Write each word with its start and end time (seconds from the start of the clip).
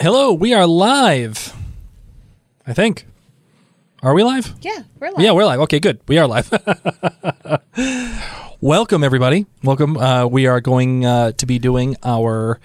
Hello, 0.00 0.32
we 0.32 0.54
are 0.54 0.66
live. 0.66 1.54
I 2.66 2.72
think. 2.72 3.06
Are 4.02 4.14
we 4.14 4.24
live? 4.24 4.54
Yeah, 4.62 4.82
we're 4.98 5.10
live. 5.10 5.20
Yeah, 5.20 5.32
we're 5.32 5.44
live. 5.44 5.60
Okay, 5.60 5.78
good. 5.80 6.00
We 6.08 6.16
are 6.18 6.26
live. 6.26 6.50
Welcome, 8.60 9.04
everybody. 9.04 9.46
Welcome. 9.62 9.96
Uh, 9.98 10.26
we 10.26 10.46
are 10.46 10.60
going 10.62 11.04
uh, 11.04 11.32
to 11.32 11.46
be 11.46 11.58
doing 11.58 11.96
our 12.02 12.58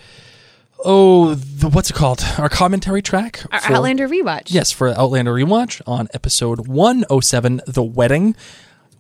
oh, 0.85 1.35
the, 1.35 1.68
what's 1.70 1.90
it 1.90 1.95
called? 1.95 2.23
Our 2.38 2.49
commentary 2.49 3.02
track. 3.02 3.44
Our 3.52 3.59
for- 3.59 3.73
Outlander 3.73 4.07
rewatch. 4.07 4.44
Yes, 4.48 4.71
for 4.71 4.90
Outlander 4.90 5.34
rewatch 5.34 5.82
on 5.85 6.07
episode 6.13 6.68
107, 6.68 7.62
The 7.68 7.84
Wedding. 7.84 8.35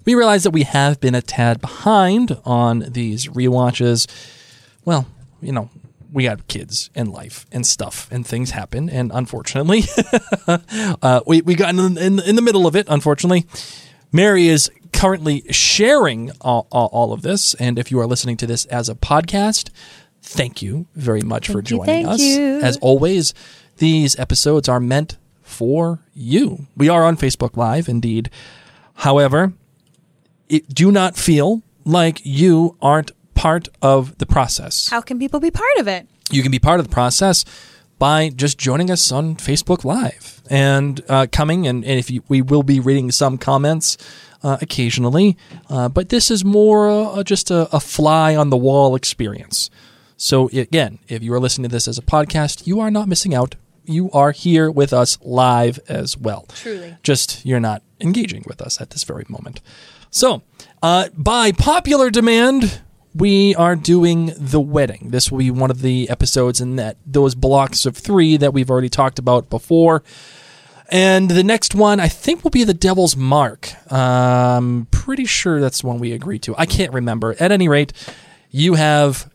We 0.05 0.15
realize 0.15 0.43
that 0.43 0.51
we 0.51 0.63
have 0.63 0.99
been 0.99 1.15
a 1.15 1.21
tad 1.21 1.61
behind 1.61 2.37
on 2.45 2.85
these 2.89 3.27
rewatches. 3.27 4.05
Well, 4.85 5.07
you 5.41 5.53
know, 5.53 5.69
we 6.17 6.23
got 6.23 6.47
kids 6.47 6.89
and 6.95 7.11
life 7.11 7.45
and 7.51 7.63
stuff 7.63 8.07
and 8.09 8.25
things 8.25 8.49
happen, 8.49 8.89
and 8.89 9.11
unfortunately, 9.13 9.83
uh, 11.03 11.21
we 11.27 11.41
we 11.43 11.53
got 11.53 11.69
in, 11.75 11.95
in 11.95 12.19
in 12.19 12.35
the 12.35 12.41
middle 12.41 12.65
of 12.65 12.75
it. 12.75 12.87
Unfortunately, 12.89 13.45
Mary 14.11 14.47
is 14.47 14.71
currently 14.91 15.43
sharing 15.51 16.31
all, 16.41 16.65
all, 16.71 16.87
all 16.91 17.13
of 17.13 17.21
this, 17.21 17.53
and 17.59 17.77
if 17.77 17.91
you 17.91 17.99
are 17.99 18.07
listening 18.07 18.35
to 18.37 18.47
this 18.47 18.65
as 18.65 18.89
a 18.89 18.95
podcast, 18.95 19.69
thank 20.23 20.59
you 20.63 20.87
very 20.95 21.21
much 21.21 21.45
for 21.45 21.61
Thank 21.61 21.69
you, 21.69 21.77
joining 21.77 22.05
thank 22.05 22.07
us. 22.07 22.19
you. 22.19 22.61
As 22.61 22.77
always, 22.77 23.35
these 23.77 24.17
episodes 24.17 24.67
are 24.67 24.79
meant 24.79 25.17
for 25.43 25.99
you. 26.15 26.65
We 26.75 26.89
are 26.89 27.03
on 27.03 27.15
Facebook 27.15 27.55
Live, 27.55 27.87
indeed. 27.87 28.31
However, 28.95 29.53
it, 30.49 30.67
do 30.73 30.91
not 30.91 31.15
feel 31.15 31.61
like 31.85 32.21
you 32.25 32.75
aren't 32.81 33.11
part 33.37 33.69
of 33.81 34.17
the 34.17 34.25
process. 34.25 34.89
How 34.89 34.99
can 35.01 35.19
people 35.19 35.39
be 35.39 35.51
part 35.51 35.77
of 35.77 35.87
it? 35.87 36.07
You 36.31 36.41
can 36.41 36.51
be 36.51 36.59
part 36.59 36.79
of 36.79 36.87
the 36.87 36.93
process 36.93 37.45
by 37.99 38.29
just 38.29 38.57
joining 38.57 38.91
us 38.91 39.11
on 39.11 39.35
Facebook 39.35 39.83
Live 39.83 40.41
and 40.49 41.01
uh, 41.07 41.27
coming. 41.31 41.67
And, 41.67 41.85
and 41.85 41.99
if 41.99 42.09
you, 42.11 42.23
we 42.27 42.41
will 42.41 42.63
be 42.63 42.79
reading 42.79 43.11
some 43.11 43.37
comments 43.37 43.97
uh, 44.43 44.57
occasionally, 44.61 45.37
uh, 45.69 45.89
but 45.89 46.09
this 46.09 46.29
is 46.29 46.43
more 46.43 46.89
uh, 46.89 47.23
just 47.23 47.49
a, 47.49 47.73
a 47.75 47.79
fly 47.79 48.35
on 48.35 48.49
the 48.49 48.57
wall 48.57 48.95
experience. 48.95 49.69
So 50.17 50.47
again, 50.49 50.99
if 51.07 51.21
you 51.23 51.33
are 51.33 51.39
listening 51.39 51.69
to 51.69 51.73
this 51.73 51.87
as 51.87 51.97
a 51.97 52.03
podcast, 52.03 52.65
you 52.67 52.79
are 52.79 52.91
not 52.91 53.07
missing 53.07 53.33
out. 53.35 53.55
You 53.85 54.11
are 54.11 54.31
here 54.31 54.69
with 54.69 54.93
us 54.93 55.17
live 55.21 55.79
as 55.87 56.17
well. 56.17 56.45
Truly. 56.49 56.97
Just 57.03 57.45
you're 57.45 57.59
not 57.59 57.83
engaging 58.01 58.43
with 58.47 58.61
us 58.61 58.81
at 58.81 58.89
this 58.89 59.03
very 59.03 59.25
moment. 59.29 59.61
So, 60.09 60.41
uh, 60.81 61.09
by 61.15 61.51
popular 61.51 62.09
demand, 62.09 62.81
we 63.17 63.55
are 63.55 63.75
doing 63.75 64.33
the 64.37 64.59
wedding. 64.59 65.09
This 65.09 65.31
will 65.31 65.39
be 65.39 65.51
one 65.51 65.71
of 65.71 65.81
the 65.81 66.09
episodes 66.09 66.61
in 66.61 66.75
that 66.77 66.97
those 67.05 67.35
blocks 67.35 67.85
of 67.85 67.97
three 67.97 68.37
that 68.37 68.53
we've 68.53 68.69
already 68.69 68.89
talked 68.89 69.19
about 69.19 69.49
before. 69.49 70.03
And 70.89 71.29
the 71.29 71.43
next 71.43 71.75
one, 71.75 71.99
I 71.99 72.07
think, 72.07 72.43
will 72.43 72.51
be 72.51 72.63
the 72.63 72.73
Devil's 72.73 73.17
Mark. 73.17 73.91
Um, 73.91 74.87
pretty 74.91 75.25
sure 75.25 75.59
that's 75.59 75.81
the 75.81 75.87
one 75.87 75.99
we 75.99 76.13
agreed 76.13 76.43
to. 76.43 76.55
I 76.57 76.65
can't 76.65 76.93
remember. 76.93 77.35
At 77.39 77.51
any 77.51 77.67
rate, 77.67 77.91
you 78.51 78.75
have 78.75 79.29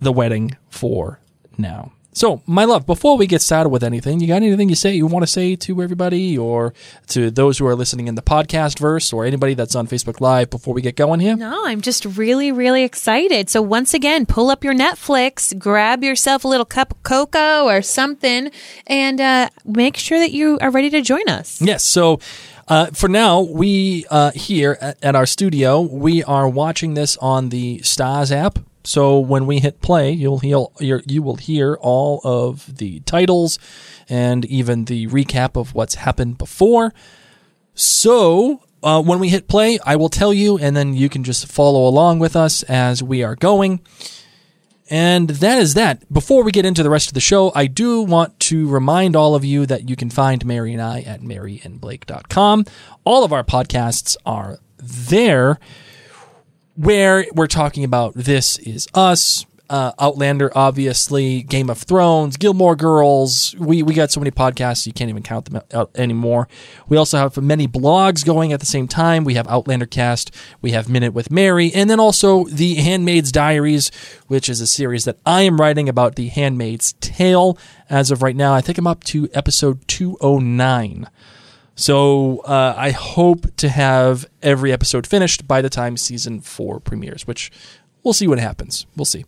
the 0.00 0.12
wedding 0.12 0.56
for 0.68 1.20
now. 1.56 1.92
So, 2.14 2.42
my 2.46 2.64
love, 2.64 2.84
before 2.84 3.16
we 3.16 3.26
get 3.26 3.40
started 3.40 3.70
with 3.70 3.82
anything, 3.82 4.20
you 4.20 4.28
got 4.28 4.42
anything 4.42 4.68
you 4.68 4.74
say 4.74 4.94
you 4.94 5.06
want 5.06 5.22
to 5.22 5.26
say 5.26 5.56
to 5.56 5.82
everybody 5.82 6.36
or 6.36 6.74
to 7.08 7.30
those 7.30 7.58
who 7.58 7.66
are 7.66 7.74
listening 7.74 8.06
in 8.06 8.16
the 8.16 8.22
podcast 8.22 8.78
verse 8.78 9.12
or 9.12 9.24
anybody 9.24 9.54
that's 9.54 9.74
on 9.74 9.86
Facebook 9.86 10.20
Live 10.20 10.50
before 10.50 10.74
we 10.74 10.82
get 10.82 10.94
going 10.94 11.20
here? 11.20 11.36
No, 11.36 11.66
I'm 11.66 11.80
just 11.80 12.04
really, 12.04 12.52
really 12.52 12.82
excited. 12.82 13.48
So 13.48 13.62
once 13.62 13.94
again, 13.94 14.26
pull 14.26 14.50
up 14.50 14.62
your 14.62 14.74
Netflix, 14.74 15.58
grab 15.58 16.04
yourself 16.04 16.44
a 16.44 16.48
little 16.48 16.66
cup 16.66 16.92
of 16.92 17.02
cocoa 17.02 17.64
or 17.64 17.80
something, 17.80 18.50
and 18.86 19.20
uh, 19.20 19.48
make 19.64 19.96
sure 19.96 20.18
that 20.18 20.32
you 20.32 20.58
are 20.60 20.70
ready 20.70 20.90
to 20.90 21.00
join 21.00 21.26
us. 21.28 21.62
Yes. 21.62 21.82
So 21.82 22.20
uh, 22.68 22.86
for 22.86 23.08
now, 23.08 23.40
we 23.40 24.04
uh, 24.10 24.32
here 24.32 24.76
at, 24.80 24.98
at 25.02 25.16
our 25.16 25.26
studio, 25.26 25.80
we 25.80 26.22
are 26.24 26.48
watching 26.48 26.94
this 26.94 27.16
on 27.18 27.48
the 27.48 27.78
Starz 27.78 28.30
app. 28.30 28.58
So 28.84 29.18
when 29.18 29.46
we 29.46 29.60
hit 29.60 29.80
play, 29.80 30.10
you'll 30.10 30.40
hear 30.40 31.02
you 31.06 31.22
will 31.22 31.36
hear 31.36 31.74
all 31.80 32.20
of 32.24 32.78
the 32.78 33.00
titles 33.00 33.58
and 34.08 34.44
even 34.46 34.86
the 34.86 35.06
recap 35.08 35.56
of 35.56 35.74
what's 35.74 35.96
happened 35.96 36.38
before. 36.38 36.92
So 37.74 38.62
uh, 38.82 39.02
when 39.02 39.18
we 39.20 39.28
hit 39.28 39.48
play, 39.48 39.78
I 39.84 39.96
will 39.96 40.08
tell 40.08 40.34
you, 40.34 40.58
and 40.58 40.76
then 40.76 40.94
you 40.94 41.08
can 41.08 41.24
just 41.24 41.46
follow 41.46 41.86
along 41.88 42.18
with 42.18 42.34
us 42.34 42.62
as 42.64 43.02
we 43.02 43.22
are 43.22 43.36
going. 43.36 43.80
And 44.90 45.30
that 45.30 45.58
is 45.58 45.74
that. 45.74 46.12
Before 46.12 46.42
we 46.42 46.52
get 46.52 46.66
into 46.66 46.82
the 46.82 46.90
rest 46.90 47.08
of 47.08 47.14
the 47.14 47.20
show, 47.20 47.52
I 47.54 47.66
do 47.66 48.02
want 48.02 48.38
to 48.40 48.68
remind 48.68 49.16
all 49.16 49.34
of 49.34 49.44
you 49.44 49.64
that 49.66 49.88
you 49.88 49.96
can 49.96 50.10
find 50.10 50.44
Mary 50.44 50.72
and 50.72 50.82
I 50.82 51.00
at 51.00 51.22
maryandblake.com. 51.22 52.66
All 53.04 53.24
of 53.24 53.32
our 53.32 53.44
podcasts 53.44 54.16
are 54.26 54.58
there 54.76 55.58
where 56.74 57.26
we're 57.34 57.46
talking 57.46 57.84
about 57.84 58.14
This 58.14 58.58
Is 58.58 58.88
Us, 58.94 59.44
uh, 59.72 59.92
Outlander, 59.98 60.50
obviously, 60.54 61.42
Game 61.42 61.70
of 61.70 61.78
Thrones, 61.78 62.36
Gilmore 62.36 62.76
Girls. 62.76 63.54
We, 63.58 63.82
we 63.82 63.94
got 63.94 64.10
so 64.10 64.20
many 64.20 64.30
podcasts, 64.30 64.86
you 64.86 64.92
can't 64.92 65.08
even 65.08 65.22
count 65.22 65.46
them 65.46 65.62
out 65.72 65.90
anymore. 65.94 66.46
We 66.88 66.98
also 66.98 67.16
have 67.16 67.36
many 67.38 67.66
blogs 67.66 68.24
going 68.24 68.52
at 68.52 68.60
the 68.60 68.66
same 68.66 68.86
time. 68.86 69.24
We 69.24 69.34
have 69.34 69.48
Outlander 69.48 69.86
Cast, 69.86 70.34
we 70.60 70.72
have 70.72 70.90
Minute 70.90 71.14
with 71.14 71.30
Mary, 71.30 71.72
and 71.74 71.88
then 71.88 72.00
also 72.00 72.44
The 72.44 72.74
Handmaid's 72.74 73.32
Diaries, 73.32 73.90
which 74.26 74.48
is 74.50 74.60
a 74.60 74.66
series 74.66 75.04
that 75.06 75.18
I 75.24 75.42
am 75.42 75.58
writing 75.58 75.88
about 75.88 76.16
The 76.16 76.28
Handmaid's 76.28 76.92
Tale. 77.00 77.56
As 77.88 78.10
of 78.10 78.22
right 78.22 78.36
now, 78.36 78.52
I 78.52 78.60
think 78.60 78.78
I'm 78.78 78.86
up 78.86 79.04
to 79.04 79.28
episode 79.32 79.86
209. 79.88 81.08
So 81.74 82.38
uh, 82.40 82.74
I 82.76 82.90
hope 82.90 83.54
to 83.56 83.68
have 83.68 84.26
every 84.42 84.72
episode 84.72 85.06
finished 85.06 85.48
by 85.48 85.62
the 85.62 85.70
time 85.70 85.96
season 85.96 86.40
four 86.40 86.80
premieres, 86.80 87.26
which 87.26 87.50
we'll 88.02 88.14
see 88.14 88.26
what 88.28 88.38
happens. 88.38 88.86
We'll 88.96 89.04
see. 89.04 89.24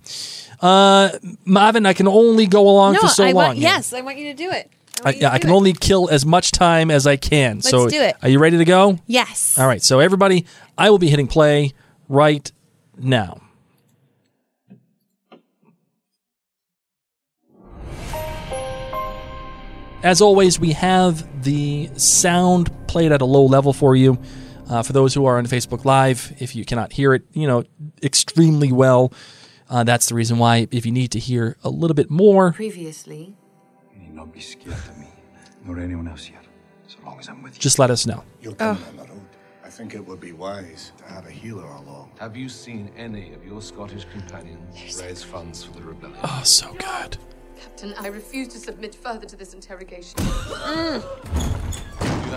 Uh, 0.61 1.11
Marvin, 1.45 1.87
I 1.87 1.93
can 1.93 2.07
only 2.09 2.47
go 2.47 2.69
along 2.69 2.97
for 2.97 3.09
so 3.09 3.25
I 3.25 3.29
long. 3.29 3.35
want, 3.35 3.59
yes, 3.59 3.93
I 3.93 4.01
want 4.03 4.19
you 4.19 4.33
to 4.33 4.35
do 4.35 4.51
it. 4.51 4.71
I, 5.05 5.11
yeah, 5.11 5.33
I 5.33 5.39
can 5.39 5.51
it. 5.51 5.55
only 5.55 5.73
kill 5.73 6.09
as 6.09 6.25
much 6.25 6.53
time 6.53 6.91
as 6.91 7.07
I 7.07 7.17
can. 7.17 7.61
so 7.61 7.83
Let's 7.83 7.93
do 7.93 8.01
it. 8.01 8.17
Are 8.23 8.29
you 8.29 8.39
ready 8.39 8.59
to 8.59 8.65
go? 8.65 8.99
Yes. 9.07 9.59
All 9.59 9.67
right. 9.67 9.83
So 9.83 10.01
everybody, 10.01 10.47
I 10.79 10.91
will 10.91 10.99
be 10.99 11.09
hitting 11.09 11.27
play 11.27 11.73
right 12.09 12.51
now. 12.97 13.41
As 20.05 20.21
always, 20.21 20.61
we 20.61 20.73
have 20.73 21.43
the 21.45 21.89
sound 21.97 22.71
played 22.87 23.11
at 23.11 23.23
a 23.23 23.25
low 23.25 23.47
level 23.47 23.73
for 23.73 23.97
you. 23.97 24.19
Uh, 24.69 24.83
for 24.83 24.93
those 24.93 25.15
who 25.15 25.25
are 25.25 25.39
on 25.39 25.47
Facebook 25.47 25.87
Live, 25.87 26.35
if 26.39 26.55
you 26.55 26.65
cannot 26.67 26.93
hear 26.93 27.15
it, 27.15 27.23
you 27.33 27.47
know, 27.47 27.65
extremely 28.03 28.71
well, 28.71 29.13
uh, 29.71 29.83
that's 29.83 30.07
the 30.11 30.15
reason 30.15 30.37
why. 30.39 30.69
If 30.71 30.85
you 30.85 30.93
need 30.93 31.11
to 31.13 31.19
hear 31.19 31.57
a 31.65 31.71
little 31.71 31.95
bit 31.95 32.11
more, 32.11 32.53
Previously, 32.53 33.35
You 33.95 34.01
need 34.01 34.15
not 34.15 34.31
be 34.33 34.41
scared 34.41 34.75
of 34.75 34.99
me, 34.99 35.07
nor 35.65 35.79
anyone 35.79 36.07
else 36.07 36.25
here, 36.25 36.39
so 36.87 36.99
long 37.05 37.19
as 37.19 37.29
I'm 37.31 37.43
with 37.43 37.55
you. 37.57 37.61
just 37.61 37.79
let 37.79 37.91
us 37.91 38.07
know. 38.07 38.23
You're 38.43 38.55
coming 38.55 38.83
on 38.85 38.97
the 38.97 39.03
road. 39.05 39.21
I 39.65 39.71
think 39.71 39.95
it 39.95 40.07
would 40.07 40.21
be 40.21 40.33
wise 40.33 40.93
to 40.99 41.05
have 41.05 41.27
a 41.27 41.31
healer 41.31 41.65
along. 41.65 42.11
Have 42.21 42.37
you 42.37 42.51
seen 42.51 42.91
any 42.97 43.33
of 43.33 43.45
your 43.45 43.63
Scottish 43.63 44.05
companions 44.13 45.01
raise 45.03 45.23
funds 45.23 45.65
for 45.65 45.73
the 45.73 45.83
rebellion? 45.83 46.19
Oh, 46.25 46.43
so 46.45 46.75
good. 46.75 47.17
Captain, 47.61 47.95
I 47.99 48.09
refuse 48.09 48.49
to 48.49 48.59
submit 48.59 48.95
further 48.95 49.27
to 49.27 49.37
this 49.37 49.55
interrogation. 49.55 50.19
You 50.21 50.27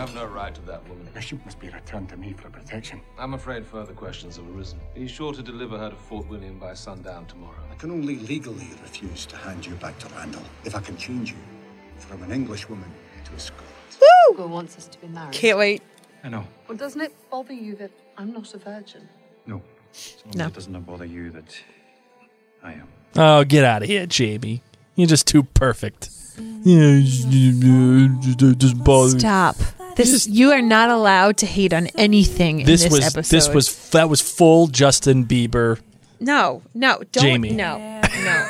have 0.04 0.14
no 0.14 0.26
right 0.26 0.54
to 0.54 0.62
that 0.62 0.88
woman. 0.88 1.08
Bishop 1.14 1.44
must 1.46 1.60
be 1.60 1.70
returned 1.70 2.10
to 2.10 2.18
me 2.18 2.34
for 2.34 2.50
protection. 2.50 3.02
I'm 3.18 3.34
afraid 3.34 3.66
further 3.66 3.94
questions 3.94 4.36
have 4.38 4.48
arisen. 4.56 4.80
Be 4.94 5.08
sure 5.08 5.34
to 5.34 5.42
deliver 5.42 5.78
her 5.78 5.90
to 5.90 5.96
Fort 5.96 6.28
William 6.28 6.60
by 6.60 6.74
sundown 6.76 7.26
tomorrow. 7.26 7.56
I 7.72 7.76
can 7.76 7.90
only 7.92 8.18
legally 8.18 8.68
refuse 8.84 9.26
to 9.28 9.38
hand 9.38 9.66
you 9.66 9.74
back 9.76 9.98
to 10.00 10.08
Randall 10.10 10.44
if 10.66 10.76
I 10.76 10.82
can 10.82 10.98
change 10.98 11.32
you 11.32 11.38
from 11.98 12.22
an 12.24 12.32
English 12.32 12.70
woman 12.70 12.92
to 13.26 13.34
a 13.34 13.40
Scot. 13.40 13.64
Hugo 14.30 14.48
wants 14.48 14.78
us 14.78 14.88
to 14.88 15.00
be 15.00 15.08
married. 15.08 15.34
Can't 15.34 15.58
wait. 15.58 15.82
I 16.24 16.30
know. 16.30 16.46
Well, 16.68 16.78
doesn't 16.78 17.00
it 17.02 17.14
bother 17.32 17.54
you 17.54 17.76
that 17.78 17.92
I'm 18.18 18.34
not 18.34 18.54
a 18.54 18.58
virgin? 18.58 19.08
No. 19.46 19.62
As 19.94 20.18
long 20.26 20.34
No. 20.36 20.44
as 20.46 20.52
it 20.52 20.56
doesn't 20.56 20.82
bother 20.82 21.06
you 21.06 21.30
that 21.32 21.56
I 22.62 22.74
am. 22.74 22.88
Oh, 23.16 23.44
get 23.46 23.64
out 23.64 23.82
of 23.84 23.88
here, 23.88 24.06
Jamie. 24.06 24.62
You're 24.98 25.08
just 25.08 25.26
too 25.28 25.44
perfect. 25.44 26.10
Yeah, 26.64 27.00
it 27.00 28.84
bother. 28.84 29.18
Stop. 29.20 29.56
This 29.96 30.28
you 30.28 30.52
are 30.52 30.62
not 30.62 30.90
allowed 30.90 31.38
to 31.38 31.46
hate 31.46 31.74
on 31.74 31.88
anything 31.96 32.66
This 32.66 32.84
in 32.84 32.90
this 32.92 33.00
was 33.00 33.16
episode. 33.16 33.36
this 33.36 33.50
was 33.50 33.90
that 33.92 34.10
was 34.10 34.22
full 34.22 34.68
Justin 34.68 35.26
Bieber. 35.26 35.80
no, 36.20 36.62
no, 36.76 37.02
don't 37.12 37.24
Jamie. 37.24 37.52
no, 37.52 37.78
no, 38.24 38.48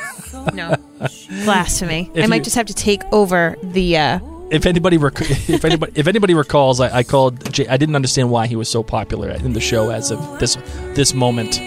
no. 0.52 0.74
Blasphemy. 1.44 2.10
If 2.14 2.24
I 2.24 2.26
might 2.26 2.36
you- 2.36 2.42
just 2.44 2.56
have 2.56 2.66
to 2.66 2.74
take 2.74 3.02
over 3.12 3.56
the. 3.62 3.96
uh 3.96 4.18
If 4.50 4.66
anybody 4.66 4.98
rec- 4.98 5.20
if 5.48 5.64
anybody 5.64 5.92
if 5.94 6.06
anybody 6.06 6.34
recalls, 6.34 6.80
I, 6.80 6.98
I 6.98 7.02
called 7.02 7.50
J- 7.52 7.68
I 7.68 7.76
didn't 7.76 7.94
understand 7.96 8.30
why 8.30 8.46
he 8.46 8.56
was 8.56 8.68
so 8.68 8.82
popular 8.82 9.30
in 9.30 9.52
the 9.54 9.60
show 9.60 9.90
as 9.90 10.10
of 10.10 10.18
this 10.40 10.56
this 10.94 11.14
moment. 11.14 11.60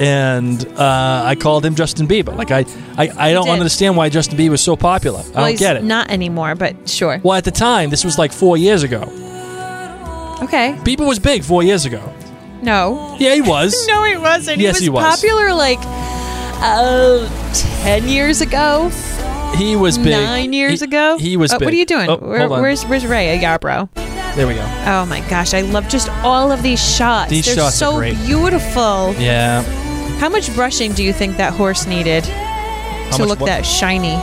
And 0.00 0.66
uh, 0.78 1.22
I 1.26 1.34
called 1.34 1.64
him 1.64 1.74
Justin 1.74 2.08
Bieber. 2.08 2.34
Like 2.34 2.50
I, 2.50 2.64
I, 2.96 3.28
I 3.30 3.32
don't 3.34 3.44
did. 3.46 3.52
understand 3.52 3.96
why 3.98 4.08
Justin 4.08 4.38
Bieber 4.38 4.50
was 4.52 4.62
so 4.62 4.74
popular. 4.74 5.22
I 5.34 5.50
don't 5.50 5.58
get 5.58 5.76
it. 5.76 5.84
Not 5.84 6.10
anymore, 6.10 6.54
but 6.54 6.88
sure. 6.88 7.20
well, 7.22 7.36
at 7.36 7.44
the 7.44 7.50
time, 7.50 7.90
this 7.90 8.02
was 8.04 8.18
like 8.18 8.32
four 8.32 8.56
years 8.56 8.82
ago. 8.82 9.02
Okay. 10.42 10.74
Bieber 10.84 11.06
was 11.06 11.18
big 11.18 11.44
four 11.44 11.62
years 11.62 11.84
ago. 11.84 12.00
No. 12.62 13.16
Yeah, 13.20 13.34
he 13.34 13.42
was. 13.42 13.86
No, 13.88 14.04
he 14.04 14.16
wasn't. 14.16 14.58
Yes, 14.58 14.78
he 14.78 14.84
he 14.84 14.88
was, 14.90 15.02
was. 15.04 15.20
popular 15.20 15.52
like 15.52 15.78
uh, 16.62 17.28
10 17.82 18.08
years 18.08 18.40
ago, 18.40 18.88
He 19.56 19.76
was 19.76 19.98
big. 19.98 20.12
nine 20.12 20.52
years 20.54 20.80
He- 20.80 20.84
ago. 20.86 21.18
He 21.18 21.36
was 21.36 21.52
big. 21.52 21.62
What 21.62 21.74
are 21.74 21.76
you 21.76 21.86
doing? 21.86 22.08
Oh, 22.08 22.16
Where, 22.16 22.48
where's 22.48 22.84
where's 22.86 23.04
Ray 23.06 23.38
Yarbrough? 23.38 23.88
There 24.36 24.46
we 24.46 24.54
go. 24.54 24.62
Oh 24.86 25.04
my 25.06 25.20
gosh, 25.28 25.52
I 25.54 25.60
love 25.62 25.88
just 25.88 26.08
all 26.24 26.52
of 26.52 26.62
these 26.62 26.80
shots. 26.82 27.30
These 27.30 27.46
They're 27.46 27.56
shots 27.56 27.82
are 27.82 27.92
so 27.92 27.96
great. 27.96 28.16
beautiful. 28.24 29.14
Yeah. 29.18 29.62
How 30.18 30.28
much 30.28 30.52
brushing 30.54 30.92
do 30.92 31.02
you 31.02 31.12
think 31.12 31.36
that 31.36 31.52
horse 31.54 31.86
needed 31.86 32.24
to 32.24 32.30
much 33.10 33.20
look 33.20 33.40
what? 33.40 33.46
that 33.46 33.64
shiny? 33.64 34.14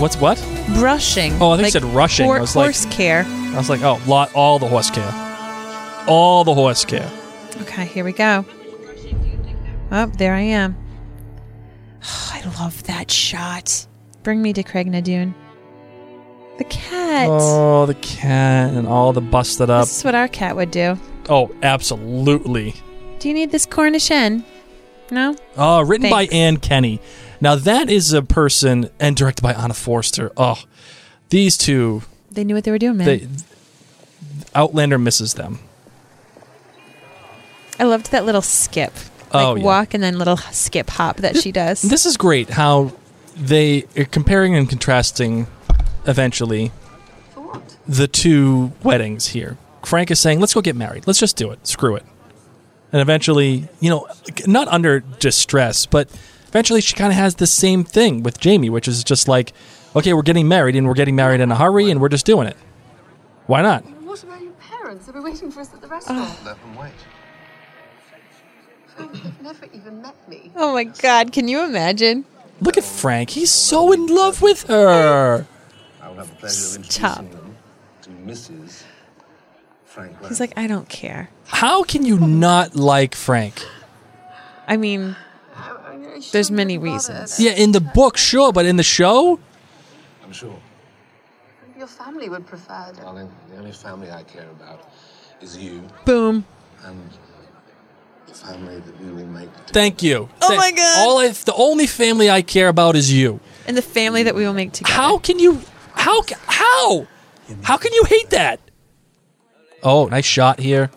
What's 0.00 0.16
what? 0.16 0.38
Brushing. 0.74 1.32
Oh, 1.40 1.50
I 1.50 1.56
think 1.56 1.66
you 1.66 1.70
said 1.72 1.84
rushing. 1.84 2.30
I 2.30 2.40
was 2.40 2.54
like- 2.56 2.66
horse 2.66 2.86
care. 2.86 3.24
I 3.26 3.56
was 3.56 3.68
like, 3.70 3.82
oh, 3.82 4.00
lot, 4.06 4.34
all 4.34 4.58
the 4.58 4.66
horse 4.66 4.90
care, 4.90 5.12
all 6.08 6.42
the 6.44 6.54
horse 6.54 6.84
care. 6.84 7.08
Okay, 7.62 7.84
here 7.86 8.04
we 8.04 8.12
go. 8.12 8.44
Oh, 9.92 10.06
there 10.06 10.34
I 10.34 10.40
am. 10.40 10.76
Oh, 12.02 12.30
I 12.32 12.42
love 12.60 12.82
that 12.84 13.10
shot. 13.12 13.86
Bring 14.24 14.42
me 14.42 14.52
to 14.54 14.62
Craigh 14.64 14.84
na 14.84 15.00
Dun. 15.00 15.34
The 16.58 16.64
cat. 16.64 17.28
Oh, 17.30 17.86
the 17.86 17.94
cat 17.94 18.72
and 18.72 18.88
all 18.88 19.12
the 19.12 19.20
busted 19.20 19.70
up. 19.70 19.82
This 19.86 19.98
is 19.98 20.04
what 20.04 20.14
our 20.16 20.26
cat 20.28 20.56
would 20.56 20.70
do. 20.72 20.98
Oh, 21.28 21.54
absolutely. 21.62 22.74
Do 23.20 23.28
you 23.28 23.34
need 23.34 23.50
this 23.52 23.66
Cornish 23.66 24.08
hen? 24.08 24.44
No? 25.10 25.36
Oh, 25.56 25.80
written 25.82 26.10
by 26.10 26.22
Thanks. 26.26 26.34
Anne 26.34 26.56
Kenney. 26.58 27.00
Now 27.40 27.54
that 27.56 27.90
is 27.90 28.12
a 28.12 28.22
person 28.22 28.90
and 28.98 29.16
directed 29.16 29.42
by 29.42 29.52
Anna 29.52 29.74
Foerster. 29.74 30.32
Oh, 30.36 30.62
these 31.30 31.56
two, 31.56 32.02
They 32.30 32.44
knew 32.44 32.54
what 32.54 32.64
they 32.64 32.70
were 32.70 32.78
doing, 32.78 32.96
man. 32.98 33.06
they, 33.06 33.28
Outlander 34.54 34.98
misses 34.98 35.34
them. 35.34 35.58
I 37.78 37.84
loved 37.84 38.12
that 38.12 38.24
little 38.24 38.42
skip. 38.42 38.92
Oh, 39.32 39.38
like 39.38 39.46
Oh, 39.46 39.54
yeah. 39.56 39.64
walk 39.64 39.94
and 39.94 40.02
then 40.02 40.16
little 40.18 40.36
skip 40.36 40.88
hop 40.90 41.16
that 41.18 41.36
she 41.36 41.50
does. 41.50 41.82
This 41.82 42.06
is 42.06 42.16
great 42.16 42.50
how 42.50 42.92
they 43.36 43.84
are 43.96 44.04
comparing 44.04 44.54
and 44.56 44.68
contrasting 44.68 45.48
eventually 46.06 46.70
the 47.86 48.06
two 48.06 48.72
weddings 48.82 49.28
here. 49.28 49.58
Frank 49.84 50.10
is 50.10 50.20
saying, 50.20 50.40
let's 50.40 50.54
go 50.54 50.60
get 50.62 50.76
married. 50.76 51.06
Let's 51.06 51.18
just 51.18 51.36
do 51.36 51.50
it. 51.50 51.66
Screw 51.66 51.96
it. 51.96 52.04
And 52.94 53.00
eventually, 53.00 53.66
you 53.80 53.90
know, 53.90 54.06
not 54.46 54.68
under 54.68 55.00
distress, 55.00 55.84
but 55.84 56.08
eventually 56.46 56.80
she 56.80 56.94
kind 56.94 57.10
of 57.10 57.16
has 57.18 57.34
the 57.34 57.46
same 57.48 57.82
thing 57.82 58.22
with 58.22 58.38
Jamie, 58.38 58.70
which 58.70 58.86
is 58.86 59.02
just 59.02 59.26
like, 59.26 59.52
okay, 59.96 60.12
we're 60.12 60.22
getting 60.22 60.46
married 60.46 60.76
and 60.76 60.86
we're 60.86 60.94
getting 60.94 61.16
married 61.16 61.40
in 61.40 61.50
a 61.50 61.56
hurry 61.56 61.90
and 61.90 62.00
we're 62.00 62.08
just 62.08 62.24
doing 62.24 62.46
it. 62.46 62.56
Why 63.46 63.62
not? 63.62 63.82
What 64.04 64.22
about 64.22 64.40
your 64.40 64.52
parents? 64.52 65.06
They'll 65.06 65.14
be 65.16 65.18
waiting 65.18 65.50
for 65.50 65.62
us 65.62 65.74
at 65.74 65.80
the 65.80 65.88
restaurant. 65.88 66.38
Let 66.44 66.56
them 66.62 66.76
wait. 66.76 66.92
They've 68.96 69.42
never 69.42 69.66
even 69.72 70.00
met 70.00 70.28
me. 70.28 70.52
oh 70.54 70.72
my 70.74 70.84
god, 70.84 71.32
can 71.32 71.48
you 71.48 71.64
imagine? 71.64 72.24
Look 72.60 72.78
at 72.78 72.84
Frank. 72.84 73.30
He's 73.30 73.50
so 73.50 73.90
in 73.90 74.06
love 74.06 74.40
with 74.40 74.68
her. 74.68 75.48
I 76.00 76.08
will 76.08 76.14
have 76.14 76.30
the 76.30 76.36
pleasure 76.36 76.78
of 76.78 76.86
Stop. 76.86 77.18
introducing 77.18 77.40
them 77.40 77.56
to 78.02 78.10
Mrs. 78.10 78.82
Frank 79.84 80.16
He's 80.28 80.38
like, 80.38 80.52
I 80.56 80.68
don't 80.68 80.88
care. 80.88 81.30
How 81.46 81.82
can 81.82 82.04
you 82.04 82.18
not 82.18 82.74
like 82.74 83.14
Frank? 83.14 83.62
I 84.66 84.76
mean, 84.76 85.16
There's 86.32 86.50
many 86.50 86.78
reasons. 86.78 87.38
Yeah, 87.38 87.52
in 87.52 87.72
the 87.72 87.80
book, 87.80 88.16
sure, 88.16 88.52
but 88.52 88.66
in 88.66 88.76
the 88.76 88.82
show? 88.82 89.38
I'm 90.24 90.32
sure, 90.32 90.58
Your 91.78 91.86
family 91.86 92.28
would 92.28 92.46
prefer 92.46 92.86
it. 92.90 92.96
darling, 92.96 93.30
the 93.50 93.58
only 93.58 93.72
family 93.72 94.10
I 94.10 94.22
care 94.22 94.48
about 94.50 94.80
is 95.40 95.56
you 95.56 95.82
boom. 96.04 96.44
and 96.84 97.10
the 98.26 98.34
family 98.34 98.80
that 98.80 99.00
we 99.00 99.10
will 99.12 99.26
make. 99.26 99.50
together. 99.52 99.72
Thank 99.72 100.02
you. 100.02 100.28
Oh 100.40 100.48
Th- 100.48 100.58
my 100.58 100.70
God. 100.72 100.98
All 101.06 101.18
I, 101.18 101.28
the 101.28 101.54
only 101.54 101.86
family 101.86 102.30
I 102.30 102.42
care 102.42 102.68
about 102.68 102.96
is 102.96 103.12
you. 103.12 103.40
And 103.66 103.76
the 103.76 103.82
family 103.82 104.22
that 104.24 104.34
we 104.34 104.44
will 104.46 104.54
make 104.54 104.72
together. 104.72 104.92
How 104.94 105.18
can 105.18 105.38
you? 105.38 105.60
How? 105.94 106.22
How? 106.46 107.06
How 107.62 107.76
can 107.76 107.92
you 107.92 108.04
hate 108.04 108.30
that? 108.30 108.60
Oh, 109.82 110.06
nice 110.06 110.24
shot 110.24 110.58
here. 110.58 110.90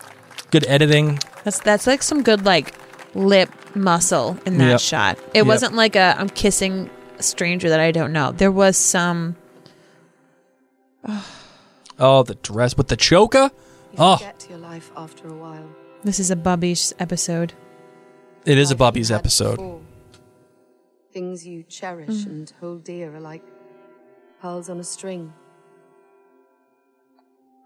Good 0.50 0.66
editing. 0.66 1.18
That's 1.44 1.60
that's 1.60 1.86
like 1.86 2.02
some 2.02 2.22
good 2.22 2.44
like 2.44 2.74
lip 3.14 3.50
muscle 3.74 4.38
in 4.46 4.58
that 4.58 4.70
Yep. 4.70 4.80
shot. 4.80 5.18
It 5.34 5.38
Yep. 5.38 5.46
wasn't 5.46 5.74
like 5.74 5.96
a 5.96 6.14
I'm 6.18 6.28
kissing 6.30 6.90
a 7.18 7.22
stranger 7.22 7.68
that 7.68 7.80
I 7.80 7.90
don't 7.92 8.12
know. 8.12 8.32
There 8.32 8.52
was 8.52 8.76
some 8.76 9.36
Oh, 11.98 12.22
the 12.22 12.36
dress 12.36 12.76
with 12.76 12.88
the 12.88 12.96
choker. 12.96 13.50
Oh, 13.98 14.16
Get 14.18 14.38
to 14.40 14.50
your 14.50 14.58
life 14.58 14.90
after 14.96 15.26
a 15.28 15.34
while. 15.34 15.68
this 16.04 16.20
is 16.20 16.30
a 16.30 16.36
Bubby's 16.36 16.94
episode. 16.98 17.52
it 18.44 18.56
is 18.58 18.70
a 18.70 18.74
Life 18.74 18.78
Bubby's 18.78 19.10
you 19.10 19.14
had 19.14 19.20
episode. 19.20 19.56
before. 19.56 19.80
Things 21.12 21.46
you 21.46 21.64
cherish 21.64 22.08
mm. 22.10 22.26
and 22.26 22.52
hold 22.60 22.84
dear 22.84 23.14
are 23.16 23.20
like 23.20 23.42
pearls 24.40 24.68
on 24.70 24.78
a 24.78 24.84
string. 24.84 25.32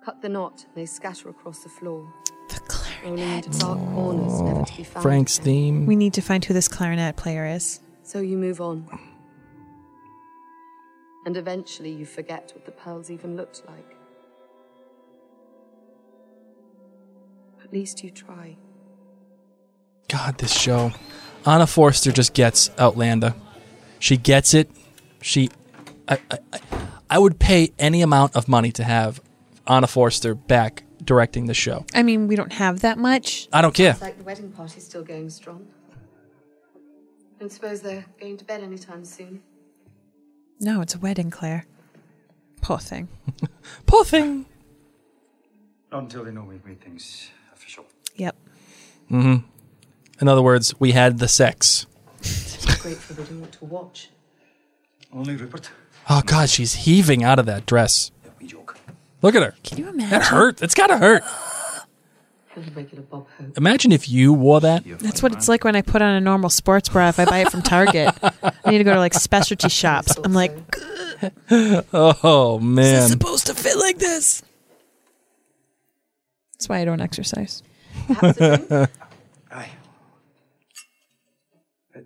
Cut 0.05 0.23
the 0.23 0.29
knot, 0.29 0.65
and 0.67 0.75
they 0.75 0.87
scatter 0.87 1.29
across 1.29 1.63
the 1.63 1.69
floor, 1.69 2.13
The 2.55 2.61
clarinet. 2.61 3.47
into 3.47 3.59
dark 3.59 3.79
corners, 3.79 4.41
never 4.41 4.65
to 4.65 4.77
be 4.77 4.85
found. 4.85 5.03
Frank's 5.03 5.39
theme. 5.39 5.87
We 5.87 5.97
need 5.97 6.13
to 6.15 6.21
find 6.23 6.45
who 6.45 6.55
this 6.55 6.69
clarinet 6.69 7.17
player 7.17 7.47
is. 7.47 7.81
So 8.03 8.21
you 8.21 8.37
move 8.37 8.61
on. 8.61 8.87
And 11.25 11.37
eventually 11.37 11.91
you 11.91 12.05
forget 12.05 12.51
what 12.55 12.65
the 12.67 12.73
pearls 12.73 13.11
even 13.11 13.37
looked 13.37 13.63
like. 13.69 13.97
At 17.65 17.73
least 17.73 18.03
you 18.03 18.11
try. 18.11 18.57
God, 20.09 20.39
this 20.39 20.53
show. 20.53 20.93
Anna 21.47 21.67
Foerster 21.67 22.13
just 22.13 22.35
gets 22.35 22.71
Outlander. 22.79 23.35
She 23.99 24.17
gets 24.17 24.53
it. 24.55 24.71
She. 25.21 25.51
I, 26.09 26.19
I, 26.31 26.39
I- 26.53 26.61
I 27.11 27.19
would 27.19 27.39
pay 27.39 27.75
any 27.79 28.01
amount 28.01 28.35
of 28.35 28.49
money 28.49 28.73
to 28.73 28.85
have 28.85 29.21
Anna 29.67 29.87
Foerster 29.87 30.35
back 30.35 30.83
directing 31.05 31.47
the 31.47 31.55
show. 31.55 31.85
I 31.95 32.03
mean, 32.03 32.29
we 32.29 32.37
don't 32.37 32.53
have 32.53 32.81
that 32.81 32.99
much. 32.99 33.49
I 33.53 33.63
don't 33.63 33.75
care. 33.75 33.93
It's 33.93 34.01
like 34.01 34.19
the 34.19 34.25
wedding 34.25 34.51
party's 34.51 34.85
still 34.85 35.03
going 35.03 35.31
strong. 35.31 35.67
Don't 37.39 37.51
suppose 37.51 37.81
they're 37.81 38.05
going 38.21 38.37
to 38.37 38.45
bed 38.45 38.63
anytime 38.63 39.05
soon. 39.05 39.43
No, 40.61 40.81
it's 40.81 40.95
a 40.95 40.99
wedding, 40.99 41.31
Claire. 41.31 41.67
Poor 42.61 42.79
thing. 42.79 43.09
Poor 43.87 44.05
thing. 44.05 44.47
Not 45.91 46.05
until 46.05 46.25
they 46.25 46.31
know 46.31 46.45
we've 46.45 46.65
made 46.65 46.81
things 46.81 47.31
official. 47.53 47.85
Yep. 48.15 48.37
Hmm. 49.09 49.37
In 50.21 50.29
other 50.29 50.43
words, 50.43 50.79
we 50.79 50.93
had 50.93 51.19
the 51.19 51.27
sex. 51.27 51.87
Great 52.79 52.97
forbidden 52.97 53.41
what 53.41 53.53
to 53.53 53.65
watch. 53.65 54.11
Only 55.13 55.35
Rupert. 55.37 55.71
Oh 56.09 56.23
God, 56.25 56.49
she's 56.49 56.75
heaving 56.75 57.23
out 57.25 57.39
of 57.39 57.47
that 57.47 57.67
dress. 57.67 58.11
We 59.23 59.31
joke. 59.31 59.35
Look 59.35 59.43
at 59.43 59.43
her. 59.43 59.55
Can 59.63 59.79
you 59.79 59.89
imagine? 59.89 60.11
That 60.11 60.23
hurt. 60.27 60.63
It's 60.63 60.75
gotta 60.75 60.99
hurt. 60.99 61.25
He'll 62.55 62.65
regular 62.75 63.03
Bob 63.05 63.27
Hope. 63.39 63.57
Imagine 63.57 63.93
if 63.93 64.09
you 64.11 64.33
wore 64.35 64.61
that. 64.61 64.85
That's 64.99 65.23
what 65.23 65.33
it's 65.33 65.49
like 65.49 65.65
when 65.65 65.75
I 65.75 65.81
put 65.83 66.03
on 66.03 66.15
a 66.15 66.21
normal 66.21 66.51
sports 66.51 66.89
bra 66.89 67.09
if 67.09 67.19
I 67.19 67.25
buy 67.25 67.39
it 67.39 67.51
from 67.51 67.63
Target. 67.63 68.15
I 68.23 68.71
need 68.71 68.79
to 68.79 68.85
go 68.85 68.93
to 68.93 68.99
like 68.99 69.15
specialty 69.15 69.71
shops. 69.71 70.15
I'm 70.23 70.35
like, 70.35 70.53
Oh 71.51 72.59
man. 72.59 73.09
supposed 73.09 73.47
to 73.47 73.55
fit 73.55 73.79
like 73.79 73.99
this. 73.99 74.43
That's 76.55 76.69
why 76.69 76.81
I 76.81 76.85
don't 76.85 77.01
exercise. 77.01 77.63
Perhaps 78.07 78.41
a 78.41 78.57
drink? 78.59 78.91
Uh, 79.51 79.65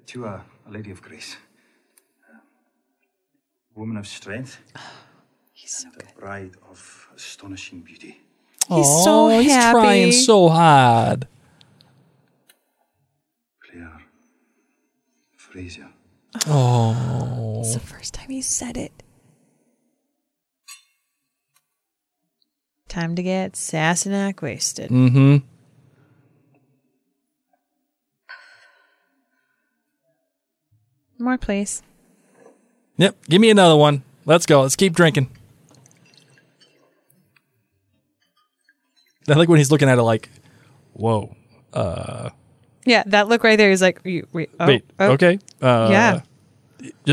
to 0.07 0.25
a, 0.25 0.45
a 0.67 0.71
lady 0.71 0.91
of 0.91 1.01
grace. 1.03 1.37
Uh, 2.29 2.39
woman 3.75 3.97
of 3.97 4.07
strength. 4.07 4.59
He's 5.57 5.75
so 5.75 5.89
and 5.89 6.03
a 6.03 6.21
bride 6.21 6.51
of 6.71 7.09
astonishing 7.17 7.81
beauty. 7.81 8.21
He's 8.69 8.87
so 9.05 9.31
Oh, 9.31 9.41
he's 9.41 9.55
trying 9.55 10.13
so 10.13 10.51
hard. 10.51 11.27
Claire 13.63 14.03
Fraser. 15.35 15.89
Oh. 16.47 17.61
It's 17.61 17.73
the 17.73 17.81
first 17.81 18.13
time 18.13 18.29
he 18.29 18.43
said 18.43 18.77
it. 18.77 19.03
Time 22.87 23.17
to 23.17 23.23
get 23.23 23.53
Sassenach 23.55 24.43
wasted. 24.43 24.91
Mm-hmm. 24.91 25.37
More, 31.19 31.39
please. 31.39 31.83
Yep. 32.99 33.17
Give 33.25 33.41
me 33.41 33.49
another 33.49 33.77
one. 33.77 34.03
Let's 34.27 34.45
go. 34.45 34.61
Let's 34.61 34.77
keep 34.77 34.93
drinking. 34.93 35.31
I 39.35 39.35
like 39.35 39.49
when 39.49 39.59
he's 39.59 39.71
looking 39.71 39.89
at 39.89 39.99
it 39.99 40.03
like, 40.03 40.31
whoa. 40.93 41.35
Uh, 41.73 42.31
Yeah, 42.85 43.03
that 43.07 43.29
look 43.29 43.43
right 43.45 43.57
there 43.57 43.71
is 43.71 43.83
like, 43.83 44.01
wait, 44.05 44.25
oh, 44.61 44.67
wait. 44.67 44.85
oh. 44.99 45.13
Okay. 45.13 45.39
Uh, 45.61 45.89
Yeah. 45.91 46.21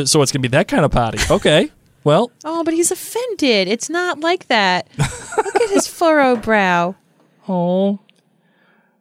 So 0.05 0.21
it's 0.21 0.31
gonna 0.31 0.41
be 0.41 0.47
that 0.49 0.67
kind 0.67 0.85
of 0.85 0.91
party. 0.91 1.19
Okay. 1.29 1.71
Well, 2.05 2.31
Oh, 2.43 2.65
but 2.65 2.73
he's 2.73 2.91
offended. 2.91 3.69
It's 3.69 3.89
not 3.89 4.19
like 4.19 4.47
that. 4.49 4.89
look 4.97 5.55
at 5.55 5.69
his 5.69 5.87
furrowed 5.87 6.41
brow. 6.41 6.95
oh. 7.47 7.99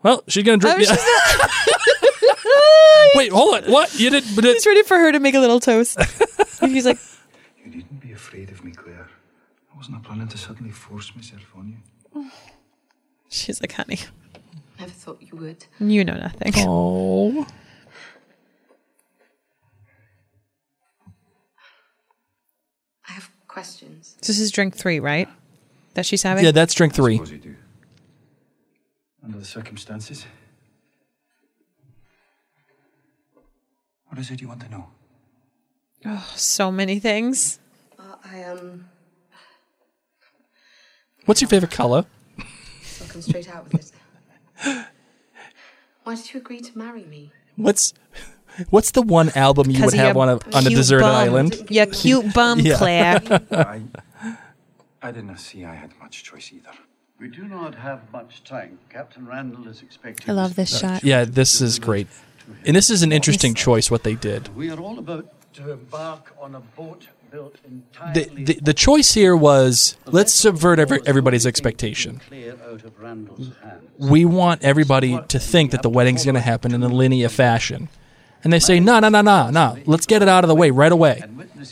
Well, 0.04 0.22
she's 0.28 0.44
gonna 0.44 0.58
drink. 0.58 0.76
Oh, 0.78 0.80
she's 0.84 0.98
Wait, 3.16 3.32
hold 3.32 3.54
on. 3.56 3.64
What 3.72 3.98
you 3.98 4.08
did? 4.10 4.22
But 4.36 4.44
He's 4.44 4.64
ready 4.66 4.84
for 4.84 4.96
her 4.98 5.10
to 5.10 5.18
make 5.18 5.34
a 5.34 5.40
little 5.40 5.58
toast. 5.58 5.98
And 6.62 6.70
he's 6.72 6.86
like, 6.86 6.98
You 7.64 7.72
needn't 7.72 8.00
be 8.00 8.12
afraid 8.12 8.50
of 8.50 8.64
me, 8.64 8.70
Claire. 8.70 9.08
I 9.74 9.76
wasn't 9.76 10.00
planning 10.04 10.28
to 10.28 10.38
suddenly 10.38 10.70
force 10.70 11.12
myself 11.16 11.42
on 11.56 11.76
you. 12.14 12.30
She's 13.32 13.60
like, 13.60 13.72
honey, 13.72 13.98
Never 14.78 14.90
thought 14.92 15.20
you 15.20 15.36
would. 15.38 15.64
you 15.80 16.04
know 16.04 16.14
nothing. 16.14 16.52
oh. 16.56 17.46
I 23.08 23.12
have 23.12 23.30
questions. 23.48 24.16
This 24.22 24.38
is 24.38 24.50
drink 24.50 24.76
three, 24.76 25.00
right? 25.00 25.28
That 25.94 26.06
she's 26.06 26.22
having? 26.22 26.44
Yeah, 26.44 26.52
that's 26.52 26.74
drink 26.74 26.94
three. 26.94 27.16
Suppose 27.16 27.32
you 27.32 27.38
do. 27.38 27.56
Under 29.24 29.38
the 29.38 29.44
circumstances. 29.44 30.26
What 34.08 34.18
is 34.18 34.30
it 34.30 34.40
you 34.40 34.48
want 34.48 34.60
to 34.60 34.68
know? 34.70 34.88
Oh, 36.04 36.32
so 36.34 36.70
many 36.72 36.98
things. 36.98 37.60
Uh, 37.98 38.16
I 38.24 38.42
um, 38.44 38.88
What's 41.24 41.40
your 41.40 41.48
favorite 41.48 41.70
color? 41.70 42.04
I'll 43.12 43.20
come 43.20 43.22
straight 43.22 43.54
out 43.54 43.70
with 43.70 43.92
it. 44.64 44.86
Why 46.04 46.14
did 46.14 46.32
you 46.32 46.40
agree 46.40 46.60
to 46.60 46.78
marry 46.78 47.04
me? 47.04 47.30
What's 47.56 47.92
What's 48.70 48.90
the 48.92 49.02
one 49.02 49.30
album 49.34 49.70
you 49.70 49.84
would 49.84 49.94
have 49.94 50.16
on 50.16 50.28
a 50.30 50.38
on 50.54 50.66
a 50.66 50.70
deserted 50.70 51.02
bum. 51.02 51.14
island? 51.14 51.66
You 51.68 51.86
cute 51.86 52.32
bum, 52.32 52.60
Yeah. 52.60 52.76
Claire. 52.76 53.20
I, 53.50 53.82
I 55.02 55.10
did 55.10 55.24
not 55.26 55.40
see 55.40 55.64
I 55.64 55.74
had 55.74 55.90
much 56.00 56.24
choice 56.24 56.52
either. 56.52 56.72
We 57.18 57.28
do 57.28 57.44
not 57.44 57.74
have 57.74 58.10
much 58.12 58.44
time. 58.44 58.78
Captain 58.88 59.26
Randall 59.26 59.68
is 59.68 59.82
expecting. 59.82 60.28
I 60.30 60.32
love 60.32 60.54
this 60.56 60.78
shot. 60.80 61.04
Yeah, 61.04 61.24
this 61.24 61.60
is 61.60 61.78
great. 61.78 62.08
And 62.66 62.74
this 62.74 62.90
is 62.90 63.02
an 63.02 63.12
interesting 63.12 63.54
choice 63.54 63.90
what 63.90 64.02
they 64.02 64.14
did. 64.14 64.54
We 64.56 64.70
are 64.70 64.80
all 64.80 64.98
about 64.98 65.26
to 65.54 65.70
embark 65.72 66.34
on 66.40 66.54
a 66.54 66.60
boat 66.60 67.06
built 67.21 67.21
The 67.32 68.30
the, 68.34 68.58
the 68.62 68.74
choice 68.74 69.14
here 69.14 69.34
was 69.34 69.96
let's 70.06 70.34
subvert 70.34 70.78
every, 70.78 71.00
everybody's 71.06 71.46
expectation. 71.46 72.20
Clear 72.28 72.56
out 72.70 72.84
of 72.84 72.98
Randall's 73.00 73.50
hands. 73.62 73.90
We 73.98 74.24
want 74.24 74.62
everybody 74.62 75.18
to 75.28 75.38
think 75.38 75.70
that 75.70 75.82
the 75.82 75.90
wedding's 75.90 76.24
going 76.24 76.34
to 76.34 76.40
happen 76.40 76.74
in 76.74 76.82
a 76.82 76.88
linear 76.88 77.28
fashion. 77.28 77.88
And 78.44 78.52
they 78.52 78.58
say, 78.58 78.80
no, 78.80 78.98
no, 78.98 79.08
no, 79.08 79.22
no, 79.22 79.50
no. 79.50 79.78
Let's 79.86 80.04
get 80.04 80.20
it 80.20 80.28
out 80.28 80.42
of 80.42 80.48
the 80.48 80.54
way 80.56 80.70
right 80.70 80.90
away. 80.90 81.22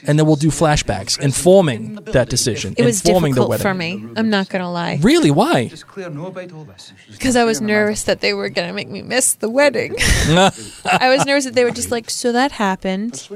And 0.07 0.17
then 0.17 0.25
we'll 0.25 0.37
do 0.37 0.51
flashbacks 0.51 1.19
informing 1.21 1.97
that 1.97 2.29
decision. 2.29 2.75
It 2.79 2.85
was 2.85 3.05
informing 3.05 3.33
the 3.35 3.41
difficult 3.41 3.51
wedding. 3.51 3.63
for 3.63 3.75
me. 3.75 4.13
I'm 4.17 4.31
not 4.31 4.49
going 4.49 4.63
to 4.63 4.69
lie. 4.69 5.01
Really? 5.03 5.33
Why? 5.33 5.67
Does 5.67 5.83
Claire 5.83 6.11
know 6.11 6.27
about 6.27 6.53
all 6.53 6.63
this? 6.65 6.93
Because 7.11 7.35
I 7.35 7.43
was 7.43 7.61
nervous 7.61 8.05
that 8.05 8.21
they 8.21 8.33
were 8.35 8.49
going 8.49 8.69
to 8.69 8.75
make 8.75 8.89
me 8.89 9.03
miss 9.03 9.35
the 9.35 9.51
wedding. 9.51 9.97
I 9.99 11.15
was 11.15 11.27
nervous 11.27 11.45
that 11.45 11.55
they 11.55 11.65
were 11.65 11.73
just 11.73 11.91
like, 11.91 12.09
so 12.09 12.31
that 12.31 12.53
happened. 12.53 13.29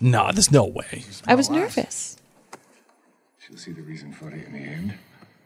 No, 0.00 0.30
there's 0.32 0.50
no 0.52 0.64
way. 0.64 1.04
I 1.26 1.34
was 1.34 1.50
nervous. 1.50 2.16
She'll 3.46 3.56
see 3.56 3.72
the 3.72 3.82
reason 3.82 4.12
for 4.12 4.28
it 4.30 4.44
in 4.46 4.52
the 4.52 4.58
end. 4.58 4.94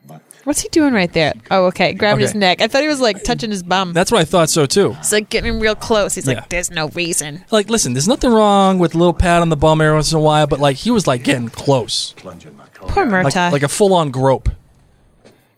But 0.04 0.20
What's 0.42 0.60
he 0.60 0.68
doing 0.68 0.92
right 0.92 1.12
there? 1.12 1.32
Oh, 1.52 1.66
okay. 1.66 1.92
Grabbing 1.92 2.22
his 2.22 2.30
Okay. 2.30 2.38
neck. 2.40 2.60
I 2.60 2.66
thought 2.66 2.82
he 2.82 2.88
was 2.88 3.00
like 3.00 3.22
touching 3.22 3.50
his 3.50 3.62
bum. 3.62 3.92
That's 3.92 4.10
what 4.10 4.20
I 4.20 4.24
thought 4.24 4.50
so 4.50 4.66
too. 4.66 4.96
It's 4.98 5.12
like 5.12 5.30
getting 5.30 5.60
real 5.60 5.76
close. 5.76 6.16
He's 6.16 6.26
Yeah. 6.26 6.34
like, 6.40 6.48
there's 6.48 6.72
no 6.72 6.88
reason. 6.88 7.44
Like, 7.52 7.70
listen, 7.70 7.92
there's 7.92 8.08
nothing 8.08 8.32
wrong 8.32 8.80
with 8.80 8.96
a 8.96 8.98
little 8.98 9.14
pat 9.14 9.42
on 9.42 9.48
the 9.48 9.56
bum 9.56 9.80
every 9.80 9.94
once 9.94 10.10
in 10.10 10.18
a 10.18 10.20
while, 10.20 10.48
but 10.48 10.58
like 10.58 10.76
he 10.78 10.90
was 10.90 11.06
like 11.06 11.22
getting 11.22 11.48
close, 11.48 12.14
plunge 12.16 12.44
in 12.46 12.56
my 12.56 12.66
car. 12.74 12.88
Poor 12.88 13.06
like, 13.06 13.26
Murtagh. 13.32 13.52
like 13.52 13.62
a 13.62 13.68
full-on 13.68 14.10
grope. 14.10 14.48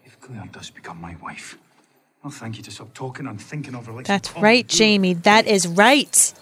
If 0.05 0.21
Claire 0.21 0.45
does 0.53 0.69
become 0.69 1.01
my 1.01 1.17
wife, 1.23 1.57
I'll 2.23 2.31
thank 2.31 2.59
you 2.59 2.63
to 2.65 2.71
stop 2.71 2.93
talking 2.93 3.27
and 3.27 3.41
thinking 3.41 3.75
of 3.75 3.87
her 3.87 3.93
like 3.93 4.07
That's 4.07 4.31
some 4.31 4.43
right, 4.43 4.69
common 4.69 4.77
Jamie. 4.79 5.15
That 5.15 5.47
is 5.47 5.67
right. 5.67 6.35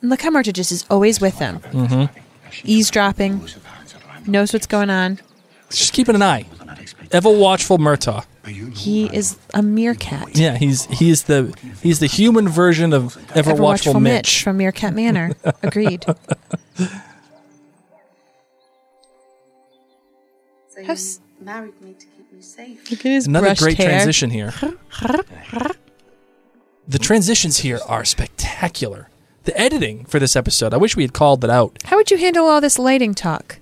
And 0.00 0.10
look 0.10 0.22
how 0.22 0.30
Murtagh 0.30 0.54
just 0.54 0.72
is 0.72 0.84
always 0.90 1.20
with 1.20 1.38
him. 1.38 1.58
Mm-hmm. 1.60 2.18
Eavesdropping. 2.64 3.46
Knows 4.26 4.52
what's 4.52 4.66
going 4.66 4.90
on. 4.90 5.20
Just 5.70 5.92
keeping 5.92 6.14
an 6.14 6.22
eye. 6.22 6.46
Ever 7.12 7.30
watchful 7.30 7.78
Murtagh. 7.78 8.24
He 8.74 9.06
is 9.14 9.36
a 9.54 9.62
meerkat. 9.62 10.36
Yeah, 10.36 10.56
he's 10.56 10.86
he's 10.86 11.24
the 11.24 11.54
he's 11.82 11.98
the 12.00 12.06
human 12.06 12.48
version 12.48 12.92
of 12.92 13.16
ever, 13.36 13.50
watchful, 13.50 13.64
Watchful 13.92 14.00
Mitch. 14.00 14.42
from 14.42 14.56
Meerkat 14.56 14.94
Manor. 14.94 15.32
Agreed. 15.62 16.04
So 20.68 20.80
you 20.80 20.86
How's- 20.86 21.20
married 21.40 21.80
me 21.80 21.92
to 21.92 22.06
keep 22.06 22.32
me 22.32 22.40
safe. 22.40 22.90
Look 22.90 23.00
at 23.00 23.10
his 23.12 23.26
Another 23.26 23.54
great 23.54 23.76
hair. 23.76 23.88
transition 23.90 24.30
here. 24.30 24.52
The 26.88 26.98
transitions 26.98 27.58
here 27.58 27.78
are 27.86 28.04
spectacular. 28.04 29.09
The 29.44 29.58
editing 29.58 30.04
for 30.04 30.18
this 30.18 30.36
episode, 30.36 30.74
I 30.74 30.76
wish 30.76 30.96
we 30.96 31.02
had 31.02 31.12
called 31.12 31.42
it 31.44 31.50
out. 31.50 31.78
How 31.84 31.96
would 31.96 32.10
you 32.10 32.18
handle 32.18 32.46
all 32.46 32.60
this 32.60 32.78
lighting 32.78 33.14
talk? 33.14 33.58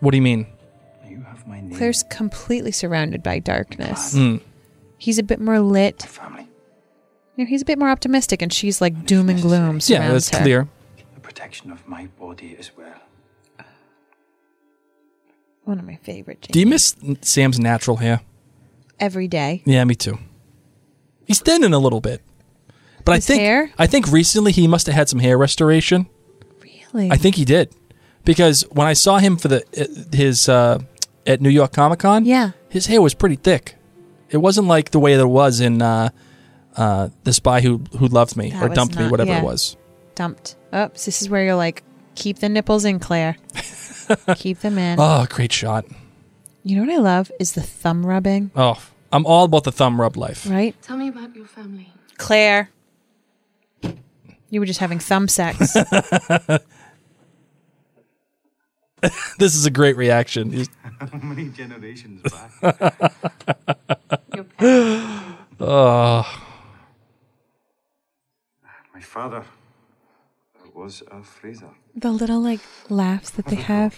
What 0.00 0.10
do 0.10 0.16
you 0.16 0.22
mean? 0.22 0.46
You 1.08 1.20
have 1.22 1.46
my 1.46 1.60
name. 1.60 1.74
Claire's 1.76 2.02
completely 2.04 2.72
surrounded 2.72 3.22
by 3.22 3.38
darkness. 3.38 4.14
Mm. 4.14 4.40
He's 4.98 5.18
a 5.18 5.22
bit 5.22 5.40
more 5.40 5.60
lit. 5.60 6.02
family. 6.02 6.48
You 7.36 7.44
know, 7.44 7.48
he's 7.48 7.62
a 7.62 7.64
bit 7.64 7.78
more 7.78 7.88
optimistic, 7.88 8.42
and 8.42 8.52
she's 8.52 8.80
like 8.80 9.06
doom 9.06 9.28
and 9.28 9.40
gloom. 9.40 9.78
Yeah, 9.84 10.10
that's 10.10 10.30
her. 10.30 10.40
clear. 10.40 10.68
The 11.14 11.20
protection 11.20 11.70
of 11.70 11.86
my 11.86 12.06
body 12.18 12.56
as 12.58 12.72
well. 12.76 12.94
One 15.62 15.78
of 15.78 15.84
my 15.84 15.96
favorite. 15.96 16.48
Do 16.50 16.58
you 16.58 16.66
miss 16.66 16.96
Sam's 17.20 17.60
natural 17.60 17.98
hair? 17.98 18.22
Every 18.98 19.28
day. 19.28 19.62
Yeah, 19.64 19.84
me 19.84 19.94
too. 19.94 20.18
He's 21.26 21.40
thinning 21.40 21.74
a 21.74 21.78
little 21.78 22.00
bit, 22.00 22.22
but 23.08 23.16
His 23.16 23.24
I 23.24 23.26
think 23.26 23.40
hair? 23.40 23.70
I 23.78 23.86
think 23.86 24.06
recently 24.12 24.52
he 24.52 24.66
must 24.68 24.86
have 24.86 24.94
had 24.94 25.08
some 25.08 25.18
hair 25.20 25.38
restoration. 25.38 26.06
Really? 26.92 27.10
I 27.10 27.16
think 27.16 27.34
he 27.36 27.44
did 27.44 27.74
because 28.24 28.62
when 28.70 28.86
I 28.86 28.92
saw 28.92 29.18
him 29.18 29.36
for 29.36 29.48
the 29.48 29.62
uh, 29.76 30.16
his 30.16 30.48
uh, 30.48 30.78
at 31.26 31.40
New 31.40 31.48
York 31.50 31.72
Comic 31.72 32.00
Con, 32.00 32.24
Yeah. 32.24 32.50
his 32.68 32.86
hair 32.86 33.00
was 33.02 33.14
pretty 33.14 33.36
thick. 33.36 33.76
It 34.30 34.38
wasn't 34.38 34.68
like 34.68 34.90
the 34.90 34.98
way 34.98 35.16
that 35.16 35.22
it 35.22 35.26
was 35.26 35.60
in 35.60 35.80
uh, 35.82 36.10
uh, 36.76 37.08
the 37.24 37.32
Spy 37.32 37.60
Who 37.62 37.82
Who 37.98 38.08
Loved 38.08 38.36
Me 38.36 38.50
That 38.50 38.62
or 38.62 38.68
was 38.68 38.76
Dumped 38.76 38.96
Me, 38.96 39.02
not- 39.02 39.10
whatever 39.10 39.30
yeah. 39.30 39.38
it 39.40 39.44
was. 39.44 39.76
Dumped. 40.14 40.56
Oops. 40.74 41.04
This 41.04 41.22
is 41.22 41.28
where 41.30 41.44
you're 41.44 41.54
like, 41.56 41.82
keep 42.14 42.38
the 42.40 42.48
nipples 42.48 42.84
in, 42.84 42.98
Claire. 43.00 43.36
keep 44.36 44.60
them 44.60 44.76
in. 44.78 44.98
Oh, 45.00 45.26
great 45.30 45.52
shot! 45.52 45.84
You 46.64 46.76
know 46.76 46.82
what 46.86 46.92
I 46.94 46.98
love 47.02 47.30
is 47.40 47.52
the 47.52 47.62
thumb 47.62 48.04
rubbing, 48.04 48.50
Oh, 48.56 48.82
I'm 49.12 49.24
all 49.26 49.44
about 49.44 49.64
the 49.64 49.72
thumb 49.72 50.00
rub 50.00 50.16
life. 50.16 50.48
right? 50.50 50.74
Tell 50.82 50.96
me 50.96 51.08
about 51.08 51.34
your 51.36 51.46
family. 51.46 51.92
Claire. 52.18 52.70
You 54.50 54.60
were 54.60 54.66
just 54.66 54.80
having 54.80 54.98
thumb 54.98 55.28
sex. 55.28 55.76
This 59.38 59.54
is 59.54 59.64
a 59.64 59.70
great 59.70 59.96
reaction. 59.96 60.50
How 60.98 61.18
many 61.22 61.50
generations 61.50 62.20
back? 62.22 62.50
Oh, 65.60 65.60
my 68.94 69.00
father 69.00 69.44
was 70.74 71.02
a 71.10 71.22
Fraser. 71.22 71.68
the 71.94 72.10
little 72.10 72.40
like 72.40 72.60
laughs 72.88 73.30
that 73.30 73.46
they 73.46 73.56
have 73.56 73.96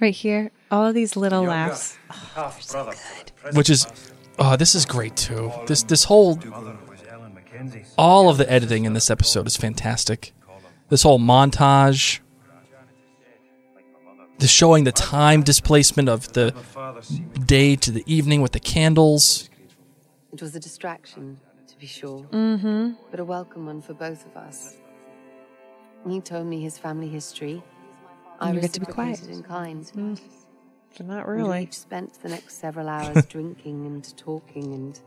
right 0.00 0.14
here. 0.14 0.50
All 0.70 0.86
of 0.86 0.94
these 0.94 1.16
little 1.16 1.42
laughs. 1.42 1.98
Ah, 2.10 2.14
oh, 2.36 2.42
Half 2.42 2.70
brother. 2.70 2.94
which 3.52 3.70
is 3.70 3.86
oh, 4.38 4.56
this 4.56 4.74
is 4.74 4.86
great 4.86 5.16
too. 5.16 5.52
This 5.66 5.82
this 5.82 6.04
whole 6.04 6.36
Mother 6.36 6.76
was 6.88 7.00
Ellen 7.10 7.34
Mackenzie. 7.34 7.57
All 7.96 8.28
of 8.28 8.38
the 8.38 8.50
editing 8.50 8.84
in 8.84 8.92
this 8.92 9.10
episode 9.10 9.46
is 9.46 9.56
fantastic. 9.56 10.32
This 10.88 11.02
whole 11.02 11.18
montage, 11.18 12.20
the 14.38 14.46
showing 14.46 14.84
the 14.84 14.92
time 14.92 15.42
displacement 15.42 16.08
of 16.08 16.32
the 16.32 16.54
day 17.44 17.76
to 17.76 17.90
the 17.90 18.02
evening 18.06 18.40
with 18.40 18.52
the 18.52 18.60
candles. 18.60 19.50
It 20.32 20.40
was 20.40 20.54
a 20.54 20.60
distraction, 20.60 21.40
to 21.66 21.78
be 21.78 21.86
sure, 21.86 22.24
mm-hmm. 22.30 22.92
but 23.10 23.20
a 23.20 23.24
welcome 23.24 23.66
one 23.66 23.82
for 23.82 23.94
both 23.94 24.24
of 24.26 24.36
us. 24.36 24.76
He 26.08 26.20
told 26.20 26.46
me 26.46 26.60
his 26.60 26.78
family 26.78 27.08
history. 27.08 27.62
I 28.40 28.46
And 28.48 28.54
you 28.54 28.60
get 28.60 28.72
to 28.74 28.80
be 28.80 28.86
quiet. 28.86 29.10
reciprocated 29.20 29.36
in 29.36 29.42
kind. 29.42 29.92
Not 31.04 31.26
And 31.26 31.36
really. 31.36 31.62
each 31.64 31.74
spent 31.74 32.14
the 32.22 32.28
next 32.28 32.58
several 32.60 32.88
hours 32.88 33.26
drinking 33.28 33.86
and 33.86 34.16
talking 34.16 34.72
and 34.72 35.00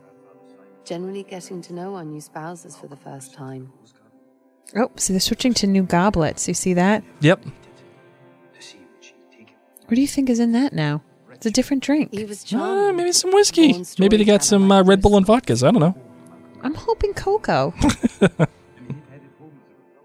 generally 0.85 1.23
getting 1.23 1.61
to 1.63 1.73
know 1.73 1.95
our 1.95 2.03
new 2.03 2.21
spouses 2.21 2.75
for 2.75 2.87
the 2.87 2.95
first 2.95 3.33
time. 3.33 3.71
Oh, 4.75 4.91
see, 4.95 5.13
they're 5.13 5.19
switching 5.19 5.53
to 5.55 5.67
new 5.67 5.83
goblets. 5.83 6.47
You 6.47 6.53
see 6.53 6.73
that? 6.73 7.03
Yep. 7.19 7.43
What 9.85 9.95
do 9.95 10.01
you 10.01 10.07
think 10.07 10.29
is 10.29 10.39
in 10.39 10.53
that 10.53 10.71
now? 10.71 11.01
It's 11.31 11.45
a 11.45 11.51
different 11.51 11.83
drink. 11.83 12.13
He 12.13 12.23
was 12.23 12.45
Uh, 12.53 12.93
maybe 12.93 13.11
some 13.11 13.31
whiskey. 13.31 13.83
Maybe 13.99 14.15
they 14.15 14.23
got 14.23 14.43
some 14.43 14.71
uh, 14.71 14.83
Red 14.83 15.01
Bull 15.01 15.17
and 15.17 15.25
vodkas. 15.25 15.67
I 15.67 15.71
don't 15.71 15.81
know. 15.81 15.95
I'm 16.61 16.75
hoping 16.75 17.13
cocoa. 17.13 17.73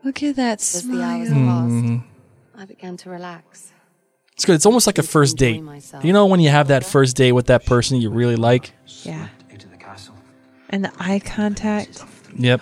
Look 0.03 0.23
at 0.23 0.37
that 0.37 0.61
As 0.61 0.87
the 0.89 1.03
hours 1.03 1.29
smile. 1.29 1.69
Mm. 1.69 1.99
passed, 1.99 2.09
I 2.57 2.65
began 2.65 2.97
to 2.97 3.11
relax. 3.11 3.73
It's 4.33 4.45
good. 4.45 4.55
It's 4.55 4.67
almost 4.67 4.87
like 4.87 4.99
a 4.99 5.03
first 5.03 5.37
date. 5.37 5.63
You 6.03 6.13
know 6.13 6.27
when 6.27 6.41
you 6.41 6.49
have 6.51 6.69
that 6.69 6.85
first 6.85 7.17
date 7.17 7.33
with 7.33 7.47
that 7.47 7.67
person 7.67 8.01
you 8.01 8.11
really 8.11 8.37
like? 8.37 8.73
Yeah. 9.03 9.29
Into 10.71 10.89
the 10.89 10.89
castle. 10.89 10.99
And 10.99 11.09
the 11.09 11.13
eye 11.15 11.21
contact. 11.21 12.05
Yep. 12.37 12.61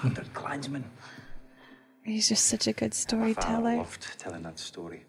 He's 2.04 2.28
just 2.28 2.46
such 2.46 2.66
a 2.66 2.72
good 2.72 2.92
I 2.92 2.96
storyteller. 2.96 3.76
loved 3.78 4.18
telling 4.18 4.42
that 4.42 4.58
story. 4.58 5.04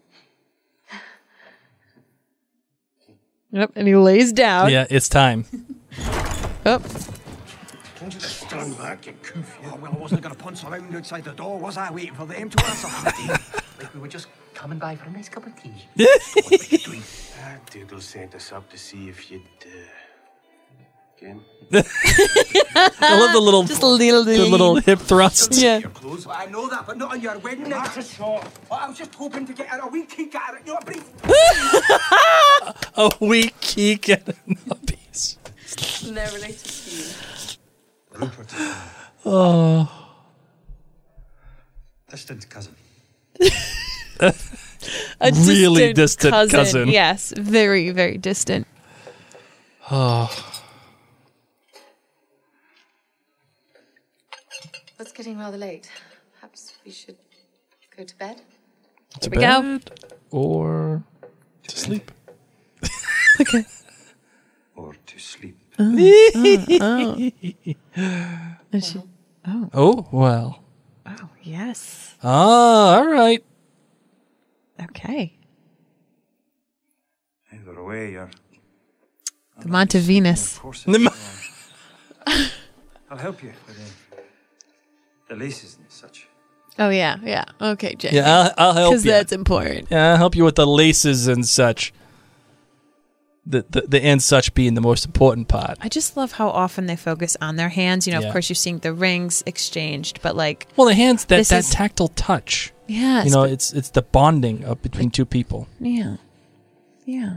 Yep. 3.52 3.72
And 3.76 3.86
he 3.88 3.94
lays 3.96 4.32
down. 4.32 4.70
Yeah, 4.70 4.86
it's 4.90 5.08
time. 5.08 5.44
Oh, 6.68 6.78
Told 7.94 8.12
you 8.12 8.18
to 8.18 8.26
stand 8.26 8.76
back, 8.82 9.06
you 9.06 9.12
coof. 9.22 9.56
Oh, 9.66 9.76
well, 9.80 9.92
I 9.94 9.96
wasn't 9.98 10.20
going 10.20 10.34
to 10.34 10.42
punch 10.42 10.64
around 10.64 10.92
outside 10.96 11.22
the 11.22 11.30
door, 11.32 11.60
was 11.60 11.76
I? 11.76 11.92
Waiting 11.92 12.14
for 12.14 12.26
them 12.26 12.50
to 12.50 12.66
answer. 12.66 12.88
Like 13.78 13.94
we 13.94 14.00
were 14.00 14.08
just 14.08 14.26
coming 14.52 14.80
by 14.80 14.96
for 14.96 15.08
a 15.08 15.12
nice 15.12 15.28
cup 15.28 15.46
of 15.46 15.54
tea. 15.62 15.70
what 15.94 16.72
are 16.72 16.94
you 16.96 17.02
Ah, 17.40 17.54
Dougal 17.70 18.00
sent 18.00 18.34
us 18.34 18.50
up 18.50 18.68
to 18.70 18.76
see 18.76 19.08
if 19.08 19.30
you'd. 19.30 19.42
Uh, 19.64 19.68
again? 21.16 21.40
I 21.72 23.18
love 23.18 23.32
the 23.32 23.40
little, 23.40 23.64
just 23.64 23.82
a 23.82 23.86
little 23.86 24.24
the 24.24 24.38
little 24.38 24.76
hip 24.76 25.00
thrust. 25.00 25.54
Yeah. 25.54 25.78
Your 25.78 25.90
clothes? 25.90 26.26
I 26.28 26.46
know 26.46 26.68
that, 26.68 26.86
but 26.86 26.96
not 26.96 27.12
on 27.12 27.20
your 27.20 27.38
wedding 27.38 27.68
night. 27.68 27.92
That's 27.94 28.12
a 28.12 28.14
shot. 28.14 28.46
I 28.70 28.88
was 28.88 28.98
just 28.98 29.14
hoping 29.14 29.46
to 29.46 29.52
get 29.52 29.68
a 29.82 29.86
wee 29.88 30.06
kick 30.06 30.34
at 30.34 30.54
it. 30.54 30.60
You 30.66 30.72
know, 30.72 30.78
a 30.78 30.84
brief. 30.84 31.04
A 32.98 33.10
weak 33.20 33.54
geek 33.60 34.08
and 34.08 34.34
a 34.70 34.74
piece. 34.74 35.36
They're 36.02 36.32
related 36.32 36.58
to 36.58 36.90
you. 36.90 37.04
Rupert. 38.14 38.54
Oh. 39.26 40.16
Distant 42.08 42.48
cousin. 42.48 42.74
A 44.20 44.32
Really 45.20 45.92
distant 45.92 46.50
cousin. 46.50 46.88
Yes. 46.88 47.34
Very, 47.36 47.90
very 47.90 48.16
distant. 48.16 48.66
Oh. 49.90 50.30
It's 54.98 55.12
getting 55.12 55.38
rather 55.38 55.58
late. 55.58 55.90
Perhaps 56.34 56.74
we 56.84 56.90
should 56.90 57.16
go 57.96 58.04
to 58.04 58.16
bed. 58.16 58.40
To 59.20 59.30
we 59.30 59.36
go. 59.36 59.40
bed 59.62 59.90
or 60.30 61.02
to 61.68 61.76
sleep. 61.78 62.10
Okay. 63.38 63.64
Or 64.74 64.94
to 65.06 65.18
sleep. 65.18 65.58
And 65.78 65.98
she, 68.82 68.98
oh, 69.46 69.70
Oh, 69.74 70.08
well. 70.10 70.64
oh, 71.04 71.28
yes. 71.42 72.14
Ah, 72.22 72.96
all 72.96 73.06
right. 73.06 73.44
Okay. 74.82 75.36
Either 77.52 77.84
way, 77.84 78.12
you're. 78.12 78.30
The 79.60 79.68
Montevenus. 79.68 80.54
Of 80.56 80.62
course. 80.62 80.84
it's, 80.86 81.08
I'll 83.10 83.18
help 83.18 83.42
you 83.42 83.52
with 83.66 83.76
the, 83.76 83.82
the 84.05 84.05
laces 85.34 85.76
and 85.76 85.90
such. 85.90 86.28
Oh, 86.78 86.90
yeah. 86.90 87.16
Yeah. 87.22 87.44
Okay, 87.60 87.94
Jay. 87.94 88.10
Yeah, 88.12 88.52
I'll, 88.58 88.68
I'll 88.68 88.72
help 88.74 88.90
Because 88.92 89.04
you. 89.06 89.10
that's 89.10 89.32
important. 89.32 89.88
Yeah, 89.90 90.10
I'll 90.12 90.16
help 90.18 90.36
you 90.36 90.44
with 90.44 90.56
the 90.56 90.66
laces 90.66 91.26
and 91.26 91.46
such. 91.46 91.92
The, 93.48 93.64
the 93.70 93.82
the 93.82 94.02
and 94.04 94.20
such 94.20 94.54
being 94.54 94.74
the 94.74 94.80
most 94.80 95.04
important 95.06 95.46
part. 95.46 95.78
I 95.80 95.88
just 95.88 96.16
love 96.16 96.32
how 96.32 96.48
often 96.48 96.86
they 96.86 96.96
focus 96.96 97.36
on 97.40 97.54
their 97.54 97.68
hands. 97.68 98.04
You 98.06 98.12
know, 98.12 98.20
Yeah. 98.20 98.26
of 98.26 98.32
course, 98.32 98.48
you're 98.48 98.56
seeing 98.56 98.78
the 98.78 98.92
rings 98.92 99.44
exchanged, 99.46 100.20
but 100.20 100.34
like, 100.34 100.66
Well, 100.76 100.88
the 100.88 100.94
hands 100.94 101.24
that 101.26 101.36
This 101.36 101.48
that 101.50 101.60
is- 101.60 101.70
tactile 101.70 102.08
touch. 102.08 102.72
Yeah, 102.88 103.22
You 103.24 103.30
know, 103.30 103.42
but- 103.42 103.52
it's 103.52 103.72
it's 103.72 103.90
the 103.90 104.02
bonding 104.02 104.64
of 104.64 104.82
between 104.82 105.10
two 105.10 105.24
people. 105.24 105.68
yeah. 105.80 106.16
Yeah. 107.04 107.36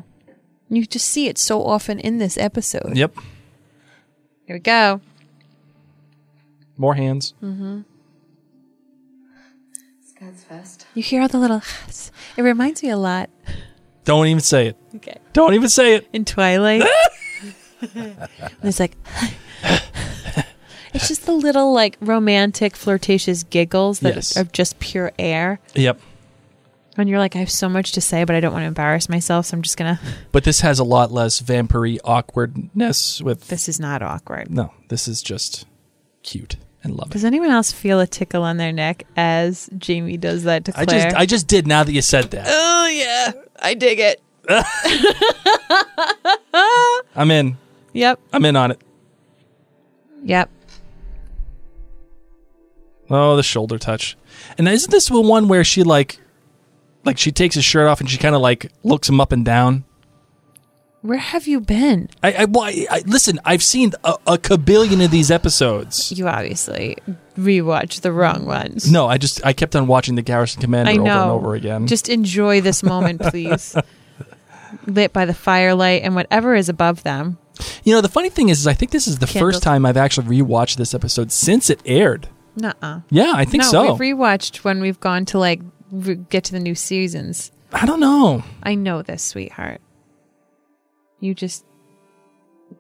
You 0.68 0.86
just 0.86 1.08
see 1.08 1.28
it 1.28 1.38
so 1.38 1.64
often 1.64 2.00
in 2.00 2.18
this 2.18 2.38
episode. 2.40 2.98
Yep. 2.98 3.14
Here 4.48 4.56
we 4.56 4.60
go. 4.60 5.02
More 6.80 6.96
hands. 6.96 7.34
Skirts 10.08 10.44
first. 10.46 10.88
You 10.96 11.04
hear 11.04 11.22
all 11.22 11.28
the 11.28 11.38
little. 11.38 11.62
It 12.38 12.42
reminds 12.42 12.82
me 12.82 12.90
a 12.90 12.98
lot. 12.98 13.30
Don't 14.06 14.28
even 14.28 14.42
say 14.42 14.68
it. 14.68 14.78
Okay. 14.96 15.18
Don't 15.34 15.54
even 15.54 15.68
say 15.70 15.96
it. 15.96 16.08
In 16.14 16.24
Twilight. 16.26 16.84
and 17.94 18.16
it's 18.64 18.80
like. 18.80 18.96
it's 20.94 21.10
just 21.10 21.26
the 21.26 21.34
little 21.34 21.74
like 21.74 21.98
romantic 22.00 22.76
flirtatious 22.78 23.44
giggles 23.44 24.00
that 24.00 24.16
Yes. 24.16 24.38
are 24.38 24.46
just 24.46 24.80
pure 24.80 25.12
air. 25.20 25.60
Yep. 25.76 26.00
And 26.98 27.08
you're 27.10 27.20
like, 27.20 27.36
I 27.36 27.40
have 27.40 27.52
so 27.52 27.68
much 27.70 27.92
to 27.94 28.02
say, 28.02 28.24
but 28.24 28.36
I 28.36 28.40
don't 28.40 28.52
want 28.52 28.64
to 28.64 28.68
embarrass 28.68 29.08
myself, 29.10 29.46
so 29.48 29.56
I'm 29.58 29.62
just 29.62 29.78
gonna. 29.78 30.00
But 30.32 30.44
this 30.46 30.62
has 30.62 30.80
a 30.80 30.84
lot 30.86 31.12
less 31.12 31.40
vampire 31.40 31.98
awkwardness 32.06 33.22
with 33.22 33.48
This 33.50 33.68
is 33.68 33.80
not 33.82 34.02
awkward. 34.02 34.50
No, 34.50 34.74
this 34.88 35.08
is 35.10 35.22
just 35.22 35.66
cute 36.24 36.56
and 36.84 36.96
loving. 36.96 37.12
Does 37.12 37.26
anyone 37.26 37.50
else 37.50 37.72
feel 37.72 38.00
a 38.00 38.08
tickle 38.08 38.44
on 38.44 38.58
their 38.58 38.72
neck 38.72 39.04
as 39.18 39.70
Jamie 39.78 40.18
does 40.18 40.44
that 40.44 40.66
to 40.66 40.80
I 40.80 40.86
Claire? 40.86 41.04
just 41.10 41.16
I 41.18 41.26
just 41.26 41.48
did 41.48 41.68
now 41.68 41.84
that 41.84 41.92
you 41.92 42.02
said 42.02 42.32
that. 42.32 42.46
oh 42.50 42.88
yeah, 42.88 43.32
I 43.62 43.74
dig 43.74 44.00
it. 44.00 44.22
I'm 47.16 47.32
in. 47.32 47.58
Yep. 47.94 48.20
I'm 48.34 48.46
in 48.46 48.56
on 48.56 48.72
it. 48.72 48.82
Yep. 50.24 50.50
Oh, 53.10 53.36
the 53.36 53.44
shoulder 53.44 53.78
touch. 53.78 54.18
And 54.58 54.68
isn't 54.68 54.92
this 54.92 55.08
the 55.08 55.22
one 55.22 55.48
where 55.48 55.64
she 55.64 55.84
like 55.84 56.20
like 57.06 57.18
she 57.18 57.32
takes 57.32 57.56
his 57.56 57.66
shirt 57.66 57.88
off 57.88 58.00
and 58.00 58.10
she 58.10 58.18
kind 58.18 58.36
of 58.36 58.42
like 58.42 58.72
looks 58.84 59.10
him 59.10 59.20
up 59.20 59.32
and 59.32 59.44
down? 59.44 59.84
Where 61.02 61.18
have 61.18 61.48
you 61.48 61.62
been? 61.62 62.10
I, 62.22 62.34
I, 62.34 62.46
well, 62.46 62.66
I, 62.66 62.86
I 62.90 63.04
listen. 63.06 63.40
I've 63.46 63.64
seen 63.64 63.94
a, 64.04 64.16
a 64.28 64.38
kabillion 64.38 65.04
of 65.04 65.12
these 65.12 65.32
episodes. 65.32 66.12
You 66.12 66.28
obviously 66.28 66.98
rewatch 67.38 68.02
the 68.02 68.12
wrong 68.12 68.46
ones. 68.46 68.92
No, 68.92 69.08
I 69.08 69.18
just 69.18 69.46
I 69.46 69.54
kept 69.54 69.76
on 69.78 69.88
watching 69.88 70.16
the 70.16 70.22
Garrison 70.22 70.62
Commander 70.62 70.92
I 70.92 70.96
know. 70.96 71.04
over 71.04 71.12
and 71.22 71.32
over 71.32 71.56
again. 71.56 71.88
Just 71.88 72.10
enjoy 72.10 72.60
this 72.60 72.84
moment, 72.84 73.22
please. 73.32 73.76
Lit 74.88 75.14
by 75.14 75.26
the 75.26 75.34
firelight 75.34 76.02
and 76.04 76.16
whatever 76.16 76.54
is 76.54 76.68
above 76.70 77.04
them. 77.04 77.38
you 77.84 77.94
know, 77.94 78.02
the 78.02 78.10
funny 78.10 78.30
thing 78.30 78.50
is, 78.50 78.60
is 78.60 78.68
I 78.68 78.74
think 78.74 78.92
this 78.92 79.08
is 79.08 79.20
the 79.20 79.26
Candles. 79.26 79.54
first 79.56 79.64
time 79.64 79.86
I've 79.86 79.98
actually 79.98 80.42
rewatched 80.42 80.76
this 80.76 80.94
episode 80.94 81.32
since 81.32 81.70
it 81.70 81.82
aired. 81.86 82.28
Nuh-uh. 82.56 83.02
Yeah, 83.10 83.32
I 83.36 83.46
think 83.46 83.64
no, 83.64 83.70
so. 83.72 83.94
we've 83.94 84.16
rewatched 84.16 84.58
when 84.66 84.82
we've 84.82 85.00
gone 85.00 85.24
to 85.26 85.40
like 85.40 85.62
re- 85.92 86.16
get 86.16 86.44
to 86.46 86.52
the 86.52 86.60
new 86.60 86.76
seasons. 86.76 87.52
I 87.72 87.86
don't 87.86 88.00
know. 88.02 88.44
I 88.64 88.76
know 88.76 89.02
this, 89.02 89.24
sweetheart. 89.24 89.80
You 91.20 91.34
just. 91.34 91.66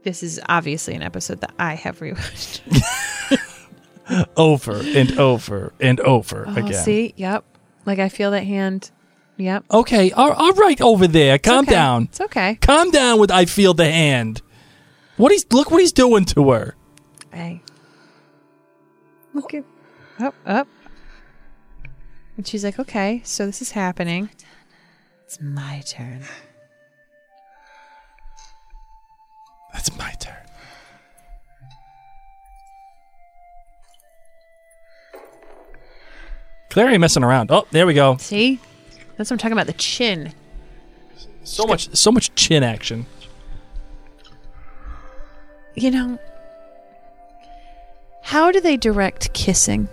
This 0.04 0.22
is 0.24 0.40
obviously 0.48 0.94
an 0.96 1.02
episode 1.02 1.42
that 1.42 1.52
I 1.58 1.74
have 1.76 2.00
rewatched. 2.00 2.62
Over 4.38 4.82
and 4.82 5.20
over 5.20 5.72
and 5.80 6.00
over 6.00 6.46
Oh, 6.48 6.54
again. 6.56 6.74
see? 6.74 7.14
Yep. 7.16 7.44
Like 7.86 8.00
I 8.00 8.10
feel 8.10 8.32
that 8.32 8.44
hand. 8.44 8.90
Yep. 9.38 9.66
Okay, 9.72 10.10
all, 10.12 10.32
all 10.32 10.54
right 10.54 10.82
over 10.82 11.06
there. 11.08 11.36
It's 11.36 11.48
Calm 11.48 11.60
okay. 11.66 11.72
down. 11.72 12.04
It's 12.06 12.20
okay. 12.22 12.56
Calm 12.56 12.90
down 12.90 13.20
with 13.20 13.30
I 13.30 13.46
feel 13.46 13.76
the 13.76 13.86
hand. 13.92 14.42
What 15.18 15.32
he's 15.32 15.46
look 15.52 15.70
what 15.70 15.80
he's 15.80 15.92
doing 15.92 16.26
to 16.26 16.50
her. 16.50 16.76
Hey. 17.32 17.62
Look 19.36 19.54
at 19.54 19.64
up, 20.20 20.34
up. 20.44 20.68
And 22.36 22.48
she's 22.48 22.64
like, 22.64 22.80
okay, 22.80 23.22
so 23.24 23.46
this 23.46 23.62
is 23.62 23.72
happening. 23.72 24.30
It's 25.26 25.40
my 25.40 25.84
turn. 25.86 26.24
That's 29.74 29.96
my 29.98 30.12
turn. 30.20 30.36
Clary 36.70 36.98
messing 36.98 37.24
around. 37.24 37.52
Oh, 37.52 37.66
there 37.72 37.88
we 37.88 37.94
go. 37.94 38.18
See? 38.18 38.60
That's 39.18 39.30
what 39.30 39.36
I'm 39.36 39.38
talking 39.40 39.54
about. 39.54 39.68
The 39.68 39.74
chin. 39.74 40.34
So 41.44 41.66
much 41.66 41.94
so 41.96 42.12
much 42.12 42.34
chin 42.36 42.64
action. 42.64 43.06
You 45.76 45.92
know, 45.92 46.20
how 48.22 48.52
do 48.52 48.62
they 48.62 48.78
direct 48.78 49.34
kissing? 49.34 49.88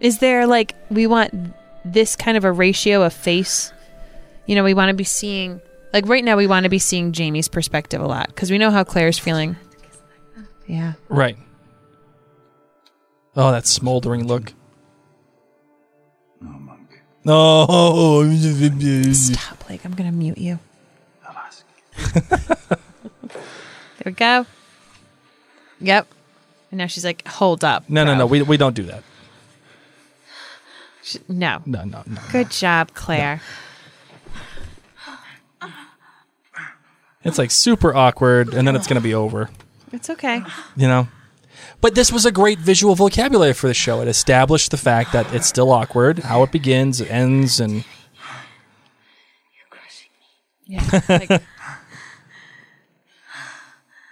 Is 0.00 0.18
there 0.18 0.46
like, 0.46 0.74
we 0.90 1.06
want 1.06 1.54
this 1.84 2.16
kind 2.16 2.36
of 2.36 2.44
a 2.44 2.50
ratio 2.52 3.02
of 3.02 3.12
face? 3.12 3.72
You 4.46 4.56
know, 4.56 4.64
we 4.64 4.74
want 4.74 4.88
to 4.88 4.94
be 4.94 5.04
seeing 5.04 5.60
Like 5.92 6.06
right 6.06 6.24
now, 6.24 6.36
we 6.36 6.46
want 6.46 6.64
to 6.64 6.70
be 6.70 6.78
seeing 6.78 7.12
Jamie's 7.12 7.48
perspective 7.48 8.00
a 8.00 8.06
lot 8.06 8.28
because 8.28 8.50
we 8.50 8.58
know 8.58 8.70
how 8.70 8.82
Claire's 8.84 9.18
feeling. 9.18 9.56
Yeah. 10.66 10.94
Right. 11.08 11.36
Oh, 13.36 13.50
that 13.52 13.66
smoldering 13.66 14.26
look. 14.26 14.52
No, 16.40 16.48
monk. 16.50 17.02
No. 17.24 18.22
Stop, 19.12 19.66
Blake. 19.66 19.84
I'm 19.84 19.92
gonna 19.94 20.12
mute 20.12 20.38
you. 20.38 20.58
I'll 21.26 21.36
ask. 21.36 21.64
There 22.14 24.06
we 24.06 24.12
go. 24.12 24.46
Yep. 25.80 26.06
And 26.70 26.78
now 26.78 26.86
she's 26.86 27.04
like, 27.04 27.26
"Hold 27.28 27.64
up." 27.64 27.88
No, 27.88 28.04
no, 28.04 28.12
bro. 28.12 28.18
no. 28.18 28.26
We, 28.26 28.42
we 28.42 28.56
don't 28.56 28.74
do 28.74 28.84
that. 28.84 29.02
Sh- 31.02 31.16
no. 31.28 31.60
No, 31.66 31.84
no, 31.84 32.02
no. 32.06 32.20
Good 32.30 32.50
job, 32.50 32.94
Claire. 32.94 33.40
It's 37.24 37.38
like 37.38 37.50
super 37.50 37.94
awkward, 37.94 38.52
and 38.52 38.66
then 38.66 38.74
it's 38.74 38.86
going 38.86 39.00
to 39.00 39.02
be 39.02 39.14
over. 39.14 39.50
It's 39.92 40.10
okay. 40.10 40.42
You 40.76 40.88
know? 40.88 41.08
But 41.80 41.94
this 41.94 42.12
was 42.12 42.24
a 42.24 42.32
great 42.32 42.58
visual 42.58 42.94
vocabulary 42.94 43.52
for 43.52 43.66
the 43.66 43.74
show. 43.74 44.00
It 44.00 44.08
established 44.08 44.70
the 44.70 44.76
fact 44.76 45.12
that 45.12 45.32
it's 45.34 45.46
still 45.46 45.70
awkward, 45.70 46.20
how 46.20 46.42
it 46.42 46.52
begins, 46.52 47.00
it 47.00 47.10
ends, 47.10 47.60
and 47.60 47.84
you're 49.52 49.68
crossing 49.68 50.10
me. 50.18 50.76
Yeah. 50.76 51.00
Like, 51.08 51.42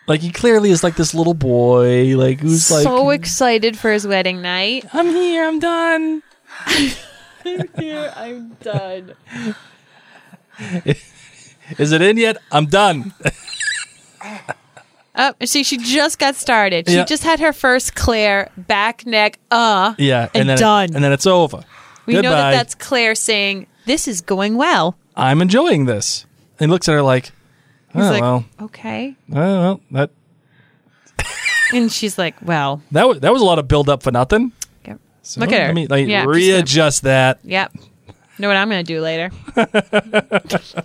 like 0.09 0.21
he 0.21 0.33
clearly 0.33 0.71
is 0.71 0.83
like 0.83 0.97
this 0.97 1.15
little 1.15 1.35
boy, 1.35 2.17
like 2.17 2.41
who's 2.41 2.71
like, 2.71 2.83
so 2.83 3.11
excited 3.11 3.79
for 3.79 3.93
his 3.93 4.07
wedding 4.07 4.43
night. 4.43 4.85
I'm 4.93 5.07
here, 5.07 5.47
I'm 5.47 5.61
done. 5.61 6.23
I'm 6.67 7.69
here, 7.79 8.13
I'm 8.17 8.55
done. 8.55 9.15
Is 11.79 11.93
it 11.93 12.03
in 12.03 12.17
yet? 12.17 12.37
I'm 12.53 12.67
done. 12.67 13.13
Oh, 15.17 15.35
see, 15.45 15.65
she 15.65 15.77
just 15.77 16.19
got 16.19 16.37
started. 16.37 16.89
She 16.89 16.95
Yeah. 16.95 17.05
just 17.05 17.25
had 17.25 17.41
her 17.41 17.53
first 17.53 17.95
Claire 17.97 18.49
back, 18.57 19.05
neck, 19.05 19.39
uh. 19.51 19.95
Yeah, 19.99 20.29
And 20.35 20.49
then 20.49 20.57
it- 20.57 20.61
done. 20.61 20.95
and 20.95 21.03
then 21.05 21.13
it's 21.13 21.27
over. 21.27 21.63
We 22.07 22.15
know 22.15 22.31
that 22.31 22.53
that's 22.53 22.75
Claire 22.77 23.15
saying, 23.17 23.67
This 23.87 24.07
is 24.09 24.21
going 24.21 24.57
well. 24.57 24.97
I'm 25.17 25.43
enjoying 25.43 25.85
this. 25.87 26.25
And 26.59 26.71
he 26.71 26.73
looks 26.73 26.89
at 26.89 26.93
her 26.93 27.03
like, 27.03 27.33
oh 27.95 28.01
He's 28.01 28.11
like, 28.11 28.23
well, 28.23 28.45
Okay. 28.63 29.17
oh, 29.33 29.35
well, 29.35 29.81
that 29.91 30.11
And 31.75 31.91
she's 31.91 32.17
like, 32.17 32.37
Well, 32.41 32.81
that 32.93 33.07
was 33.07 33.21
that 33.21 33.33
was 33.33 33.43
a 33.43 33.45
lot 33.45 33.59
of 33.59 33.67
build 33.69 33.89
up 33.91 34.03
for 34.05 34.13
nothing. 34.13 34.53
Yep. 34.87 35.01
So, 35.23 35.41
Look 35.41 35.53
at 35.53 35.61
her. 35.61 35.67
Let 35.67 35.75
me 35.75 35.87
like 35.89 36.07
Yeah, 36.07 36.21
just 36.21 36.27
gonna- 36.27 36.37
readjust 36.39 37.03
that. 37.03 37.41
yep. 37.43 37.73
Know 38.39 38.49
what 38.49 38.57
I'm 38.57 38.71
going 38.71 38.83
to 38.87 38.91
do 38.95 39.03
later. 39.03 39.31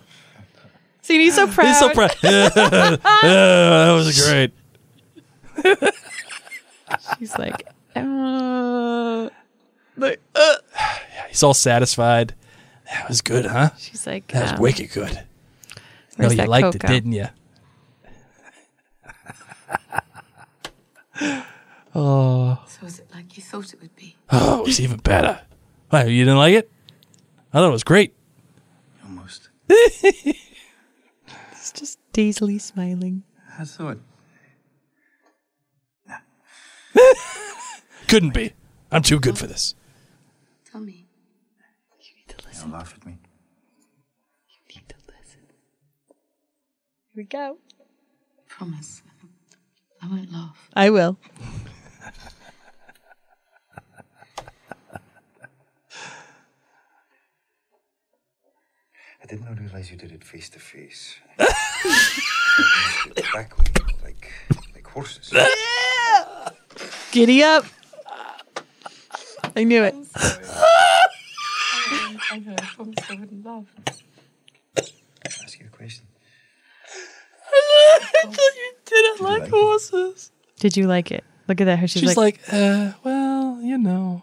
See, 1.06 1.20
he's 1.20 1.36
so 1.36 1.46
proud. 1.46 1.68
He's 1.68 1.78
so 1.78 1.90
proud. 1.94 2.10
that 2.24 3.94
was 3.94 4.28
great. 4.28 4.52
She's 7.20 7.38
like, 7.38 7.68
uh, 7.96 9.30
like, 9.98 10.20
He's 11.30 11.44
all 11.44 11.54
satisfied. 11.54 12.34
That 12.92 13.08
was 13.08 13.22
good, 13.22 13.46
huh? 13.46 13.70
she's 13.78 14.08
like, 14.08 14.30
That 14.30 14.42
was 14.42 14.52
um, 14.54 14.60
wicked 14.62 14.92
good. 14.94 15.24
No, 16.18 16.32
you 16.32 16.44
liked 16.46 16.74
cocoa? 16.74 16.88
it, 16.88 16.90
didn't 16.90 17.12
you? 17.12 17.28
oh, 21.94 22.64
So 22.68 22.88
is 22.88 22.98
it 22.98 23.12
like 23.14 23.38
you 23.38 23.44
thought 23.44 23.72
it 23.76 23.80
would 23.80 23.96
be? 23.96 24.16
oh, 24.32 24.62
it 24.62 24.66
was 24.66 24.82
even 24.82 24.98
better. 24.98 25.40
Why, 25.92 26.06
you 26.06 26.26
didn't 26.26 26.40
like 26.40 26.56
it? 26.56 26.72
I 27.54 27.60
thought 27.60 27.68
it 27.68 27.72
was 27.72 27.84
great. 27.84 28.16
Almost. 29.04 29.50
He's 32.16 32.36
dazedly 32.36 32.60
smiling. 32.60 33.24
I 33.60 33.66
thought. 33.66 33.98
Couldn't 38.08 38.34
be. 38.34 38.54
I'm 38.90 39.02
too 39.02 39.20
good 39.20 39.38
for 39.38 39.48
this. 39.48 39.76
Tell 40.72 40.80
me. 40.80 41.08
You'll 42.58 42.70
laugh 42.70 42.94
at 42.96 43.06
me. 43.06 43.18
You 44.48 44.76
need 44.76 44.88
to 44.88 44.96
listen. 45.08 45.42
Here 46.08 47.18
we 47.18 47.24
go. 47.26 47.58
Promise. 48.48 49.04
I 50.02 50.08
won't 50.08 50.32
laugh. 50.32 50.70
I 50.74 50.90
will. 50.92 51.18
I 59.26 59.28
did 59.28 59.44
not 59.44 59.60
realize 59.60 59.90
you 59.90 59.98
did 59.98 60.12
it 60.12 60.24
face 60.24 60.50
to 60.50 60.60
face. 60.60 61.16
Back 63.34 63.58
way, 63.58 63.66
like 64.04 64.32
like 64.76 64.86
horses. 64.86 65.34
Giddy 67.12 67.42
up. 67.42 67.66
I 69.56 69.64
knew 69.64 69.84
it. 69.84 69.96
I 72.32 72.38
know, 72.38 72.54
I 72.54 72.66
promised 72.76 73.10
I 73.10 73.16
wouldn't 73.16 73.44
laugh. 73.44 73.66
Ask 74.78 75.60
you 75.60 75.66
a 75.66 75.76
question. 75.76 76.06
I 77.52 78.00
thought 78.02 78.38
you 78.38 78.74
Didn't 78.86 79.22
like 79.22 79.50
horses. 79.50 80.32
Did 80.60 80.78
you 80.78 80.86
like 80.86 81.10
it? 81.12 81.24
Look 81.48 81.62
at 81.62 81.66
that. 81.66 81.80
Her. 81.80 81.88
She's, 81.88 82.02
She's 82.04 82.16
like, 82.18 82.42
like, 82.48 82.54
uh, 82.54 82.92
well, 83.04 83.60
you 83.64 83.80
know. 83.80 84.22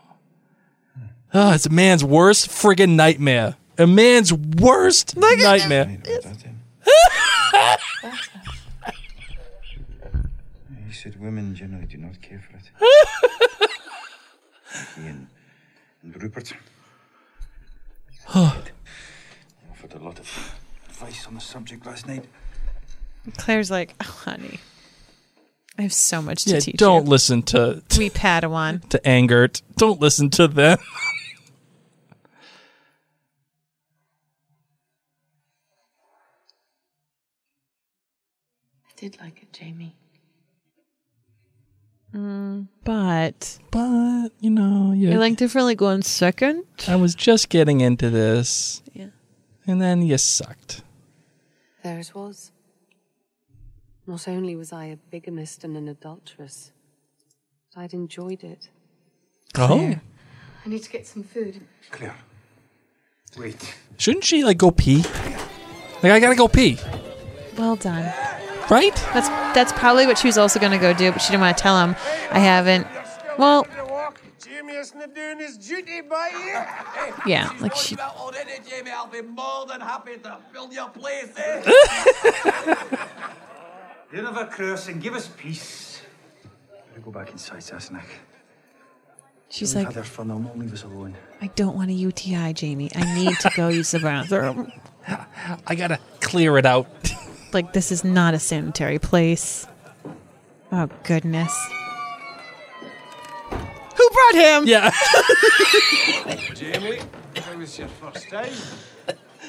Oh, 1.34 1.50
it's 1.54 1.66
a 1.66 1.70
man's 1.70 2.04
worst 2.04 2.50
friggin' 2.50 2.90
nightmare. 2.90 3.56
A 3.78 3.86
man's 3.86 4.32
worst 4.32 5.16
nightmare. 5.16 5.86
Right 5.86 6.08
about 6.08 6.22
that 6.24 6.38
then. 6.40 6.58
Said 10.92 11.18
women 11.20 11.54
generally 11.54 11.86
do 11.86 11.96
not 11.98 12.20
care 12.20 12.40
for 12.48 12.56
it. 12.56 12.70
He 14.96 15.02
and, 15.06 15.26
and 16.02 16.22
Rupert. 16.22 16.52
Oh. 18.34 18.56
offered 19.70 19.92
a 19.94 19.98
lot 19.98 20.18
of 20.20 20.54
advice 20.88 21.26
on 21.26 21.34
the 21.34 21.40
subject 21.40 21.84
last 21.84 22.06
night. 22.06 22.24
Claire's 23.36 23.70
like, 23.70 23.94
oh, 24.00 24.04
honey, 24.24 24.60
I 25.78 25.82
have 25.82 25.92
so 25.92 26.22
much 26.22 26.44
to 26.44 26.50
Yeah, 26.54 26.60
teach 26.60 26.76
don't 26.76 27.04
you. 27.04 27.10
listen 27.10 27.42
to 27.44 27.82
to, 27.88 27.98
We 27.98 28.08
Padawan. 28.10 28.88
to 28.90 28.98
Angert. 29.00 29.60
Don't 29.76 30.00
listen 30.00 30.30
to 30.30 30.46
them. 30.48 30.78
did 39.02 39.18
like 39.20 39.42
it, 39.42 39.52
Jamie. 39.52 39.96
Mm, 42.14 42.68
but 42.84 43.58
But 43.72 44.28
you 44.38 44.50
know, 44.50 44.92
I 44.92 44.94
you, 44.94 45.18
liked 45.18 45.42
it 45.42 45.48
for 45.48 45.62
like 45.62 45.80
one 45.80 46.02
second. 46.02 46.62
I 46.86 46.94
was 46.96 47.14
just 47.16 47.48
getting 47.48 47.80
into 47.80 48.10
this, 48.10 48.80
Yeah. 48.94 49.08
and 49.66 49.80
then 49.80 50.02
you 50.02 50.18
sucked. 50.18 50.82
There 51.82 51.98
it 51.98 52.14
was. 52.14 52.52
Not 54.06 54.28
only 54.28 54.54
was 54.54 54.72
I 54.72 54.84
a 54.84 54.96
bigamist 55.10 55.64
and 55.64 55.76
an 55.76 55.88
adulteress, 55.88 56.70
but 57.74 57.80
I'd 57.82 57.94
enjoyed 57.94 58.44
it. 58.44 58.68
Oh, 59.56 59.96
I 60.64 60.68
need 60.68 60.82
to 60.84 60.90
get 60.90 61.06
some 61.08 61.24
food. 61.24 61.60
Claire. 61.90 62.16
Wait. 63.36 63.74
shouldn't 63.96 64.24
she 64.24 64.44
like 64.44 64.58
go 64.58 64.70
pee? 64.70 65.02
Like 66.02 66.12
I 66.12 66.20
gotta 66.20 66.36
go 66.36 66.46
pee, 66.48 66.78
Well 67.56 67.74
done. 67.76 68.12
Right? 68.70 68.94
That's 69.14 69.28
that's 69.54 69.72
probably 69.72 70.06
what 70.06 70.18
she 70.18 70.28
was 70.28 70.38
also 70.38 70.58
going 70.60 70.72
to 70.72 70.78
go 70.78 70.92
do, 70.92 71.12
but 71.12 71.20
she 71.20 71.30
didn't 71.30 71.42
want 71.42 71.56
to 71.56 71.62
tell 71.62 71.78
him. 71.80 71.96
I 72.30 72.38
haven't. 72.38 72.86
Well, 73.38 73.66
Jamie 74.44 74.74
isn't 74.74 75.14
doing 75.14 75.38
his 75.38 75.56
duty 75.58 76.00
by 76.02 76.30
you. 76.32 77.30
yeah, 77.30 77.50
like 77.60 77.74
she. 77.74 77.96
already, 77.96 78.52
Jamie. 78.68 78.90
I'll 78.90 79.06
be 79.06 79.22
more 79.22 79.66
than 79.66 79.80
happy 79.80 80.16
to 80.18 80.38
fill 80.52 80.72
your 80.72 80.88
place, 80.90 81.32
eh? 81.36 82.76
You 84.12 84.22
have 84.22 84.36
a 84.36 84.44
curse 84.44 84.88
and 84.88 85.00
give 85.00 85.14
us 85.14 85.26
peace. 85.38 86.02
Better 86.90 87.00
go 87.00 87.10
back 87.10 87.30
inside, 87.30 87.60
Sassenach. 87.60 88.04
She's 89.48 89.74
We've 89.74 89.86
like, 89.86 89.94
had 89.94 90.06
fun. 90.06 90.28
They'll 90.28 90.38
not 90.38 90.58
leave 90.58 90.72
us 90.72 90.82
alone. 90.82 91.14
I 91.40 91.46
don't 91.48 91.74
want 91.74 91.90
a 91.90 91.94
UTI, 91.94 92.52
Jamie. 92.52 92.90
I 92.94 93.14
need 93.14 93.38
to 93.40 93.50
go 93.56 93.68
use 93.68 93.90
the 93.90 94.00
bathroom. 94.00 94.70
I 95.66 95.74
gotta 95.74 95.98
clear 96.20 96.58
it 96.58 96.66
out. 96.66 96.86
Like 97.52 97.72
this 97.72 97.92
is 97.92 98.02
not 98.04 98.34
a 98.34 98.38
sanitary 98.38 98.98
place. 98.98 99.66
Oh 100.70 100.88
goodness. 101.04 101.54
Who 103.50 104.10
brought 104.10 104.34
him? 104.34 104.66
yeah. 104.66 104.90
Jamie, 106.54 107.00
how 107.36 107.56
was 107.56 107.78
your 107.78 107.88
first 107.88 108.28
time? 108.30 108.52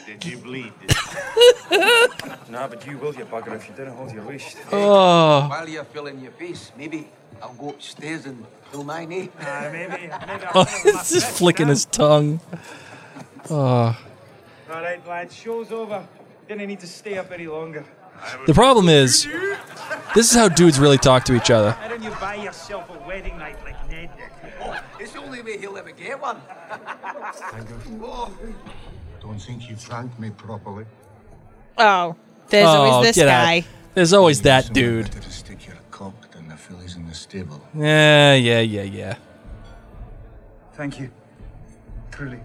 Did 0.05 0.25
you 0.25 0.37
bleed? 0.37 0.73
Nah, 2.49 2.67
but 2.67 2.85
you 2.85 2.97
will, 2.99 3.15
you 3.15 3.25
bugger, 3.25 3.55
if 3.55 3.67
you 3.67 3.73
didn't 3.73 3.95
hold 3.95 4.11
your 4.11 4.23
leash. 4.25 4.55
Oh, 4.71 5.47
While 5.49 5.67
you're 5.67 5.83
filling 5.85 6.19
your 6.19 6.33
face, 6.33 6.71
maybe 6.77 7.07
I'll 7.41 7.53
go 7.53 7.69
upstairs 7.69 8.27
and 8.27 8.45
fill 8.69 8.83
mine, 8.83 9.11
eh? 9.11 9.27
Uh, 9.39 9.69
maybe, 9.71 9.91
maybe 10.27 10.43
oh 10.53 10.63
he's 10.83 11.09
just 11.09 11.31
flicking 11.37 11.67
his 11.67 11.85
tongue. 11.85 12.39
Oh, 13.49 13.55
All 14.69 14.81
right, 14.81 15.07
lads, 15.07 15.33
show's 15.35 15.71
over. 15.71 16.05
Didn't 16.47 16.67
need 16.67 16.79
to 16.82 16.88
stay 16.88 17.17
up 17.17 17.32
any 17.32 17.47
longer. 17.47 17.86
The 18.47 18.53
problem 18.53 18.89
is, 18.89 19.27
this 20.15 20.29
is 20.32 20.36
how 20.36 20.47
dudes 20.49 20.79
really 20.79 20.97
talk 20.97 21.23
to 21.25 21.36
each 21.36 21.49
other. 21.51 21.71
Why 21.73 21.88
don't 21.88 22.03
you 22.03 22.12
buy 22.12 22.36
yourself 22.36 22.89
a 22.89 23.08
wedding 23.08 23.38
night 23.38 23.58
like 23.63 23.89
Ned 23.89 24.10
did? 24.17 24.29
It's 24.99 25.12
the 25.13 25.19
only 25.19 25.41
way 25.41 25.58
he'll 25.58 25.77
ever 25.77 25.91
get 25.91 26.21
one. 26.21 26.38
Oh. 28.01 28.32
Don't 29.21 29.39
think 29.39 29.69
you 29.69 29.75
franked 29.75 30.19
me 30.19 30.29
properly. 30.32 30.86
Oh, 31.77 32.15
there's 32.49 32.67
Oh, 32.67 32.84
always 32.84 33.08
this 33.08 33.15
get 33.15 33.27
out. 33.29 33.45
guy. 33.45 33.65
There's 33.93 34.12
always 34.13 34.41
that 34.41 34.73
dude. 34.73 35.12
Better 35.12 35.29
stick 35.29 35.65
your 35.65 35.77
cock 35.91 36.32
than 36.32 36.47
the 36.49 36.58
fillies 36.58 36.95
in 36.97 37.08
the 37.08 37.13
stable. 37.15 37.62
Yeah, 37.73 38.34
yeah, 38.36 38.60
yeah, 38.60 38.82
yeah. 38.84 39.15
Thank 40.73 40.99
you. 40.99 41.10
Truly. 42.12 42.39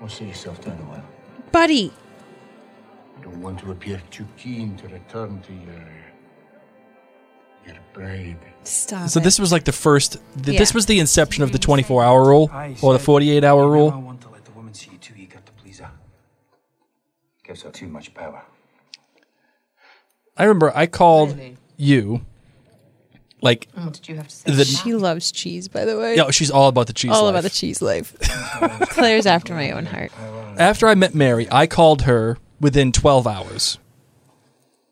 Well, 0.00 0.08
sit 0.08 0.28
yourself 0.28 0.60
down 0.64 0.78
a 0.78 0.82
while. 0.84 1.04
Buddy. 1.52 1.92
I 3.18 3.22
don't 3.22 3.40
want 3.42 3.58
to 3.60 3.70
appear 3.70 4.00
too 4.10 4.26
keen 4.36 4.76
to 4.76 4.88
return 4.88 5.40
to 5.42 5.52
your 5.52 5.88
your 7.66 7.76
bride. 7.92 8.38
Stop. 8.64 9.08
So 9.10 9.20
this 9.20 9.38
was 9.38 9.52
like 9.52 9.64
the 9.64 9.72
first. 9.72 10.18
Th- 10.42 10.58
This 10.58 10.72
was 10.72 10.86
the 10.86 10.98
inception 11.00 11.42
of 11.44 11.52
the 11.52 11.58
24 11.58 12.02
hour 12.04 12.24
rule 12.26 12.50
or 12.82 12.92
the 12.92 12.98
48 12.98 13.44
hour 13.44 13.64
I 13.64 13.66
rule. 13.68 13.90
want 13.90 14.20
to 14.22 14.28
let 14.30 14.44
the 14.44 14.52
woman 14.52 14.72
see 14.74 14.90
you 14.92 14.98
too 14.98 15.14
eager 15.16 15.38
to 15.44 15.52
please 15.52 15.78
her. 15.80 15.90
Gives 17.44 17.62
her 17.62 17.70
too 17.70 17.88
much 17.88 18.14
power. 18.14 18.42
I 20.36 20.44
remember 20.44 20.72
I 20.74 20.86
called 20.86 21.38
you. 21.76 22.24
Like, 23.40 23.68
Oh, 23.76 23.90
did 23.90 24.08
you 24.08 24.16
have 24.16 24.26
to 24.28 24.34
say 24.34 24.50
the, 24.52 24.64
She 24.64 24.94
loves 24.94 25.30
cheese, 25.30 25.68
by 25.68 25.84
the 25.84 25.96
way. 25.96 26.16
yeah, 26.16 26.30
she's 26.30 26.50
all 26.50 26.68
about 26.68 26.88
the 26.88 26.92
cheese. 26.92 27.12
All 27.12 27.24
life. 27.24 27.30
about 27.30 27.42
the 27.44 27.50
cheese 27.50 27.80
life. 27.80 28.16
Claire's 28.90 29.26
after 29.26 29.54
my 29.54 29.70
own 29.70 29.86
heart. 29.86 30.10
After 30.58 30.88
I 30.88 30.94
met 30.96 31.14
Mary, 31.14 31.46
I 31.50 31.66
called 31.68 32.02
her 32.02 32.38
within 32.60 32.90
12 32.90 33.26
hours. 33.28 33.78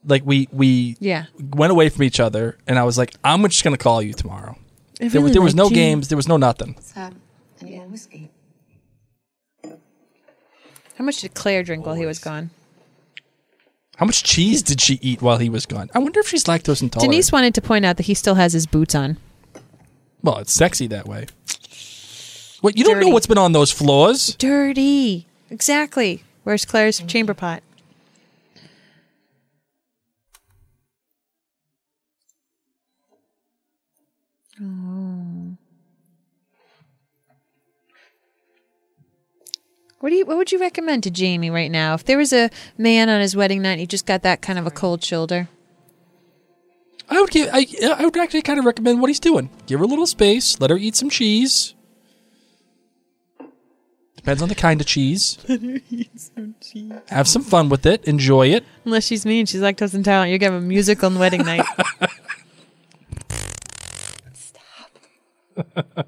Like 0.05 0.23
we 0.25 0.49
we 0.53 0.97
Yeah. 1.01 1.25
went 1.41 1.73
away 1.73 1.89
from 1.89 2.05
each 2.05 2.21
other, 2.21 2.57
and 2.69 2.79
I 2.79 2.85
was 2.85 2.97
like, 2.97 3.15
I'm 3.25 3.43
just 3.43 3.65
gonna 3.65 3.77
call 3.77 4.01
you 4.01 4.13
tomorrow. 4.13 4.57
I 5.01 5.09
There, 5.09 5.29
there 5.29 5.43
was 5.43 5.57
no 5.57 5.69
you. 5.69 5.75
games. 5.75 6.07
There 6.09 6.17
was 6.17 6.29
no 6.29 6.37
nothing. 6.37 6.77
Sam, 6.81 7.21
any 7.61 7.77
more 7.79 7.89
whiskey? 7.89 8.31
How 9.65 11.05
much 11.05 11.21
did 11.21 11.35
Claire 11.35 11.63
drink 11.65 11.85
while 11.85 11.97
he 11.97 12.07
was 12.07 12.21
gone? 12.21 12.51
How 13.97 14.07
much 14.07 14.23
cheese 14.23 14.63
did 14.63 14.81
she 14.81 14.99
eat 15.03 15.23
while 15.23 15.39
he 15.39 15.49
was 15.49 15.67
gone? 15.67 15.91
I 15.95 15.99
wonder 15.99 16.21
if 16.21 16.29
she's 16.29 16.45
lactose 16.45 16.83
intolerant. 16.83 17.11
Denise 17.11 17.33
wanted 17.33 17.55
to 17.55 17.63
point 17.63 17.85
out 17.85 17.97
that 17.97 18.05
he 18.07 18.15
still 18.15 18.35
has 18.35 18.53
his 18.53 18.67
boots 18.67 18.95
on. 18.95 19.17
Well, 20.23 20.39
it's 20.39 20.53
sexy 20.53 20.87
that 20.89 21.07
way. 21.07 21.27
What 22.61 22.77
you 22.77 22.85
don't 22.85 22.95
Dirty. 22.95 23.07
know 23.07 23.15
what's 23.15 23.27
been 23.27 23.39
on 23.39 23.53
those 23.53 23.71
floors? 23.71 24.35
Dirty. 24.37 25.27
Exactly. 25.51 26.25
Where's 26.43 26.65
Claire's 26.65 27.01
chamber 27.01 27.35
pot? 27.35 27.63
What 40.07 40.11
do 40.11 40.17
you? 40.19 40.25
What 40.25 40.37
would 40.37 40.53
you 40.53 40.61
recommend 40.61 41.03
to 41.03 41.11
Jamie 41.11 41.51
right 41.51 41.69
now? 41.69 41.95
If 41.95 42.05
there 42.05 42.17
was 42.17 42.33
a 42.33 42.49
man 42.79 43.09
on 43.09 43.21
his 43.21 43.35
wedding 43.35 43.61
night, 43.61 43.73
and 43.73 43.81
he 43.81 43.89
just 43.89 44.07
got 44.07 44.23
that 44.23 44.41
kind 44.41 44.57
of 44.57 44.65
a 44.65 44.71
cold 44.71 45.03
shoulder. 45.03 45.49
I 47.11 47.21
would 47.21 47.33
give. 47.33 47.51
I 47.53 47.67
I 47.83 48.05
would 48.05 48.17
actually 48.17 48.43
kind 48.43 48.61
of 48.61 48.65
recommend 48.67 49.01
what 49.01 49.11
he's 49.11 49.19
doing. 49.19 49.51
Give 49.67 49.81
her 49.81 49.85
a 49.85 49.89
little 49.89 50.07
space. 50.07 50.61
Let 50.61 50.71
her 50.71 50.77
eat 50.77 50.95
some 50.95 51.11
cheese. 51.11 51.75
Depends 54.15 54.43
on 54.43 54.49
the 54.49 54.55
kind 54.55 54.81
of 54.81 54.87
cheese. 54.87 55.39
Let 55.49 55.61
her 55.61 55.81
eat 55.91 56.21
some 56.21 56.55
cheese. 56.61 56.93
Have 57.09 57.27
some 57.27 57.43
fun 57.43 57.69
with 57.69 57.85
it. 57.85 58.05
Enjoy 58.05 58.47
it. 58.47 58.65
Unless 58.85 59.07
she's 59.07 59.27
me 59.27 59.41
and 59.41 59.49
she's 59.49 59.61
lactose 59.61 59.93
intolerant, 59.93 60.31
you 60.31 60.39
give 60.39 60.55
a 60.55 60.61
musical 60.61 61.07
on 61.07 61.19
wedding 61.19 61.43
night. 61.43 61.67
Stop. 64.35 66.07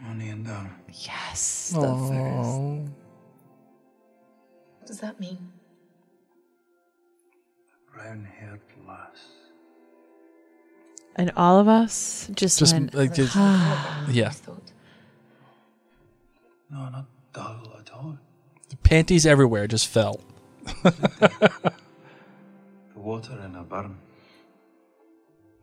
Money 0.00 0.28
and 0.28 0.46
down. 0.46 0.70
yes. 0.92 1.53
Oh. 1.76 2.84
What 4.78 4.86
does 4.86 5.00
that 5.00 5.18
mean? 5.18 5.38
Brown 7.92 8.24
haired 8.38 8.60
lass. 8.86 9.28
And 11.16 11.32
all 11.36 11.58
of 11.58 11.68
us 11.68 12.28
just, 12.34 12.58
Just 12.58 12.72
went. 12.72 12.94
like 12.94 13.14
just, 13.14 13.34
ah. 13.36 14.06
yeah. 14.10 14.32
No, 16.70 16.88
not 16.88 17.06
dull 17.32 17.76
at 17.78 17.90
all. 17.92 18.18
The 18.68 18.76
panties 18.76 19.24
everywhere 19.26 19.66
just 19.66 19.88
fell. 19.88 20.20
The 22.94 23.00
water 23.10 23.38
in 23.44 23.54
a 23.56 23.62
burn 23.62 23.98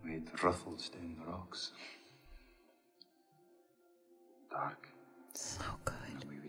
made 0.04 0.30
ruffles 0.44 0.90
down 0.90 1.01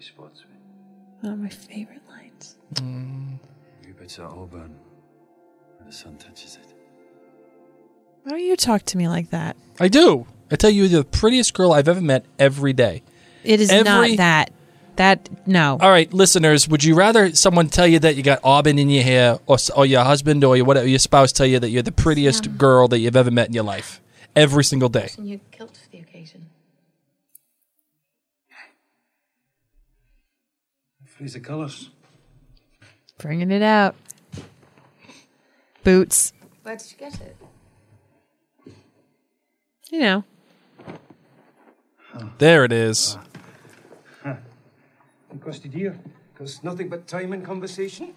And 0.02 0.18
wee 0.18 0.24
wee 0.24 0.28
spots 0.28 0.42
with 0.42 1.24
One 1.24 1.32
of 1.34 1.38
my 1.38 1.48
favorite 1.48 2.02
lines. 2.08 2.56
Mm. 2.74 3.38
wee 3.86 3.92
bits 3.92 4.18
of 4.18 4.24
auburn 4.26 4.74
where 5.78 5.86
the 5.86 5.92
sun 5.92 6.16
touches 6.16 6.56
it. 6.56 6.74
Why 8.24 8.30
don't 8.30 8.40
you 8.40 8.56
talk 8.56 8.82
to 8.84 8.96
me 8.98 9.08
like 9.08 9.30
that? 9.30 9.56
I 9.80 9.88
do. 9.88 10.26
I 10.50 10.56
tell 10.56 10.70
you, 10.70 10.84
you're 10.84 11.02
the 11.02 11.08
prettiest 11.08 11.54
girl 11.54 11.72
I've 11.72 11.88
ever 11.88 12.00
met 12.00 12.24
every 12.38 12.72
day. 12.72 13.02
It 13.42 13.60
is 13.60 13.70
Every- 13.70 13.84
not 13.84 14.16
that. 14.18 14.52
That 14.96 15.30
no. 15.48 15.78
All 15.80 15.88
right, 15.90 16.12
listeners, 16.12 16.68
would 16.68 16.84
you 16.84 16.94
rather 16.94 17.34
someone 17.34 17.68
tell 17.68 17.86
you 17.86 17.98
that 18.00 18.14
you 18.14 18.22
got 18.22 18.40
auburn 18.44 18.78
in 18.78 18.90
your 18.90 19.02
hair, 19.02 19.38
or, 19.46 19.56
or 19.74 19.86
your 19.86 20.04
husband 20.04 20.44
or 20.44 20.54
your 20.54 20.66
whatever 20.66 20.86
your 20.86 20.98
spouse 20.98 21.32
tell 21.32 21.46
you 21.46 21.58
that 21.60 21.70
you're 21.70 21.82
the 21.82 21.90
prettiest 21.90 22.58
girl 22.58 22.88
that 22.88 22.98
you've 22.98 23.16
ever 23.16 23.30
met 23.30 23.46
in 23.48 23.54
your 23.54 23.64
life 23.64 24.02
every 24.36 24.62
single 24.62 24.90
day? 24.90 25.08
And 25.16 25.26
you 25.26 25.40
kilt 25.50 25.78
for 25.78 25.88
the 25.90 25.98
occasion. 25.98 26.46
Freeze 31.22 31.34
the 31.34 31.38
colours. 31.38 31.90
Bringing 33.18 33.52
it 33.52 33.62
out. 33.62 33.94
Boots. 35.84 36.32
Where 36.64 36.74
did 36.74 36.90
you 36.90 36.98
get 36.98 37.20
it? 37.20 37.36
You 39.92 40.00
know. 40.00 40.24
There 42.38 42.64
it 42.64 42.72
is. 42.72 43.16
It 44.24 45.40
cost 45.40 45.64
you 45.64 45.70
dear. 45.70 45.96
Cost 46.36 46.64
nothing 46.64 46.88
but 46.88 47.06
time 47.06 47.32
and 47.32 47.44
conversation. 47.44 48.14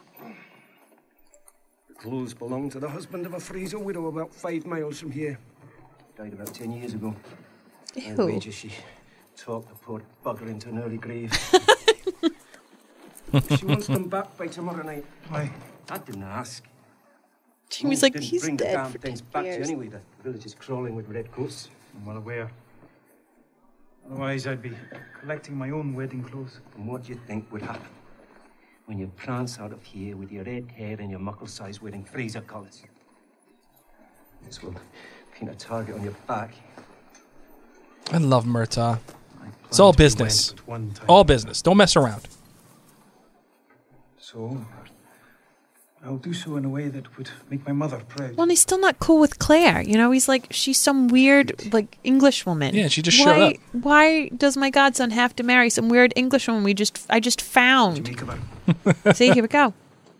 The 1.87 1.93
clothes 1.93 2.33
belong 2.33 2.71
to 2.71 2.79
the 2.79 2.89
husband 2.89 3.27
of 3.27 3.35
a 3.35 3.39
Fraser 3.39 3.77
widow 3.77 4.07
about 4.07 4.33
five 4.33 4.65
miles 4.65 4.99
from 4.99 5.11
here. 5.11 5.37
Died 6.17 6.33
about 6.33 6.55
ten 6.55 6.71
years 6.71 6.95
ago. 6.95 7.15
Ew. 7.93 8.15
The 8.15 8.25
wages 8.25 8.55
she 8.55 8.71
talked 9.37 9.69
the 9.69 9.75
poor 9.75 10.01
bugger 10.25 10.47
into 10.47 10.69
an 10.69 10.79
early 10.79 10.97
grave. 10.97 11.31
she 13.57 13.65
wants 13.65 13.87
them 13.87 14.07
back 14.09 14.37
by 14.37 14.47
tomorrow 14.47 14.83
night. 14.83 15.05
Why? 15.29 15.51
I 15.89 15.97
didn't 15.99 16.23
ask. 16.23 16.63
She 17.69 17.87
was 17.87 18.03
Oh, 18.03 18.05
like, 18.05 18.13
didn't 18.13 18.25
he's 18.25 18.41
bring 18.43 18.57
the 18.57 18.63
dead 18.65 18.73
damn 18.73 18.91
for 18.91 18.97
things 18.99 19.21
10 19.21 19.29
back 19.31 19.43
to 19.43 19.57
you 19.57 19.63
anyway. 19.63 19.87
The 19.89 20.01
village 20.23 20.45
is 20.45 20.53
crawling 20.53 20.95
with 20.95 21.07
redcoats. 21.09 21.69
I'm 21.95 22.05
well 22.05 22.17
aware. 22.17 22.51
Otherwise, 24.07 24.45
I'd 24.47 24.61
be 24.61 24.71
collecting 25.19 25.57
my 25.57 25.71
own 25.71 25.93
wedding 25.95 26.23
clothes. 26.23 26.59
And 26.75 26.87
what 26.87 27.03
do 27.03 27.09
you 27.13 27.19
think 27.27 27.51
would 27.51 27.61
happen 27.63 27.87
when 28.85 28.99
you 28.99 29.07
prance 29.15 29.59
out 29.59 29.71
of 29.73 29.81
here 29.83 30.15
with 30.15 30.31
your 30.31 30.43
red 30.43 30.69
hair 30.71 30.95
and 30.99 31.09
your 31.09 31.19
muckle 31.19 31.47
size 31.47 31.81
wearing 31.81 32.03
Fraser 32.03 32.41
collars? 32.41 32.83
This 34.45 34.61
will 34.61 34.75
paint 35.33 35.51
a 35.51 35.55
target 35.55 35.95
on 35.95 36.03
your 36.03 36.13
back. 36.27 36.53
I 38.11 38.17
love 38.17 38.45
Murtagh. 38.45 38.99
It's 39.67 39.79
all 39.79 39.91
business. 39.93 40.53
One. 40.67 40.93
All 41.07 41.23
business. 41.23 41.61
Don't 41.63 41.77
mess 41.77 41.95
around. 41.95 42.27
So, 44.25 44.65
I'll 46.03 46.17
do 46.17 46.33
so 46.33 46.57
in 46.57 46.65
a 46.65 46.69
way 46.69 46.87
that 46.87 47.15
would 47.15 47.29
make 47.51 47.63
my 47.67 47.73
mother 47.73 48.01
proud. 48.07 48.35
Well, 48.35 48.45
and 48.45 48.51
he's 48.51 48.59
still 48.59 48.79
not 48.79 48.97
cool 48.97 49.19
with 49.19 49.37
Claire. 49.37 49.83
You 49.83 49.97
know, 49.99 50.09
he's 50.09 50.27
like, 50.27 50.47
she's 50.49 50.79
some 50.79 51.09
weird, 51.09 51.71
like, 51.71 51.99
English 52.03 52.43
woman. 52.43 52.73
Yeah, 52.73 52.87
she 52.87 53.03
just 53.03 53.19
why, 53.19 53.25
showed 53.25 53.53
up. 53.53 53.55
Why 53.83 54.29
does 54.29 54.57
my 54.57 54.71
godson 54.71 55.11
have 55.11 55.35
to 55.35 55.43
marry 55.43 55.69
some 55.69 55.89
weird 55.89 56.11
English 56.15 56.47
woman 56.47 56.63
we 56.63 56.73
just, 56.73 57.05
I 57.07 57.19
just 57.19 57.39
found? 57.39 58.03
Make 58.07 58.23
of 58.23 58.29
her. 59.03 59.13
See, 59.13 59.29
here 59.31 59.43
we 59.43 59.47
go. 59.47 59.75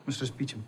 Mistress 0.06 0.30
Beauchamp. 0.30 0.64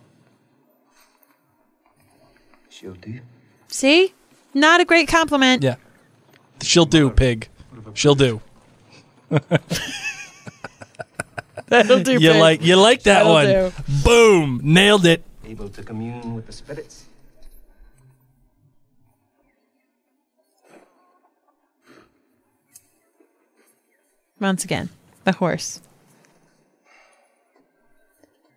She'll 2.70 2.94
do. 2.94 3.20
See? 3.68 4.16
Not 4.56 4.82
a 4.82 4.86
great 4.86 5.08
compliment. 5.08 5.62
Yeah. 5.62 5.76
She'll 6.64 6.86
do, 6.86 7.12
pig. 7.12 7.50
She'll 7.94 8.16
do. 8.16 8.42
That'll 11.70 12.00
do. 12.02 12.14
You 12.14 12.32
pig. 12.32 12.40
like 12.42 12.62
you 12.64 12.76
like 12.78 13.04
that 13.04 13.24
That'll 13.24 13.34
one. 13.34 13.46
do. 13.46 13.72
Boom. 14.04 14.62
Nailed 14.64 15.06
it. 15.06 15.22
Able 15.46 15.68
to 15.70 15.84
commune 15.84 16.34
with 16.36 16.46
the 16.48 16.54
spirits. 16.54 17.06
Once 24.40 24.64
again, 24.64 24.90
the 25.24 25.32
horse. 25.34 25.82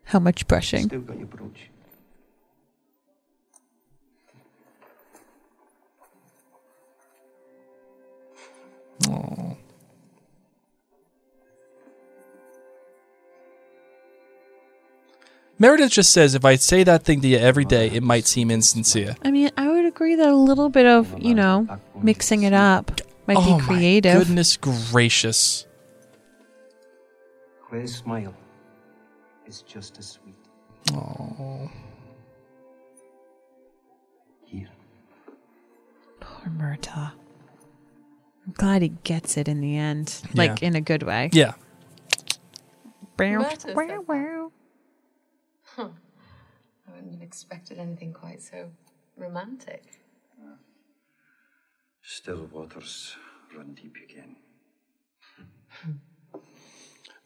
How 0.04 0.18
much 0.18 0.46
brushing? 0.46 0.86
Still 0.86 1.00
got 1.00 1.18
your 1.18 1.26
brooch. 1.26 1.70
Aw. 9.08 9.56
Meredith 15.60 15.90
just 15.92 16.10
says, 16.12 16.34
if 16.34 16.44
I 16.44 16.56
say 16.56 16.82
that 16.84 17.02
thing 17.04 17.20
to 17.20 17.28
you 17.28 17.36
every 17.36 17.66
day, 17.66 17.90
it 17.90 18.02
might 18.02 18.26
seem 18.26 18.50
insincere. 18.50 19.14
I 19.22 19.30
mean, 19.30 19.50
I 19.58 19.68
would 19.68 19.84
agree 19.84 20.14
that 20.14 20.26
a 20.28 20.34
little 20.34 20.70
bit 20.70 20.86
of, 20.86 21.22
you 21.22 21.34
know, 21.34 21.68
mixing 22.02 22.44
it 22.44 22.54
up 22.54 22.90
might 23.26 23.36
oh 23.38 23.58
be 23.58 23.62
creative. 23.64 24.14
my 24.14 24.18
goodness 24.20 24.56
gracious! 24.56 25.66
Claire's 27.68 27.94
smile 27.94 28.34
is 29.46 29.60
just 29.62 29.98
as 29.98 30.08
sweet. 30.18 30.34
Oh, 30.94 31.70
Here. 34.46 34.68
Poor 36.20 36.50
Murtagh. 36.52 37.12
I'm 38.46 38.52
glad 38.54 38.80
he 38.80 38.88
gets 39.04 39.36
it 39.36 39.46
in 39.46 39.60
the 39.60 39.76
end, 39.76 40.22
like 40.34 40.62
Yeah. 40.62 40.68
in 40.68 40.74
a 40.74 40.80
good 40.80 41.02
way. 41.02 41.28
yeah. 41.34 41.52
Murtagh 43.18 43.60
said 43.60 43.76
that. 43.76 43.76
Huh. 45.76 45.88
I 46.88 46.90
wouldn't 46.92 47.12
have 47.12 47.19
expected 47.30 47.78
anything 47.78 48.12
quite 48.12 48.42
so 48.42 48.70
romantic. 49.16 49.84
Still 52.02 52.48
waters 52.52 53.14
run 53.56 53.74
deep 53.80 53.96
again. 54.10 54.34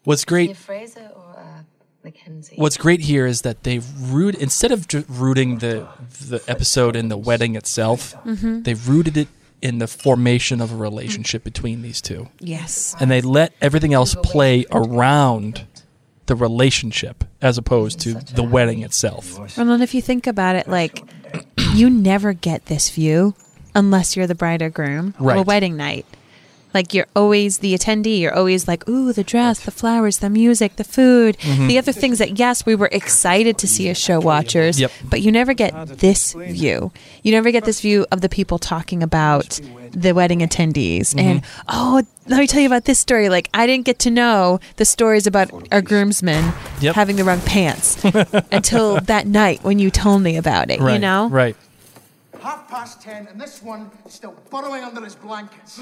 What's 0.03 0.23
great 0.25 0.49
Your 0.49 0.55
Fraser 0.55 1.09
or 1.15 1.39
uh, 1.39 1.63
Mackenzie? 2.03 2.55
What's 2.57 2.77
great 2.77 3.01
here 3.01 3.25
is 3.25 3.41
that 3.41 3.63
they 3.63 3.79
root 3.99 4.35
instead 4.35 4.71
of 4.71 4.87
ju- 4.87 5.05
rooting 5.09 5.57
the 5.59 5.87
the 6.29 6.39
episode 6.47 6.95
in 6.95 7.09
the 7.09 7.17
wedding 7.17 7.55
itself, 7.55 8.13
Mhm. 8.23 8.63
they 8.63 8.75
rooted 8.75 9.17
it 9.17 9.27
in 9.61 9.79
the 9.79 9.87
formation 9.87 10.61
of 10.61 10.71
a 10.71 10.75
relationship 10.75 11.43
between 11.43 11.81
these 11.81 11.99
two. 12.01 12.27
Yes. 12.39 12.95
And 12.99 13.09
they 13.09 13.21
let 13.21 13.53
everything 13.61 13.93
else 13.93 14.15
play 14.21 14.65
around 14.71 15.65
the 16.27 16.35
relationship 16.35 17.23
as 17.45 17.59
opposed 17.59 17.99
to 17.99 18.15
the 18.15 18.41
wedding 18.41 18.81
itself. 18.81 19.55
And 19.55 19.69
then 19.69 19.83
if 19.83 19.93
you 19.93 20.01
think 20.01 20.25
about 20.25 20.55
it, 20.55 20.67
like, 20.67 21.03
you 21.75 21.91
never 21.91 22.33
get 22.33 22.65
this 22.65 22.89
view 22.89 23.35
unless 23.75 24.15
you're 24.15 24.25
the 24.25 24.33
bride 24.33 24.63
or 24.63 24.71
groom 24.71 25.13
of 25.19 25.27
a 25.27 25.43
wedding 25.43 25.77
night. 25.77 26.07
Like 26.75 26.93
you're 26.93 27.07
always 27.15 27.59
the 27.59 27.73
attendee. 27.73 28.19
You're 28.19 28.35
always 28.35 28.67
like, 28.67 28.87
ooh, 28.87 29.13
the 29.13 29.23
dress, 29.23 29.61
the 29.61 29.71
flowers, 29.71 30.19
the 30.19 30.29
music, 30.29 30.75
the 30.75 30.83
food, 30.83 31.37
Mhm. 31.39 31.67
the 31.69 31.77
other 31.79 31.93
things 31.93 32.19
that 32.19 32.37
yes, 32.37 32.65
we 32.65 32.75
were 32.75 32.89
excited 32.91 33.57
to 33.59 33.67
see 33.67 33.89
as 33.89 33.97
show 33.97 34.19
watchers. 34.19 34.79
Yep. 34.79 34.91
But 35.09 35.21
you 35.21 35.31
never 35.31 35.53
get 35.53 35.73
this 35.99 36.33
view. 36.33 36.91
You 37.23 37.31
never 37.31 37.49
get 37.51 37.63
this 37.65 37.79
view 37.81 38.05
of 38.11 38.19
the 38.21 38.29
people 38.29 38.59
talking 38.59 39.01
about 39.01 39.59
the 39.91 40.11
wedding 40.13 40.41
attendees. 40.41 41.17
And 41.17 41.41
oh, 41.69 42.03
let 42.27 42.39
me 42.39 42.47
tell 42.47 42.59
you 42.59 42.67
about 42.67 42.83
this 42.85 42.99
story. 42.99 43.29
Like 43.29 43.49
I 43.53 43.65
didn't 43.65 43.85
get 43.85 43.97
to 43.99 44.11
know 44.11 44.59
the 44.75 44.83
stories 44.85 45.25
about 45.25 45.49
our 45.71 45.81
groomsmen 45.81 46.53
Yep. 46.81 46.95
having 46.95 47.15
the 47.15 47.23
wrong 47.23 47.39
pants 47.41 48.03
until 48.51 48.99
that 48.99 49.25
night 49.27 49.63
when 49.63 49.79
you 49.79 49.89
told 49.89 50.21
me 50.23 50.35
about 50.35 50.69
it. 50.69 50.79
You 50.81 50.99
know. 50.99 51.29
Right. 51.29 51.55
Half 52.41 52.67
past 52.69 53.01
ten, 53.01 53.27
and 53.31 53.39
this 53.41 53.63
one 53.63 53.89
is 54.05 54.13
still 54.13 54.35
burrowing 54.51 54.83
under 54.83 55.01
his 55.03 55.15
blankets. 55.15 55.79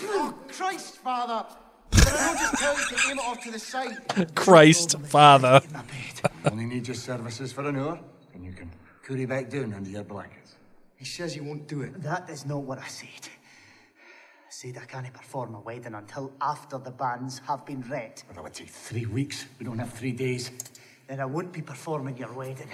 Oh, 0.00 0.34
Christ, 0.48 0.96
Father! 0.96 1.46
Did 1.90 2.06
I 2.08 2.34
just 2.38 2.54
tell 2.58 2.78
you 2.78 2.84
to 2.86 3.10
aim 3.10 3.18
off 3.20 3.40
to 3.42 3.50
the 3.50 3.58
side? 3.58 4.34
Christ, 4.34 4.98
Father. 5.00 5.60
Only 6.50 6.64
need 6.64 6.86
your 6.88 6.94
services 6.94 7.52
for 7.52 7.68
an 7.68 7.76
hour, 7.78 7.98
and 8.34 8.44
you 8.44 8.52
can 8.52 8.70
curry 9.02 9.26
back 9.26 9.50
down 9.50 9.74
under 9.74 9.90
your 9.90 10.04
blankets. 10.04 10.54
He 10.96 11.04
says 11.04 11.34
he 11.34 11.40
won't 11.40 11.66
do 11.68 11.82
it. 11.82 12.00
That 12.02 12.30
is 12.30 12.46
not 12.46 12.62
what 12.62 12.78
I 12.78 12.86
said. 12.86 13.08
I 13.28 14.48
said 14.50 14.78
I 14.80 14.84
can't 14.86 15.12
perform 15.12 15.54
a 15.54 15.60
wedding 15.60 15.94
until 15.94 16.32
after 16.40 16.78
the 16.78 16.90
banns 16.92 17.40
have 17.46 17.66
been 17.66 17.82
read. 17.82 18.22
Well, 18.28 18.34
that 18.36 18.42
would 18.44 18.54
take 18.54 18.68
three 18.70 19.06
weeks. 19.06 19.46
We 19.58 19.64
don't 19.66 19.78
have 19.78 19.92
three 19.92 20.12
days. 20.12 20.50
Then 21.08 21.20
I 21.20 21.24
won't 21.24 21.52
be 21.52 21.60
performing 21.62 22.16
your 22.16 22.32
wedding. 22.32 22.68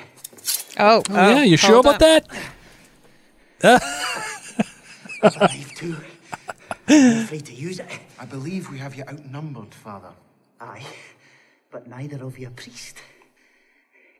Oh, 0.78 1.02
Oh, 1.10 1.14
yeah, 1.30 1.42
you 1.42 1.56
sure 1.56 1.78
about 1.80 1.94
up. 1.94 2.00
that? 2.00 2.28
I 5.22 5.48
leave 5.52 5.74
too. 5.74 5.96
I'm 6.88 7.18
afraid 7.24 7.46
to 7.46 7.54
use 7.54 7.80
it. 7.80 7.86
I 8.18 8.24
believe 8.24 8.70
we 8.70 8.78
have 8.78 8.94
you 8.94 9.04
outnumbered, 9.08 9.74
Father. 9.74 10.10
Aye, 10.60 10.84
but 11.70 11.86
neither 11.86 12.24
of 12.24 12.38
you 12.38 12.48
a 12.48 12.50
priest. 12.50 12.96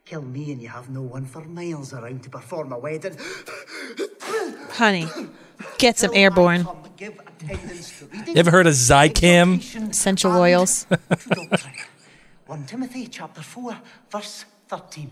Kill 0.04 0.22
me 0.22 0.52
and 0.52 0.62
you 0.62 0.68
have 0.68 0.88
no 0.88 1.02
one 1.02 1.26
for 1.26 1.44
miles 1.44 1.92
around 1.92 2.22
to 2.22 2.30
perform 2.30 2.72
a 2.72 2.78
wedding. 2.78 3.16
Honey, 4.70 5.06
get 5.76 5.98
some 5.98 6.12
airborne. 6.14 6.66
Give 6.96 7.18
attendance 7.20 7.98
to 7.98 8.06
reading. 8.06 8.34
You 8.34 8.40
ever 8.40 8.50
heard 8.50 8.66
of 8.66 8.72
Zicam? 8.74 9.58
Essential 9.90 10.32
oils. 10.32 10.86
1 12.46 12.64
Timothy 12.64 13.06
chapter 13.06 13.42
4, 13.42 13.76
verse 14.10 14.44
13. 14.68 15.10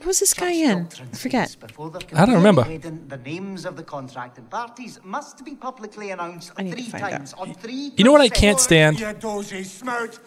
What 0.00 0.06
was 0.06 0.20
this 0.20 0.32
guy 0.32 0.52
in? 0.52 0.88
I 0.98 1.14
forget. 1.14 1.54
Before 1.60 1.90
there 1.90 2.00
can 2.00 2.16
I 2.16 2.24
don't 2.24 2.36
remember. 2.36 2.62
wedding, 2.62 3.04
the 3.06 3.18
names 3.18 3.66
of 3.66 3.76
the 3.76 3.82
contracting 3.82 4.44
parties 4.44 4.98
must 5.04 5.44
be 5.44 5.54
publicly 5.54 6.10
announced 6.10 6.52
I 6.56 6.62
need 6.62 6.70
to 6.70 6.76
three 6.76 6.84
find 6.90 7.02
times 7.04 7.34
on 7.34 7.52
three. 7.52 7.92
You 7.98 8.04
know 8.04 8.12
what 8.12 8.22
I 8.22 8.30
can't 8.30 8.58
stand? 8.58 8.98
You 8.98 9.12
dozy 9.12 9.60
smout! 9.60 10.18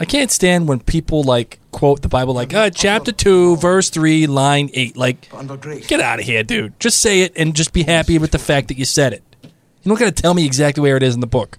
I 0.00 0.06
can't 0.06 0.30
stand 0.30 0.66
when 0.66 0.80
people 0.80 1.22
like 1.22 1.58
quote 1.72 2.00
the 2.00 2.08
Bible 2.08 2.32
like 2.32 2.54
uh, 2.54 2.70
chapter 2.70 3.12
two, 3.12 3.56
verse 3.56 3.90
three, 3.90 4.26
line 4.26 4.70
eight. 4.72 4.96
Like, 4.96 5.28
get 5.88 6.00
out 6.00 6.18
of 6.18 6.24
here, 6.24 6.42
dude. 6.42 6.80
Just 6.80 7.02
say 7.02 7.20
it 7.20 7.34
and 7.36 7.54
just 7.54 7.74
be 7.74 7.82
happy 7.82 8.18
with 8.18 8.30
the 8.30 8.38
fact 8.38 8.68
that 8.68 8.78
you 8.78 8.86
said 8.86 9.12
it. 9.12 9.22
You 9.42 9.90
don't 9.90 9.98
got 9.98 10.16
to 10.16 10.22
tell 10.22 10.32
me 10.32 10.46
exactly 10.46 10.80
where 10.80 10.96
it 10.96 11.02
is 11.02 11.14
in 11.14 11.20
the 11.20 11.26
book. 11.26 11.58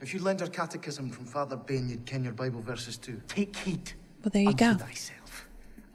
If 0.00 0.12
you 0.12 0.18
learned 0.18 0.40
your 0.40 0.48
catechism 0.48 1.10
from 1.10 1.26
Father 1.26 1.54
Bain, 1.54 1.88
you'd 1.88 2.06
ken 2.06 2.24
your 2.24 2.32
Bible 2.32 2.60
verses 2.60 2.96
too. 2.96 3.22
Take 3.28 3.54
heed 3.56 3.92
Well, 4.24 4.30
there 4.32 4.42
you 4.42 4.48
unto 4.48 4.78
go. 4.78 4.84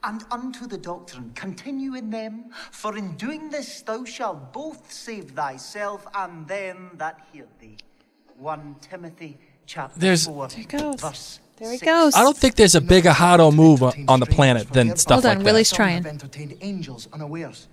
Thyself, 0.04 0.24
and 0.32 0.46
unto 0.46 0.68
the 0.68 0.78
doctrine. 0.78 1.32
Continue 1.36 1.96
in 1.96 2.10
them, 2.10 2.46
for 2.72 2.98
in 2.98 3.16
doing 3.18 3.50
this 3.50 3.82
thou 3.82 4.04
shalt 4.06 4.54
both 4.54 4.92
save 4.92 5.32
thyself 5.32 6.06
and 6.16 6.48
them 6.48 6.92
that 6.98 7.20
hear 7.32 7.48
thee. 7.60 7.78
1 8.38 8.76
Timothy 8.82 9.38
chapter 9.66 10.00
There's- 10.00 10.26
4, 10.26 10.48
There 10.48 10.60
it 10.62 10.68
goes. 10.70 11.02
verse 11.02 11.40
There 11.58 11.72
he 11.72 11.78
goes. 11.78 12.16
I 12.16 12.24
don't 12.24 12.38
think 12.38 12.56
there's 12.56 12.76
a 12.76 12.82
bigger 12.82 13.12
hado 13.12 13.54
move 13.54 13.84
on 13.84 14.06
on 14.08 14.20
the 14.20 14.26
planet 14.26 14.72
than 14.74 14.96
stuff 14.98 15.22
Hold 15.22 15.26
on, 15.28 15.38
like 15.38 15.46
Willie's 15.46 15.70
that. 15.70 15.76
Some 15.76 15.86
trying. 15.86 16.04
have 16.04 16.08
entertained 16.08 16.58
angels 16.62 17.08
unawares. 17.14 17.68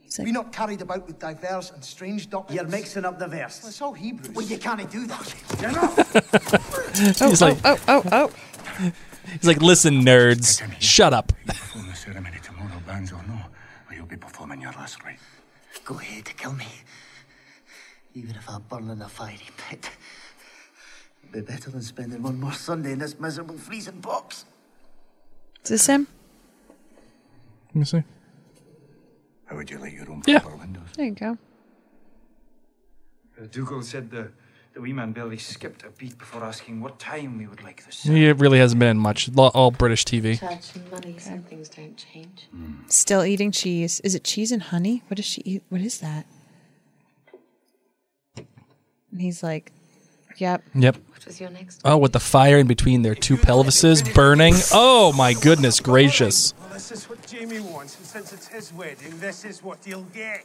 He's 0.00 0.18
like, 0.18 0.24
Be 0.24 0.32
not 0.32 0.50
carried 0.50 0.80
about 0.80 1.06
with 1.06 1.18
diverse 1.18 1.70
and 1.70 1.84
strange 1.84 2.30
doctrines. 2.30 2.58
You're 2.58 2.70
mixing 2.70 3.04
up 3.04 3.18
the 3.18 3.28
verse. 3.28 3.62
It's 3.68 3.82
all 3.82 3.92
Hebrew. 3.92 4.32
Well, 4.32 4.46
you 4.46 4.56
can't 4.56 4.90
do 4.90 5.06
that. 5.06 5.34
oh, 7.20 7.28
He's 7.28 7.42
like, 7.42 7.58
oh, 7.64 7.78
oh, 7.88 8.02
oh, 8.12 8.92
he's 9.32 9.44
like, 9.44 9.62
listen, 9.62 10.02
nerds, 10.02 10.62
shut 10.80 11.12
up. 11.12 11.32
Perform 11.46 11.88
the 11.88 11.94
ceremony 11.94 12.38
tomorrow, 12.42 12.80
banns 12.86 13.12
or 13.12 13.22
no, 13.26 13.38
you'll 13.94 14.06
be 14.06 14.16
performing 14.16 14.60
your 14.60 14.72
last 14.72 15.02
rite. 15.04 15.18
Go 15.84 15.98
ahead, 15.98 16.24
kill 16.36 16.52
me. 16.52 16.66
Even 18.14 18.34
if 18.36 18.48
I 18.48 18.58
burn 18.58 18.88
in 18.90 19.00
a 19.02 19.08
fiery 19.08 19.38
pit. 19.56 19.90
It'd 21.22 21.32
be 21.46 21.52
better 21.52 21.70
than 21.70 21.82
spending 21.82 22.22
one 22.22 22.40
more 22.40 22.52
Sunday 22.52 22.92
in 22.92 22.98
this 22.98 23.18
miserable 23.20 23.58
freezing 23.58 24.00
box. 24.00 24.44
Is 25.64 25.70
this 25.70 25.86
him? 25.86 26.06
Let 27.68 27.74
me 27.76 27.84
see. 27.84 28.02
How 29.46 29.56
would 29.56 29.70
you 29.70 29.78
like 29.78 29.92
your 29.92 30.04
room 30.06 30.22
Yeah. 30.26 30.40
proper 30.40 30.56
windows? 30.56 30.88
There 30.96 31.04
you 31.06 31.12
go. 31.12 31.38
Uh, 33.40 33.46
Dougal 33.50 33.82
said 33.82 34.10
the, 34.10 34.30
the 34.78 34.82
wee 34.82 34.92
man 34.92 35.10
barely 35.10 35.36
skipped 35.36 35.82
a 35.82 35.90
beat 35.98 36.16
before 36.18 36.44
asking 36.44 36.80
what 36.80 37.00
time 37.00 37.36
we 37.36 37.48
would 37.48 37.64
like 37.64 37.84
this. 37.84 38.06
It 38.06 38.34
really 38.38 38.60
hasn't 38.60 38.78
been 38.78 38.96
much. 38.96 39.28
Lo- 39.28 39.50
All 39.52 39.72
British 39.72 40.04
TV. 40.04 40.38
Church 40.38 40.76
and 40.76 40.88
money, 40.92 41.18
some 41.18 41.42
things 41.42 41.68
don't 41.68 41.96
change. 41.96 42.46
Hmm. 42.52 42.74
Still 42.86 43.24
eating 43.24 43.50
cheese. 43.50 43.98
Is 44.04 44.14
it 44.14 44.22
cheese 44.22 44.52
and 44.52 44.62
honey? 44.62 45.02
What 45.08 45.16
does 45.16 45.24
she 45.24 45.42
eat? 45.44 45.64
What 45.68 45.80
is 45.80 45.98
that? 45.98 46.26
And 48.36 49.20
he's 49.20 49.42
like, 49.42 49.72
yep. 50.36 50.62
Yep. 50.76 50.96
What 51.08 51.26
was 51.26 51.40
your 51.40 51.50
next? 51.50 51.80
Oh, 51.84 51.96
with 51.98 52.12
the 52.12 52.20
fire 52.20 52.58
in 52.58 52.68
between 52.68 53.02
their 53.02 53.16
two 53.16 53.36
pelvises 53.36 54.14
burning. 54.14 54.54
Oh 54.72 55.12
my 55.12 55.32
goodness 55.32 55.80
gracious! 55.80 56.54
Well, 56.60 56.68
this 56.74 56.92
is 56.92 57.10
what 57.10 57.26
Jamie 57.26 57.58
wants, 57.58 57.96
and 57.96 58.06
since 58.06 58.32
it's 58.32 58.46
his 58.46 58.72
wedding, 58.72 59.18
this 59.18 59.44
is 59.44 59.60
what 59.60 59.78
he'll 59.84 60.04
get. 60.14 60.44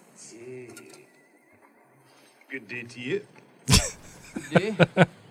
Good 2.50 2.68
day 2.68 2.82
to 2.82 3.00
you. 3.00 3.22
Day? 4.52 4.76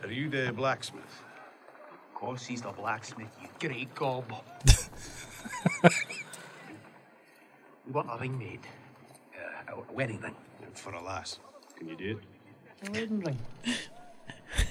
Are 0.03 0.11
you 0.11 0.29
the 0.29 0.53
blacksmith? 0.53 1.23
Of 2.09 2.15
course, 2.15 2.47
he's 2.47 2.63
the 2.63 2.71
blacksmith, 2.71 3.29
you 3.41 3.49
great 3.61 3.95
gob. 3.95 4.25
what 7.91 8.07
a 8.09 8.19
ring 8.19 8.39
made. 8.39 8.61
Uh, 9.37 9.75
a 9.77 9.93
wedding 9.93 10.21
ring. 10.21 10.35
For 10.75 10.93
a 10.95 11.03
lass. 11.03 11.39
Can 11.77 11.89
you 11.89 11.97
do 11.97 12.19
it? 12.83 12.89
A 12.89 12.91
wedding 12.93 13.21
ring. 13.21 13.39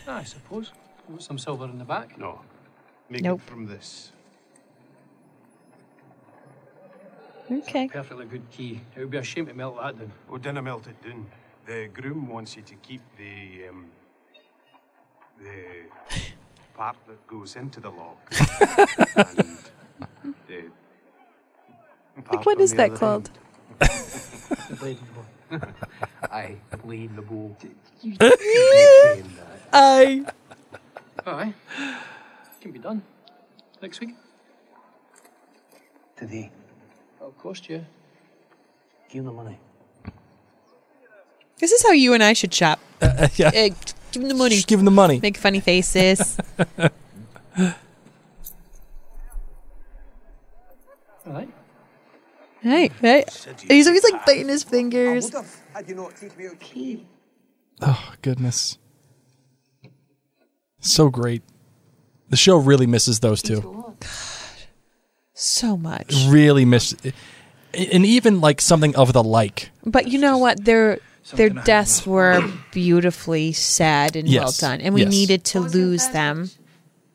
Ah, 0.08 0.18
I 0.20 0.24
suppose. 0.24 0.72
Want 1.08 1.22
some 1.22 1.38
silver 1.38 1.66
in 1.66 1.78
the 1.78 1.84
back? 1.86 2.18
No. 2.18 2.42
Make 3.10 3.22
Nope. 3.24 3.42
it 3.46 3.50
from 3.50 3.66
this. 3.68 4.12
Okay. 7.52 7.88
Perfectly 7.90 8.26
good 8.26 8.50
key. 8.50 8.82
It 8.96 9.02
would 9.02 9.12
be 9.12 9.18
a 9.18 9.24
shame 9.24 9.46
to 9.48 9.54
melt 9.54 9.76
that 9.82 10.00
down. 10.00 10.12
Oh, 10.32 10.38
dinna 10.38 10.62
melt 10.62 10.88
it 10.88 11.02
down. 11.08 11.28
The 11.68 11.90
groom 11.94 12.28
wants 12.30 12.56
you 12.56 12.62
to 12.64 12.76
keep 12.76 13.02
the 13.18 13.68
um, 13.70 13.86
the 15.44 16.20
part 16.76 16.96
that 17.08 17.28
goes 17.28 17.56
into 17.56 17.80
the 17.80 17.90
lock. 17.90 18.18
and 19.16 19.40
uh, 19.40 20.06
the 20.48 20.64
Like, 22.32 22.46
what 22.46 22.58
on 22.58 22.64
is 22.64 22.72
the 22.72 22.78
that 22.78 22.96
called? 22.96 23.30
The 23.80 24.76
blade 24.80 24.98
the 25.00 25.58
bow. 25.58 25.68
Aye, 26.32 26.58
the 26.70 26.78
blade 26.78 27.10
in 27.10 27.16
the 27.16 27.22
bow. 27.22 27.56
I. 29.74 30.26
Aye. 31.26 31.54
Can 32.62 32.72
be 32.72 32.80
done. 32.80 33.02
Next 33.82 34.00
week. 34.00 34.16
Today. 36.16 36.52
It'll 37.18 37.32
cost 37.32 37.70
you. 37.70 37.86
Give 39.10 39.26
the 39.26 39.32
money. 39.32 39.58
This 41.58 41.72
is 41.72 41.84
how 41.84 41.92
you 41.92 42.14
and 42.14 42.24
I 42.24 42.34
should 42.34 42.54
shop. 42.54 42.80
Uh, 43.02 43.06
uh, 43.18 43.28
yeah. 43.36 43.52
Eh, 43.54 43.70
give 44.12 44.24
him 44.24 44.30
the 44.30 44.36
money. 44.36 44.56
Just 44.56 44.68
give 44.68 44.80
him 44.80 44.86
the 44.86 44.92
money. 44.92 45.20
Make 45.22 45.38
funny 45.38 45.60
faces. 45.60 46.38
Aye. 51.26 51.48
hey, 52.62 52.90
hey. 53.02 53.26
He's 53.68 53.88
always 53.88 54.04
like 54.04 54.26
biting 54.26 54.48
his 54.48 54.64
fingers. 54.64 55.32
Had 55.74 55.88
you 55.88 55.96
not 55.96 56.22
me 56.38 56.48
out 56.48 56.60
key? 56.60 57.06
Oh 57.82 58.14
goodness, 58.22 58.78
so 60.80 61.10
great. 61.10 61.42
The 62.30 62.38
show 62.38 62.58
really 62.58 62.86
misses 62.88 63.20
those 63.20 63.42
two. 63.42 63.96
So 65.34 65.76
much. 65.76 66.14
Really 66.28 66.66
miss, 66.66 66.96
and 67.74 68.06
even 68.06 68.40
like 68.42 68.62
something 68.62 68.96
of 68.96 69.14
the 69.14 69.24
like. 69.24 69.72
But 69.84 70.08
you 70.08 70.20
know 70.20 70.38
what? 70.38 70.64
Their 70.64 71.00
their 71.34 71.50
deaths 71.50 72.06
were 72.06 72.44
beautifully 72.72 73.52
sad 73.54 74.16
and 74.16 74.28
well 74.28 74.34
Yes. 74.46 74.58
done, 74.58 74.82
and 74.82 74.94
we 74.94 75.02
Yes. 75.04 75.12
needed 75.12 75.44
to 75.46 75.60
lose 75.60 76.08
them. 76.10 76.50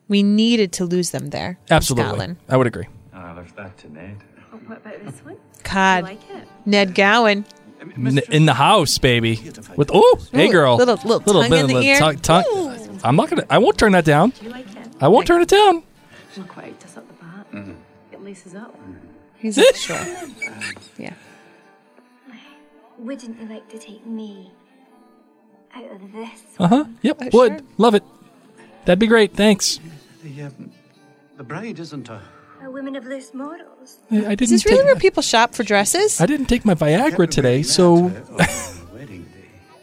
We 0.09 0.23
needed 0.23 0.73
to 0.75 0.85
lose 0.85 1.11
them 1.11 1.31
there. 1.31 1.59
in 1.69 1.73
Absolutely, 1.75 2.09
Scotland. 2.09 2.37
I 2.49 2.57
would 2.57 2.67
agree. 2.69 2.87
Ah, 3.13 3.33
I 3.33 3.37
left 3.37 3.57
that 3.57 3.77
to 3.79 3.93
Ned. 3.93 4.17
Oh, 4.53 4.57
what 4.67 4.79
about 4.79 5.05
this 5.05 5.25
one? 5.25 5.37
God, 5.65 6.05
like 6.05 6.21
it? 6.31 6.47
Ned 6.65 6.95
Gowan. 6.95 7.45
N- 7.81 8.21
in 8.31 8.47
the 8.47 8.55
house, 8.55 8.99
baby. 8.99 9.41
With 9.77 9.91
oh, 9.93 10.19
hey 10.33 10.49
Ooh, 10.49 10.53
girl, 10.53 10.77
little- 10.77 10.97
little 11.05 11.21
tongue 11.21 11.45
in 11.45 11.51
the 11.51 11.65
little 11.67 11.83
ear. 11.83 11.99
tongue- 11.99 12.19
tongue. 12.19 12.99
I'm 13.05 13.17
not 13.17 13.29
gonna. 13.31 13.45
I 13.51 13.59
won't 13.59 13.77
turn 13.79 13.93
that 13.93 14.05
down. 14.05 14.31
Do 14.31 14.45
you 14.47 14.51
like 14.51 14.67
it? 14.77 14.89
I 15.01 15.09
won't 15.09 15.27
turn 15.27 15.43
it 15.43 15.49
down. 15.49 15.83
Not 16.37 16.49
quite 16.49 16.81
just 16.81 16.97
up 16.97 17.07
the 17.09 17.15
back. 17.15 17.53
Mm-hmm. 17.53 17.73
It 18.13 18.23
laces 18.25 18.55
up. 18.55 18.79
He's 19.37 19.59
like, 19.59 19.75
sure. 19.77 19.97
Yeah. 20.99 21.13
Wouldn't 22.99 23.41
you 23.41 23.49
like 23.49 23.69
to 23.69 23.79
take 23.79 24.07
me 24.07 24.53
out 25.75 25.91
of 25.91 26.13
this? 26.13 26.41
Uh 26.59 26.69
huh. 26.69 26.85
Yep. 27.03 27.19
Oh, 27.21 27.29
would 27.33 27.53
sure. 27.53 27.69
love 27.79 27.95
it. 27.95 28.03
That'd 28.85 28.99
be 28.99 29.07
great. 29.07 29.35
Thanks. 29.35 29.81
The, 30.23 30.43
um, 30.43 30.73
the 31.37 31.45
bride 31.45 31.79
isn't 31.79 32.09
a. 32.09 32.21
A 32.63 32.71
woman 32.71 32.97
of 32.97 33.05
loose 33.05 33.35
morals. 33.35 33.99
I, 34.11 34.17
I 34.17 34.21
didn't. 34.21 34.43
Is 34.43 34.51
this 34.51 34.65
really 34.65 34.79
take, 34.79 34.87
where 34.87 34.97
people 34.97 35.23
shop 35.23 35.55
for 35.55 35.63
dresses? 35.63 36.21
I 36.21 36.27
didn't 36.27 36.47
take 36.47 36.65
my 36.65 36.75
Viagra 36.75 37.29
today, 37.31 37.63
so 37.63 38.11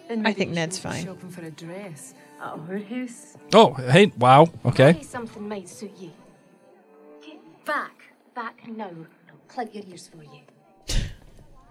I 0.10 0.34
think 0.34 0.52
Ned's 0.52 0.80
fine. 0.80 1.06
Shopping 1.06 1.30
for 1.30 1.42
a 1.42 1.52
dress 1.52 2.14
at 2.42 2.54
a 2.54 2.58
whorehouse. 2.58 3.36
oh 3.54 3.74
hey 3.74 4.12
wow 4.18 4.48
okay. 4.66 4.94
Maybe 4.94 5.04
something 5.04 5.48
might 5.48 5.70
suit 5.70 5.94
you. 6.00 6.12
Get 7.26 7.66
back, 7.66 8.14
back 8.36 8.68
now. 8.68 8.86
I'll 8.86 9.38
plug 9.48 9.74
your 9.74 9.84
ears 9.88 10.10
for 10.10 10.24
you. 10.24 10.42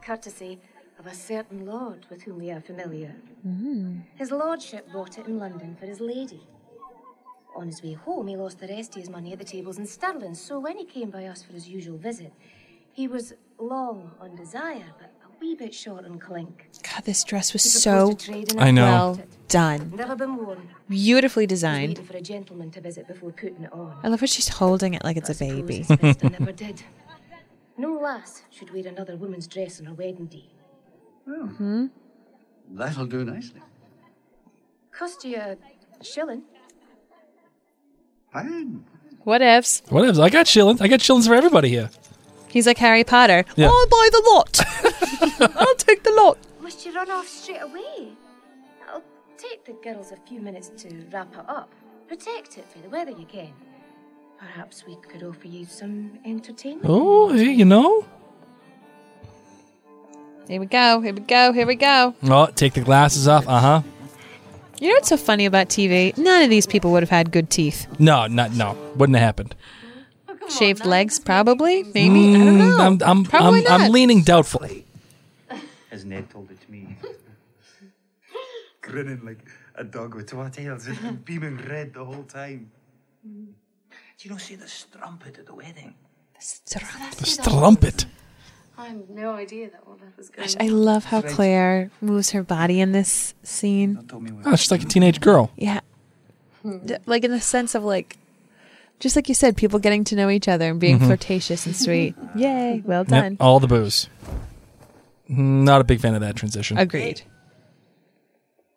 Courtesy 0.02 0.60
of 1.04 1.12
a 1.12 1.14
certain 1.14 1.66
lord 1.66 2.06
with 2.10 2.22
whom 2.22 2.38
we 2.38 2.50
are 2.50 2.60
familiar. 2.60 3.14
Hmm. 3.42 4.00
His 4.14 4.30
lordship 4.30 4.90
bought 4.92 5.18
it 5.18 5.26
in 5.26 5.38
London 5.38 5.76
for 5.78 5.86
his 5.86 6.00
lady. 6.00 6.46
On 7.56 7.66
his 7.66 7.82
way 7.82 7.94
home, 7.94 8.28
he 8.28 8.36
lost 8.36 8.60
the 8.60 8.68
rest 8.68 8.94
of 8.94 9.00
his 9.02 9.10
money 9.10 9.32
at 9.32 9.38
the 9.38 9.44
tables 9.44 9.78
in 9.78 9.86
Stirling, 9.86 10.34
so 10.34 10.60
when 10.60 10.78
he 10.78 10.84
came 10.84 11.10
by 11.10 11.26
us 11.26 11.42
for 11.42 11.52
his 11.54 11.68
usual 11.68 11.98
visit, 11.98 12.32
he 12.92 13.08
was 13.08 13.34
long 13.58 14.12
on 14.20 14.36
desire, 14.36 14.86
but 14.98 15.12
a 15.26 15.38
wee 15.40 15.54
bit 15.56 15.74
short 15.74 16.04
on 16.04 16.18
clink. 16.20 16.68
God, 16.82 17.04
this 17.04 17.24
dress 17.24 17.52
was 17.52 17.62
so 17.64 18.06
proposed 18.06 18.20
to 18.20 18.26
trade 18.32 18.52
in 18.52 18.58
it. 18.58 18.62
I 18.62 18.70
know. 18.70 18.84
well 18.84 19.20
done. 19.48 19.92
Never 19.96 20.14
been 20.14 20.36
worn. 20.36 20.68
Beautifully 20.88 21.46
designed. 21.46 21.98
for 22.06 22.16
a 22.16 22.22
gentleman 22.22 22.70
to 22.70 22.80
visit 22.80 23.08
before 23.08 23.32
putting 23.32 23.64
it 23.64 23.72
on. 23.72 23.98
I 24.04 24.08
love 24.08 24.20
how 24.20 24.26
she's 24.26 24.48
holding 24.48 24.94
it 24.94 25.02
like 25.04 25.16
it's 25.16 25.30
a 25.30 25.34
baby. 25.34 25.82
His 25.82 26.22
never 26.22 26.52
did. 26.52 26.82
No 27.76 27.94
lass 27.94 28.44
should 28.50 28.72
wear 28.72 28.86
another 28.86 29.16
woman's 29.16 29.48
dress 29.48 29.80
on 29.80 29.86
her 29.86 29.94
wedding 29.94 30.26
day. 30.26 30.46
Hmm 31.26 31.86
That'll 32.70 33.06
do 33.06 33.24
nicely. 33.24 33.60
Cost 34.90 35.24
you 35.24 35.36
a 35.36 35.56
shilling. 36.02 36.42
Fine. 38.32 38.84
Whatevs. 39.26 39.90
Whatever. 39.90 40.22
I 40.22 40.28
got 40.28 40.46
shillings. 40.46 40.80
I 40.80 40.88
got 40.88 41.00
shillings 41.00 41.26
for 41.26 41.34
everybody 41.34 41.68
here. 41.68 41.90
He's 42.48 42.66
like 42.66 42.78
Harry 42.78 43.04
Potter. 43.04 43.44
Yeah. 43.56 43.68
I'll 43.68 43.86
buy 43.88 44.08
the 44.10 44.22
lot. 44.32 45.56
I'll 45.56 45.74
take 45.76 46.02
the 46.02 46.12
lot. 46.12 46.38
Must 46.60 46.84
you 46.84 46.94
run 46.94 47.10
off 47.10 47.26
straight 47.28 47.62
away? 47.62 48.12
It'll 48.88 49.02
take 49.38 49.64
the 49.64 49.72
girls 49.82 50.12
a 50.12 50.16
few 50.28 50.40
minutes 50.40 50.70
to 50.82 50.88
wrap 51.12 51.32
it 51.34 51.48
up. 51.48 51.70
Protect 52.08 52.58
it 52.58 52.66
for 52.70 52.78
the 52.78 52.88
weather 52.88 53.12
you 53.12 53.26
can. 53.26 53.52
Perhaps 54.38 54.84
we 54.86 54.96
could 54.96 55.22
offer 55.22 55.46
you 55.46 55.64
some 55.64 56.18
entertainment. 56.24 56.86
Oh, 56.88 57.32
hey, 57.32 57.50
you 57.52 57.64
know. 57.64 58.04
Here 60.48 60.60
we 60.60 60.66
go. 60.66 61.00
Here 61.00 61.14
we 61.14 61.20
go. 61.20 61.52
Here 61.52 61.66
we 61.66 61.74
go. 61.76 62.14
Oh, 62.24 62.46
take 62.46 62.74
the 62.74 62.80
glasses 62.80 63.28
off. 63.28 63.46
Uh 63.48 63.60
huh. 63.60 63.82
You 64.80 64.88
know 64.88 64.94
what's 64.94 65.08
so 65.08 65.16
funny 65.16 65.46
about 65.46 65.68
TV? 65.68 66.16
None 66.18 66.42
of 66.42 66.50
these 66.50 66.66
people 66.66 66.90
would 66.92 67.02
have 67.02 67.10
had 67.10 67.30
good 67.30 67.50
teeth. 67.50 67.86
No, 67.98 68.26
not 68.26 68.52
no. 68.52 68.76
Wouldn't 68.96 69.16
have 69.16 69.24
happened. 69.24 69.54
Shaved 70.48 70.84
legs, 70.84 71.20
probably. 71.20 71.84
Maybe. 71.84 72.34
I 72.34 72.44
don't 72.44 72.58
know. 72.58 72.76
Mm, 72.78 72.80
I'm 72.80 73.02
I'm 73.02 73.24
Probably 73.24 73.60
I'm, 73.60 73.64
not. 73.64 73.80
I'm 73.82 73.92
leaning 73.92 74.22
doubtfully. 74.22 74.84
As 75.92 76.04
Ned 76.04 76.28
told 76.30 76.50
it 76.50 76.60
to 76.60 76.70
me. 76.70 76.96
Grinning 78.80 79.24
like 79.24 79.38
a 79.76 79.84
dog 79.84 80.14
with 80.14 80.28
two 80.28 80.48
tails 80.50 80.86
and 80.86 81.24
beaming 81.24 81.58
red 81.68 81.94
the 81.94 82.04
whole 82.04 82.24
time. 82.24 82.70
Do 83.24 84.28
you 84.28 84.30
not 84.30 84.40
see 84.40 84.56
the 84.56 84.66
strumpet 84.66 85.38
at 85.38 85.46
the 85.46 85.54
wedding? 85.54 85.94
The 86.34 86.40
strumpet. 86.40 87.18
The 87.18 87.26
strumpet. 87.26 88.06
I 88.78 88.86
had 88.86 89.10
no 89.10 89.32
idea 89.34 89.70
that 89.70 89.80
all 89.86 89.96
that 89.96 90.16
was 90.16 90.28
going 90.30 90.48
Gosh, 90.48 90.56
I 90.58 90.68
love 90.68 91.04
how 91.04 91.20
Claire 91.22 91.90
moves 92.00 92.30
her 92.30 92.42
body 92.42 92.80
in 92.80 92.92
this 92.92 93.34
scene. 93.42 94.08
Oh, 94.44 94.56
she's 94.56 94.70
like 94.70 94.82
a 94.82 94.86
teenage 94.86 95.20
girl. 95.20 95.50
Yeah. 95.56 95.80
D- 96.64 96.96
Like 97.06 97.24
in 97.24 97.30
the 97.30 97.40
sense 97.40 97.74
of 97.74 97.84
like, 97.84 98.16
just 98.98 99.14
like 99.16 99.28
you 99.28 99.34
said, 99.34 99.56
people 99.56 99.78
getting 99.78 100.04
to 100.04 100.16
know 100.16 100.30
each 100.30 100.48
other 100.48 100.70
and 100.70 100.80
being 100.80 100.98
Mhm. 100.98 101.06
flirtatious 101.06 101.66
and 101.66 101.76
sweet. 101.76 102.14
Yay, 102.36 102.82
well 102.84 103.00
Yep, 103.02 103.08
done. 103.08 103.36
all 103.40 103.60
the 103.60 103.66
booze. 103.66 104.08
Not 105.28 105.80
a 105.80 105.84
big 105.84 106.00
fan 106.00 106.14
of 106.14 106.20
that 106.20 106.36
transition. 106.36 106.78
Agreed. 106.78 107.22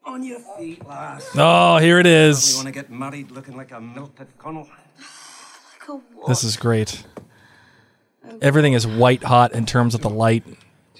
On 0.06 0.22
your 0.24 0.40
feet, 0.58 0.86
lass. 0.88 1.30
Oh, 1.36 1.78
here 1.78 2.00
it 2.00 2.06
We 2.06 2.12
is. 2.12 2.56
want 2.56 2.68
to 2.68 2.72
get 2.72 2.90
married 2.92 3.32
looking 3.32 3.56
like 3.58 3.72
a 3.72 3.80
melted 3.82 4.28
Connell. 4.38 4.68
This 6.28 6.44
is 6.44 6.58
great. 6.58 7.06
Everything 8.42 8.74
is 8.74 8.86
white 8.88 9.24
hot 9.24 9.54
in 9.54 9.66
terms 9.66 9.96
of 9.96 10.02
the 10.02 10.10
light. 10.10 10.44
Do 10.46 10.56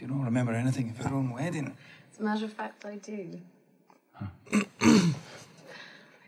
you 0.06 0.08
not 0.08 0.24
remember 0.26 0.54
anything 0.54 0.90
of 0.90 1.00
your 1.00 1.14
own 1.14 1.32
wedding? 1.32 1.76
As 2.14 2.20
a 2.20 2.24
matter 2.24 2.46
of 2.46 2.54
fact, 2.54 2.86
I 2.86 2.96
do. 2.96 3.40
I 4.82 5.14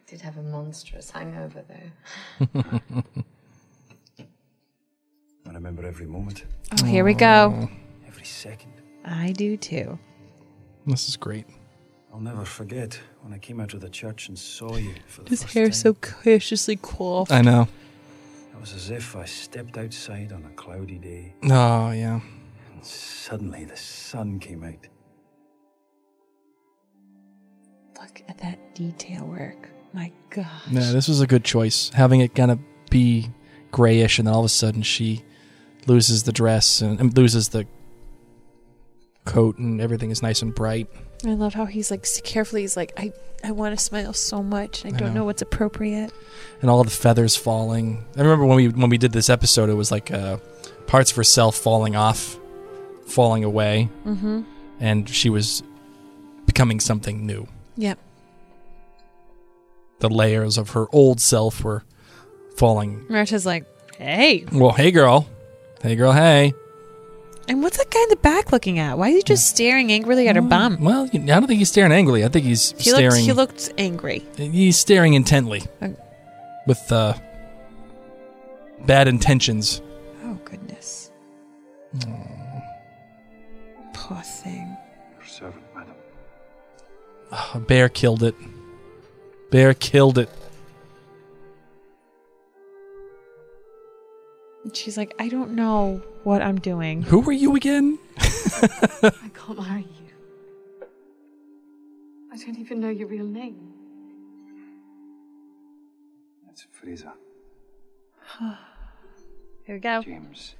did 0.07 0.21
have 0.21 0.37
a 0.37 0.43
monstrous 0.43 1.11
hangover, 1.11 1.63
though. 1.67 2.47
I 5.47 5.53
remember 5.53 5.85
every 5.85 6.05
moment. 6.07 6.43
Oh, 6.81 6.85
here 6.85 7.03
we 7.03 7.13
go. 7.13 7.67
Oh. 7.67 7.69
Every 8.07 8.25
second. 8.25 8.73
I 9.05 9.31
do 9.31 9.55
too. 9.57 9.97
This 10.85 11.07
is 11.07 11.15
great. 11.17 11.45
I'll 12.13 12.19
never 12.19 12.45
forget 12.45 12.99
when 13.21 13.33
I 13.33 13.37
came 13.37 13.59
out 13.59 13.73
of 13.73 13.81
the 13.81 13.89
church 13.89 14.27
and 14.29 14.37
saw 14.37 14.75
you 14.75 14.93
for 15.07 15.23
the 15.23 15.29
His 15.29 15.43
first 15.43 15.53
hair 15.53 15.65
time. 15.65 15.73
so 15.73 15.93
cautiously 15.95 16.75
coiffed. 16.77 17.31
I 17.31 17.41
know. 17.41 17.67
It 18.57 18.61
was 18.61 18.73
as 18.73 18.89
if 18.89 19.15
I 19.15 19.23
stepped 19.25 19.77
outside 19.77 20.33
on 20.33 20.43
a 20.43 20.49
cloudy 20.55 20.97
day. 20.97 21.35
Oh 21.43 21.91
yeah. 21.91 22.19
And 22.73 22.83
suddenly 22.83 23.65
the 23.65 23.77
sun 23.77 24.39
came 24.39 24.63
out. 24.63 24.87
Look 28.01 28.23
at 28.27 28.39
that 28.39 28.73
detail 28.73 29.25
work. 29.25 29.69
My 29.93 30.11
God. 30.31 30.47
Yeah, 30.71 30.91
this 30.91 31.07
was 31.07 31.21
a 31.21 31.27
good 31.27 31.43
choice. 31.43 31.91
Having 31.93 32.21
it 32.21 32.33
kind 32.33 32.49
of 32.49 32.57
be 32.89 33.29
grayish, 33.69 34.17
and 34.17 34.27
then 34.27 34.33
all 34.33 34.39
of 34.39 34.45
a 34.45 34.49
sudden 34.49 34.81
she 34.81 35.23
loses 35.85 36.23
the 36.23 36.31
dress 36.31 36.81
and, 36.81 36.99
and 36.99 37.15
loses 37.15 37.49
the 37.49 37.67
coat, 39.25 39.59
and 39.59 39.79
everything 39.79 40.09
is 40.09 40.23
nice 40.23 40.41
and 40.41 40.55
bright. 40.55 40.89
I 41.25 41.33
love 41.33 41.53
how 41.53 41.65
he's 41.65 41.89
like 41.91 42.05
carefully. 42.23 42.61
He's 42.61 42.77
like, 42.77 42.93
I, 42.97 43.11
I 43.43 43.51
want 43.51 43.77
to 43.77 43.83
smile 43.83 44.13
so 44.13 44.43
much. 44.43 44.85
I 44.85 44.89
I 44.89 44.91
don't 44.91 45.09
know. 45.09 45.21
know 45.21 45.25
what's 45.25 45.41
appropriate. 45.41 46.11
and 46.61 46.69
all 46.69 46.83
the 46.83 46.89
feathers 46.91 47.35
falling. 47.35 48.05
I 48.15 48.21
remember 48.21 48.45
when 48.45 48.55
we 48.57 48.67
when 48.69 48.89
we 48.89 48.97
did 48.97 49.11
this 49.13 49.29
episode, 49.29 49.69
it 49.69 49.73
was 49.75 49.91
like 49.91 50.11
uh, 50.11 50.37
parts 50.85 51.11
of 51.11 51.17
herself 51.17 51.55
falling 51.55 51.95
off 51.95 52.37
falling 53.07 53.43
away, 53.43 53.89
Mhm. 54.05 54.43
and 54.79 55.07
she 55.09 55.29
was 55.29 55.63
becoming 56.45 56.79
something 56.79 57.25
new. 57.25 57.47
Yep. 57.77 57.97
The 59.99 60.09
layers 60.09 60.57
of 60.57 60.71
her 60.71 60.85
old 60.91 61.19
self 61.19 61.63
were 61.63 61.83
falling. 62.57 63.05
Marta's 63.09 63.45
like, 63.45 63.65
hey. 63.97 64.45
Well, 64.51 64.71
hey, 64.73 64.91
girl. 64.91 65.27
Hey, 65.81 65.95
girl. 65.95 66.11
Hey. 66.11 66.53
And 67.49 67.63
what's 67.63 67.77
that 67.77 67.89
guy 67.89 68.01
in 68.03 68.09
the 68.09 68.17
back 68.17 68.51
looking 68.51 68.77
at? 68.77 68.97
Why 68.97 69.07
is 69.09 69.15
he 69.17 69.23
just 69.23 69.47
staring 69.47 69.89
angrily 69.91 70.27
at 70.27 70.35
her 70.35 70.41
bum? 70.41 70.77
Well, 70.81 71.09
I 71.13 71.17
don't 71.17 71.47
think 71.47 71.59
he's 71.59 71.69
staring 71.69 71.93
angrily. 71.93 72.25
I 72.25 72.27
think 72.27 72.45
he's 72.45 72.71
He 72.73 72.89
staring. 72.89 73.11
looked, 73.11 73.17
he 73.25 73.33
looked 73.33 73.71
angry. 73.77 74.25
He's 74.35 74.77
staring 74.77 75.13
intently 75.13 75.63
Okay. 75.81 75.95
with 76.67 76.91
uh, 76.91 77.13
bad 78.85 79.07
intentions. 79.07 79.81
Oh, 80.25 80.37
goodness. 80.43 81.09
Poor 83.93 84.21
thing. 84.21 84.75
Your 85.17 85.25
servant, 85.27 85.63
madam. 85.73 85.93
Ah, 87.31 87.59
Bear 87.65 87.87
killed 87.87 88.23
it. 88.23 88.35
Bear 89.51 89.73
killed 89.73 90.17
it. 90.17 90.29
And 94.63 94.75
She's 94.75 94.97
like, 94.97 95.13
I 95.17 95.29
don't 95.29 95.51
know 95.51 96.01
what 96.27 96.41
I'm 96.41 96.59
doing. 96.59 97.03
Who 97.03 97.21
were 97.21 97.31
you 97.31 97.55
again? 97.55 97.97
I 98.17 99.31
can't 99.33 99.57
marry 99.57 99.81
you. 99.83 100.85
I 102.33 102.35
don't 102.35 102.59
even 102.59 102.81
know 102.81 102.89
your 102.89 103.07
real 103.07 103.25
name. 103.25 103.71
That's 106.45 106.67
Fraser. 106.69 107.13
Here 109.63 109.75
we 109.75 109.79
go. 109.79 110.01
James. 110.01 110.55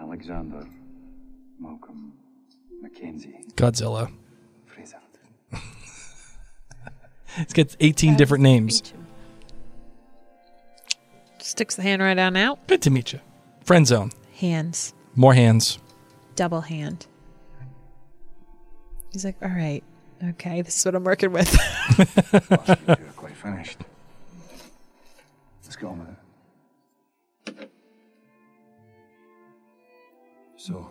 Alexander. 0.00 0.66
Malcolm. 1.60 2.14
Mackenzie. 2.80 3.44
Godzilla. 3.54 4.10
Fraser. 4.64 4.96
It's 7.38 7.54
got 7.54 7.74
18 7.80 8.16
different 8.16 8.42
names. 8.42 8.92
Sticks 11.38 11.76
the 11.76 11.82
hand 11.82 12.02
right 12.02 12.18
on 12.18 12.36
out. 12.36 12.66
Good 12.68 12.82
to 12.82 12.90
meet 12.90 13.14
you. 13.14 13.20
Friend 13.64 13.86
zone. 13.86 14.12
Hands. 14.46 14.92
More 15.14 15.34
hands. 15.34 15.78
Double 16.34 16.62
hand. 16.62 17.06
He's 19.12 19.24
like, 19.24 19.36
all 19.40 19.48
right. 19.48 19.84
Okay, 20.30 20.62
this 20.62 20.76
is 20.80 20.84
what 20.84 20.96
I'm 20.96 21.04
working 21.04 21.30
with. 21.32 21.52
You're 21.96 22.96
quite 23.16 23.36
finished. 23.36 23.78
Let's 25.62 25.76
get 25.76 25.86
on 25.86 26.00
with 26.00 26.08
it. 26.08 27.70
So, 30.56 30.90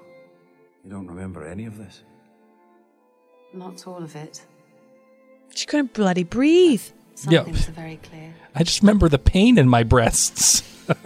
you 0.86 0.90
don't 0.92 1.08
remember 1.08 1.46
any 1.46 1.66
of 1.66 1.78
this? 1.78 2.04
Not 3.54 3.86
all 3.86 4.02
of 4.02 4.16
it. 4.16 4.46
she 5.54 5.66
couldn't 5.66 5.92
bloody 5.94 6.24
breathe. 6.24 6.84
Some 7.16 7.34
Yeah. 7.34 7.44
things 7.44 7.68
are 7.68 7.74
very 7.74 7.98
clear. 8.02 8.34
I 8.56 8.64
just 8.64 8.82
remember 8.82 9.10
the 9.10 9.20
pain 9.20 9.58
in 9.58 9.68
my 9.68 9.84
breasts. 9.84 10.64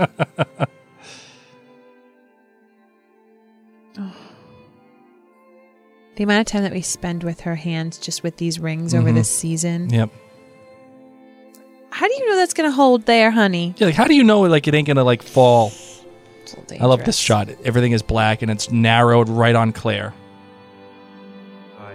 The 6.16 6.24
amount 6.24 6.41
of 6.48 6.52
time 6.52 6.64
that 6.64 6.72
we 6.72 6.82
spend 6.82 7.24
with 7.24 7.41
her 7.41 7.56
hands 7.56 7.98
just 7.98 8.24
with 8.24 8.38
these 8.38 8.60
rings 8.60 8.93
over 8.93 9.10
Mhm. 9.12 9.16
this 9.16 9.30
season. 9.30 9.89
yep. 9.89 10.10
How 11.89 12.08
do 12.08 12.14
you 12.14 12.30
know 12.30 12.36
that's 12.36 12.54
going 12.54 12.70
to 12.70 12.76
hold 12.76 13.06
there, 13.06 13.32
honey? 13.32 13.74
Yeah, 13.78 13.88
like 13.88 13.96
how 13.96 14.06
do 14.06 14.14
you 14.16 14.24
know 14.24 14.41
like 14.41 14.68
it 14.68 14.74
ain't 14.74 14.86
gonna 14.88 15.04
like 15.06 15.24
fall? 15.24 15.72
It's 16.43 16.54
a 16.72 16.82
I 16.82 16.86
love 16.86 17.04
this 17.06 17.16
shot. 17.18 17.48
Everything 17.64 17.93
is 17.93 18.02
black 18.02 18.41
and 18.41 18.52
it's 18.52 18.70
narrowed 18.70 19.30
right 19.30 19.56
on 19.56 19.72
Claire. 19.72 20.14
Hi, 21.78 21.93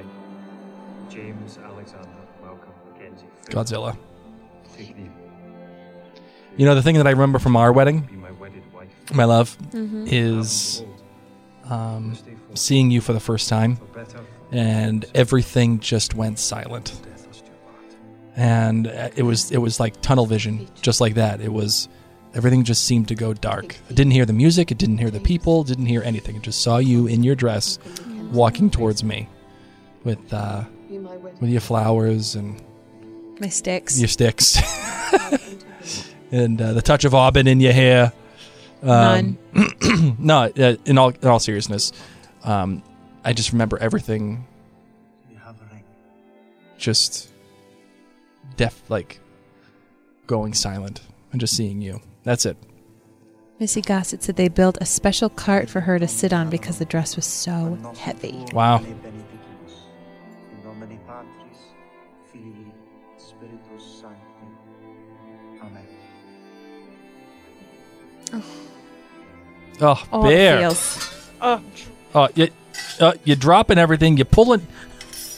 James 1.11 1.59
Alexander 1.63 2.09
welcome, 2.43 2.71
Mackenzie. 2.95 3.27
Godzilla. 3.51 3.97
You 6.57 6.67
know 6.67 6.75
the 6.75 6.83
thing 6.83 6.97
that 6.97 7.07
I 7.07 7.11
remember 7.11 7.39
from 7.39 7.57
our 7.57 7.71
wedding, 7.73 8.01
be 8.01 8.17
my 8.17 8.31
wedded 8.33 8.63
wife. 8.75 8.89
my 9.15 9.25
love, 9.25 9.57
Mhm. 9.73 10.09
is 10.11 10.83
um, 11.71 12.17
seeing 12.55 12.91
you 12.91 13.01
for 13.01 13.13
the 13.13 13.21
first 13.21 13.49
time, 13.49 13.79
and 14.53 15.05
everything 15.15 15.79
just 15.81 16.15
went 16.15 16.39
silent. 16.39 17.01
And 18.37 18.87
uh, 18.87 19.11
it 19.17 19.23
was 19.23 19.51
it 19.51 19.59
was 19.59 19.81
like 19.81 20.01
tunnel 20.03 20.27
vision, 20.27 20.69
just 20.83 21.01
like 21.01 21.15
that. 21.15 21.41
It 21.41 21.53
was 21.53 21.89
everything 22.35 22.63
just 22.65 22.85
seemed 22.87 23.09
to 23.09 23.15
go 23.15 23.35
dark. 23.35 23.77
I 23.91 23.95
didn't 23.95 24.13
hear 24.13 24.25
the 24.25 24.33
music, 24.33 24.71
it 24.71 24.79
didn't 24.79 24.99
hear 24.99 25.11
the 25.11 25.21
people, 25.21 25.65
didn't 25.65 25.87
hear 25.87 26.03
anything. 26.03 26.37
It 26.37 26.43
just 26.43 26.63
saw 26.63 26.79
you 26.79 27.07
in 27.07 27.23
your 27.25 27.35
dress, 27.35 27.79
walking 28.33 28.71
towards 28.71 29.03
me, 29.03 29.29
with 30.05 30.33
uh, 30.33 30.65
with 31.41 31.51
your 31.51 31.61
flowers 31.61 32.35
and 32.37 32.63
My 33.41 33.49
sticks. 33.49 33.99
your 33.99 34.09
sticks, 34.09 34.59
and 36.33 36.61
uh, 36.63 36.73
the 36.73 36.83
touch 36.83 37.05
of 37.05 37.15
auburn 37.15 37.47
in 37.47 37.61
your 37.61 37.73
hair. 37.73 38.13
Um, 38.83 39.39
no, 40.19 40.51
uh, 40.57 40.77
in 40.85 40.99
all 40.99 41.11
in 41.11 41.29
all 41.29 41.39
seriousness, 41.39 41.93
um, 42.45 42.83
I 43.25 43.33
just 43.33 43.53
remember 43.53 43.79
everything. 43.79 44.47
Just 46.79 47.31
deaf, 48.57 48.81
like 48.89 49.21
going 50.27 50.55
silent, 50.55 51.03
and 51.31 51.41
just 51.41 51.55
seeing 51.55 51.83
you. 51.83 52.01
That's 52.23 52.47
it. 52.47 52.57
Missy 53.59 53.83
Gossett 53.83 54.23
said 54.23 54.37
they 54.37 54.49
built 54.49 54.79
a 54.81 54.87
special 54.87 55.29
cart 55.29 55.69
for 55.69 55.81
her 55.81 55.99
to 55.99 56.09
sit 56.09 56.33
on 56.33 56.49
because 56.49 56.79
the 56.79 56.87
dress 56.87 57.17
was 57.17 57.27
so 57.27 57.79
heavy. 57.99 58.47
Wow. 58.55 58.83
In 68.33 68.43
nomine 69.81 69.97
Patris, 69.97 70.09
Filii, 70.11 70.11
Spiritus 70.11 70.11
Sancti. 70.11 70.13
Amen. 70.13 70.13
Oh, 70.13 70.19
Oh, 70.21 70.27
it 70.27 70.31
bear. 70.31 70.59
feels- 70.61 71.17
Oh. 71.43 71.61
Oh, 72.15 72.29
you, 72.35 72.49
uh, 73.01 73.13
you're 73.25 73.37
dropping 73.37 73.79
everything. 73.79 74.17
You're 74.17 74.25
pulling. 74.27 74.67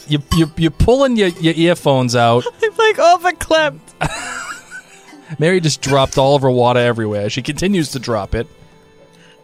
You 0.07 0.19
you 0.35 0.51
you're 0.57 0.71
pulling 0.71 1.15
your, 1.15 1.29
your 1.29 1.53
earphones 1.55 2.13
out. 2.15 2.43
I'm 2.63 2.75
like 2.77 2.97
overclipped. 2.97 3.79
Mary 5.39 5.61
just 5.61 5.81
dropped 5.81 6.17
all 6.17 6.35
of 6.35 6.41
her 6.41 6.51
water 6.51 6.79
everywhere. 6.79 7.29
She 7.29 7.41
continues 7.41 7.91
to 7.91 7.99
drop 7.99 8.35
it. 8.35 8.47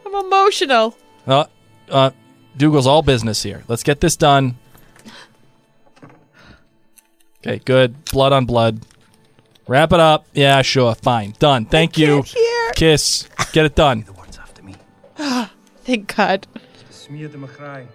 I'm 0.04 0.14
emotional. 0.26 0.94
Uh, 1.26 1.44
uh, 1.88 2.10
Dougal's 2.58 2.86
all 2.86 3.00
business 3.02 3.42
here. 3.42 3.64
Let's 3.68 3.82
get 3.82 4.00
this 4.00 4.16
done. 4.16 4.56
Okay, 7.46 7.58
good. 7.64 8.04
Blood 8.06 8.32
on 8.32 8.44
blood. 8.44 8.80
Wrap 9.66 9.92
it 9.92 10.00
up. 10.00 10.26
Yeah, 10.34 10.60
sure. 10.62 10.94
Fine. 10.94 11.34
Done. 11.38 11.64
Thank 11.64 11.96
you. 11.96 12.24
Kiss. 12.74 13.28
Get 13.52 13.64
it 13.64 13.74
done. 13.74 14.04
Thank 15.84 16.14
God. 16.16 16.46
Smear 16.90 17.28
them 17.28 17.44
a 17.44 17.48
cry. 17.48 17.86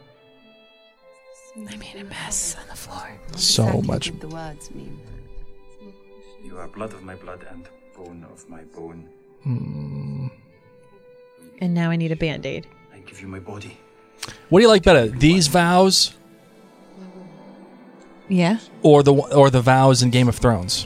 I 1.58 1.76
made 1.78 1.96
a 1.96 2.04
mess 2.04 2.56
on 2.60 2.68
the 2.68 2.76
floor. 2.76 3.08
So 3.38 3.64
Exactly 3.64 3.88
much. 3.88 4.20
the 4.20 4.28
words 4.28 4.72
mean? 4.72 5.00
You 6.44 6.58
are 6.58 6.68
blood 6.68 6.94
of 6.94 7.02
my 7.04 7.16
blood 7.16 7.46
and 7.50 7.68
bone 7.96 8.26
of 8.32 8.48
my 8.50 8.64
bone. 8.76 9.08
Hmm. 9.44 10.28
And 11.62 11.74
now 11.74 11.90
I 11.92 11.96
need 11.96 12.12
a 12.12 12.16
band 12.18 12.46
aid. 12.46 12.68
I 12.94 13.00
give 13.00 13.22
you 13.22 13.28
my 13.28 13.40
body. 13.40 13.78
What 14.50 14.60
do 14.60 14.64
you 14.64 14.68
like 14.70 14.84
better? 14.84 15.08
These 15.08 15.48
vows 15.48 16.14
Yeah. 18.28 18.58
or 18.82 19.02
the 19.04 19.14
or 19.14 19.50
the 19.50 19.62
vows 19.62 20.04
in 20.04 20.10
Game 20.10 20.28
of 20.28 20.36
Thrones? 20.36 20.86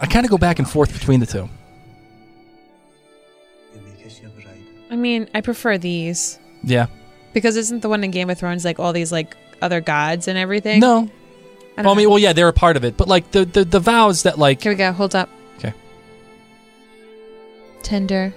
I 0.00 0.06
kind 0.06 0.24
of 0.24 0.30
go 0.30 0.38
back 0.38 0.58
and 0.58 0.68
forth 0.68 0.92
between 0.92 1.20
the 1.20 1.26
two. 1.26 1.48
I 4.90 4.96
mean, 4.96 5.28
I 5.34 5.40
prefer 5.42 5.76
these 5.78 6.38
Yeah. 6.64 6.86
because 7.34 7.56
isn't 7.56 7.80
the 7.82 7.88
one 7.88 8.04
in 8.04 8.10
Game 8.10 8.30
of 8.30 8.38
Thrones 8.38 8.64
like 8.64 8.78
all 8.78 8.92
these 8.92 9.12
like 9.12 9.36
other 9.60 9.80
gods 9.80 10.28
and 10.28 10.38
everything? 10.38 10.80
No. 10.80 11.10
I 11.76 11.82
Well, 11.82 11.92
I 11.92 11.94
mean, 11.94 12.04
know. 12.04 12.10
well, 12.10 12.18
yeah, 12.18 12.32
they're 12.32 12.48
a 12.48 12.52
part 12.52 12.76
of 12.76 12.84
it, 12.84 12.96
but 12.96 13.06
like 13.06 13.30
the 13.32 13.44
the, 13.44 13.64
the 13.64 13.80
vows 13.80 14.22
that 14.24 14.38
like. 14.38 14.62
Here 14.62 14.72
we 14.72 14.76
go. 14.76 14.92
Hold 14.92 15.14
up. 15.14 15.28
Okay. 15.58 15.72
Tender. 17.82 18.32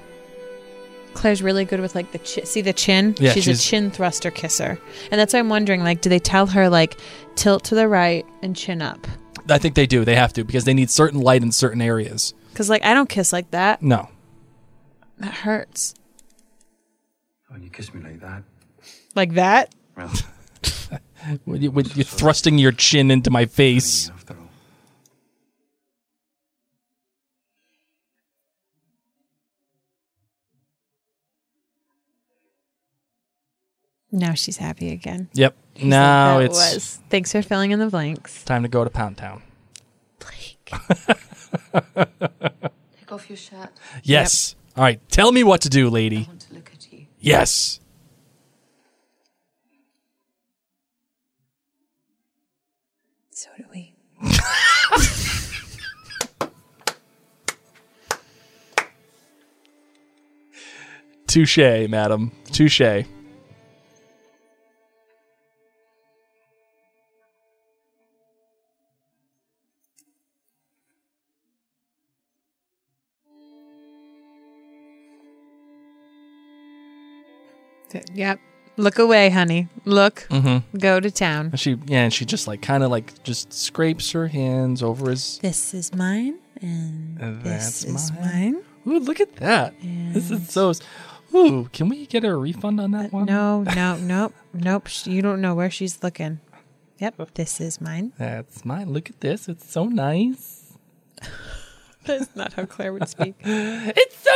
Claire's 1.14 1.41
really 1.41 1.66
good 1.66 1.80
with 1.80 1.95
like 1.95 2.12
the 2.12 2.20
chin. 2.20 2.45
See 2.45 2.62
the 2.62 2.74
chin? 2.74 3.16
Yeah, 3.20 3.32
she's, 3.34 3.45
she's- 3.45 3.59
a 3.59 3.64
chin 3.64 3.91
thruster 3.91 4.30
kisser, 4.32 4.78
and 5.12 5.20
that's 5.20 5.34
why 5.34 5.39
I'm 5.39 5.49
wondering. 5.49 5.84
Like, 5.84 6.01
do 6.01 6.09
they 6.09 6.20
tell 6.20 6.47
her 6.47 6.70
like 6.70 6.97
tilt 7.36 7.64
to 7.66 7.76
the 7.76 7.88
right 7.88 8.26
and 8.41 8.55
chin 8.55 8.82
up? 8.82 9.07
I 9.52 9.58
think 9.58 9.76
they 9.76 9.86
do. 9.86 10.04
They 10.06 10.16
have 10.16 10.34
to 10.34 10.43
because 10.43 10.64
they 10.66 10.74
need 10.74 10.89
certain 10.89 11.20
light 11.20 11.43
in 11.43 11.52
certain 11.52 11.82
areas. 11.82 12.34
Because 12.52 12.70
like 12.70 12.84
I 12.84 12.93
don't 12.93 13.10
kiss 13.10 13.32
like 13.34 13.52
that. 13.52 13.82
No. 13.82 14.10
That 15.20 15.34
hurts. 15.34 15.93
When 17.49 17.62
you 17.64 17.70
kiss 17.70 17.93
me 17.93 18.02
like 18.02 18.20
that, 18.22 18.43
Like 19.16 19.34
that. 19.34 19.76
well, 19.97 20.12
When 21.45 21.62
you, 21.62 21.70
when 21.72 21.86
you're 21.93 22.04
thrusting 22.06 22.58
your 22.58 22.72
chin 22.72 23.12
into 23.12 23.30
my 23.30 23.45
face. 23.45 24.10
after 24.10 24.34
all. 24.36 24.40
Now 34.12 34.34
she's 34.34 34.57
happy 34.57 34.91
again. 34.91 35.30
Yep. 35.34 35.55
She's 35.78 35.86
now 35.86 36.36
like, 36.36 36.47
it's 36.47 36.74
was. 36.74 36.99
Thanks 37.09 37.32
for 37.32 37.41
filling 37.41 37.72
in 37.72 37.80
the 37.80 37.88
blanks. 37.88 38.43
time 38.43 38.64
to 38.64 38.70
go 38.70 38.84
to 38.84 38.89
Pound 38.89 39.18
Town. 39.18 39.41
Blake. 40.20 40.72
Take 42.97 43.12
off 43.12 43.30
your 43.30 43.38
shirt. 43.38 43.70
Yes. 44.03 44.55
All 44.76 44.84
right. 44.84 44.99
Tell 45.09 45.32
me 45.32 45.43
what 45.43 45.62
to 45.62 45.70
do, 45.70 45.89
lady. 45.89 46.26
I 46.26 46.28
want 46.28 46.41
to 46.41 46.53
look 46.53 46.72
at 46.74 46.91
you. 46.91 47.05
Yes. 47.20 47.80
So 53.32 53.49
do 53.57 53.64
we. 53.74 53.93
Touche, 61.28 61.88
madam. 61.88 62.32
Touche. 62.51 63.05
Yep. 78.13 78.39
Look 78.77 78.99
away, 78.99 79.29
honey. 79.29 79.67
Look. 79.85 80.27
Mm-hmm. 80.29 80.77
Go 80.77 80.99
to 80.99 81.11
town. 81.11 81.47
And 81.47 81.59
she 81.59 81.77
yeah, 81.85 82.03
and 82.03 82.13
she 82.13 82.25
just 82.25 82.47
like 82.47 82.61
kind 82.61 82.83
of 82.83 82.89
like 82.91 83.21
just 83.23 83.51
scrapes 83.53 84.11
her 84.11 84.27
hands 84.27 84.81
over 84.81 85.09
his. 85.09 85.39
This 85.39 85.73
is 85.73 85.93
mine, 85.93 86.39
and 86.61 87.19
And 87.19 87.41
this 87.43 87.83
that's 87.83 87.83
is 87.85 88.11
mine. 88.13 88.53
mine. 88.53 88.63
Ooh, 88.87 88.99
look 88.99 89.19
at 89.19 89.35
that. 89.37 89.75
This 89.81 90.31
is 90.31 90.49
so. 90.49 90.73
Ooh, 91.33 91.69
can 91.71 91.87
we 91.89 92.05
get 92.07 92.23
a 92.25 92.35
refund 92.35 92.79
on 92.79 92.91
that 92.91 93.13
one? 93.13 93.25
No, 93.25 93.63
no, 93.75 93.97
nope, 93.97 94.33
nope. 94.53 94.87
You 95.05 95.21
don't 95.21 95.41
know 95.41 95.53
where 95.53 95.69
she's 95.69 96.01
looking. 96.03 96.39
Yep, 96.99 97.33
this 97.35 97.59
is 97.61 97.81
mine. 97.81 98.13
That's 98.17 98.63
mine. 98.65 98.91
Look 98.93 99.09
at 99.09 99.21
this. 99.21 99.47
It's 99.49 99.69
so 99.71 99.85
nice. 99.85 100.73
That's 102.05 102.35
not 102.35 102.53
how 102.53 102.65
Claire 102.65 102.93
would 102.93 103.07
speak. 103.07 103.35
it's 103.43 104.17
so 104.17 104.31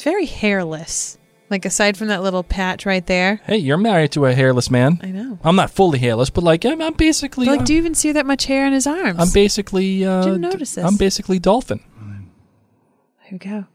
It's 0.00 0.04
very 0.06 0.24
hairless. 0.24 1.18
Like 1.50 1.66
aside 1.66 1.98
from 1.98 2.08
that 2.08 2.22
little 2.22 2.42
patch 2.42 2.86
right 2.86 3.06
there. 3.06 3.42
Hey, 3.44 3.58
you're 3.58 3.76
married 3.76 4.12
to 4.12 4.24
a 4.24 4.32
hairless 4.32 4.70
man. 4.70 4.98
I 5.02 5.08
know. 5.08 5.38
I'm 5.44 5.56
not 5.56 5.68
fully 5.68 5.98
hairless, 5.98 6.30
but 6.30 6.42
like 6.42 6.64
I'm, 6.64 6.80
I'm 6.80 6.94
basically. 6.94 7.44
But, 7.44 7.50
like, 7.50 7.60
uh, 7.60 7.64
do 7.64 7.74
you 7.74 7.78
even 7.80 7.94
see 7.94 8.12
that 8.12 8.24
much 8.24 8.46
hair 8.46 8.64
on 8.64 8.72
his 8.72 8.86
arms? 8.86 9.20
I'm 9.20 9.28
basically. 9.28 10.06
Uh, 10.06 10.22
Didn't 10.22 10.40
notice 10.40 10.76
this. 10.76 10.84
I'm 10.86 10.96
basically 10.96 11.38
dolphin. 11.38 11.80
Here 13.24 13.32
we 13.32 13.38
go. 13.38 13.66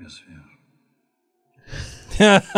Yes, 0.00 0.22
yeah. 2.18 2.40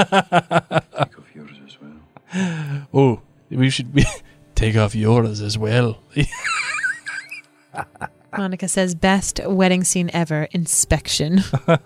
Take 1.02 1.18
off 1.18 1.34
yours 1.34 1.56
as 1.66 1.78
well. 1.80 2.86
Oh, 2.94 3.22
we 3.50 3.70
should 3.70 3.92
be 3.92 4.04
take 4.54 4.76
off 4.76 4.94
yours 4.94 5.40
as 5.40 5.58
well. 5.58 5.98
Monica 8.36 8.68
says 8.68 8.94
best 8.94 9.40
wedding 9.46 9.84
scene 9.84 10.10
ever, 10.12 10.48
inspection. 10.52 11.40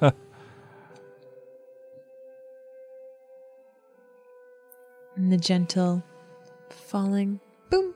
and 5.17 5.33
the 5.33 5.37
gentle 5.37 6.03
falling 6.71 7.41
boom. 7.71 7.95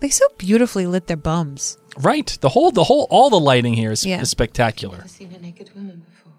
They 0.00 0.08
so 0.10 0.26
beautifully 0.38 0.86
lit 0.86 1.06
their 1.06 1.16
bums. 1.16 1.78
right. 1.98 2.26
The 2.40 2.50
whole, 2.50 2.70
the 2.72 2.84
whole, 2.84 3.06
all 3.10 3.30
the 3.30 3.40
lighting 3.40 3.74
here 3.74 3.92
is, 3.92 4.04
Yeah. 4.04 4.20
is 4.20 4.30
spectacular. 4.30 4.98
Never 4.98 5.08
seen 5.08 5.32
a 5.32 5.38
naked 5.38 5.74
woman 5.74 6.04
before. 6.10 6.32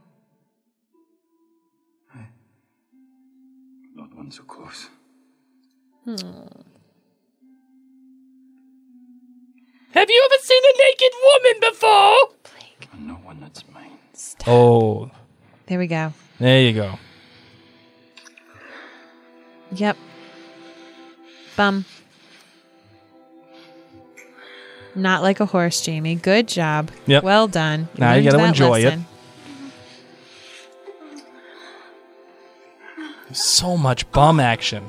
Not 3.95 4.14
one 4.16 4.30
so 4.30 4.43
close. 4.43 4.89
Hmm. 6.03 6.16
Have 9.96 10.10
you 10.10 10.30
ever 10.30 10.41
seen 10.43 10.62
a 10.64 10.78
naked 10.78 11.14
woman 11.24 11.72
before? 11.72 12.18
And 12.93 13.08
no 13.08 13.14
one 13.16 13.39
that's 13.39 13.64
mine. 13.74 13.98
Oh, 14.48 15.10
There 15.68 15.80
we 15.80 15.88
go. 15.88 16.14
there 16.39 16.62
you 16.62 16.74
go. 16.74 17.00
Yep. 19.72 19.98
Bum. 21.58 21.86
Not 24.93 25.22
like 25.24 25.39
a 25.39 25.46
horse, 25.46 25.82
Jamie. 25.82 26.16
Good 26.16 26.48
job. 26.48 26.91
Yep. 27.08 27.24
Well 27.24 27.48
done. 27.48 27.88
Now 27.98 28.14
you 28.14 28.30
learned 28.32 28.32
gotta 28.32 28.38
that 28.38 28.48
enjoy 28.50 28.80
it. 28.82 29.00
So 33.32 33.76
much 33.76 34.10
bum 34.12 34.39
action. 34.39 34.88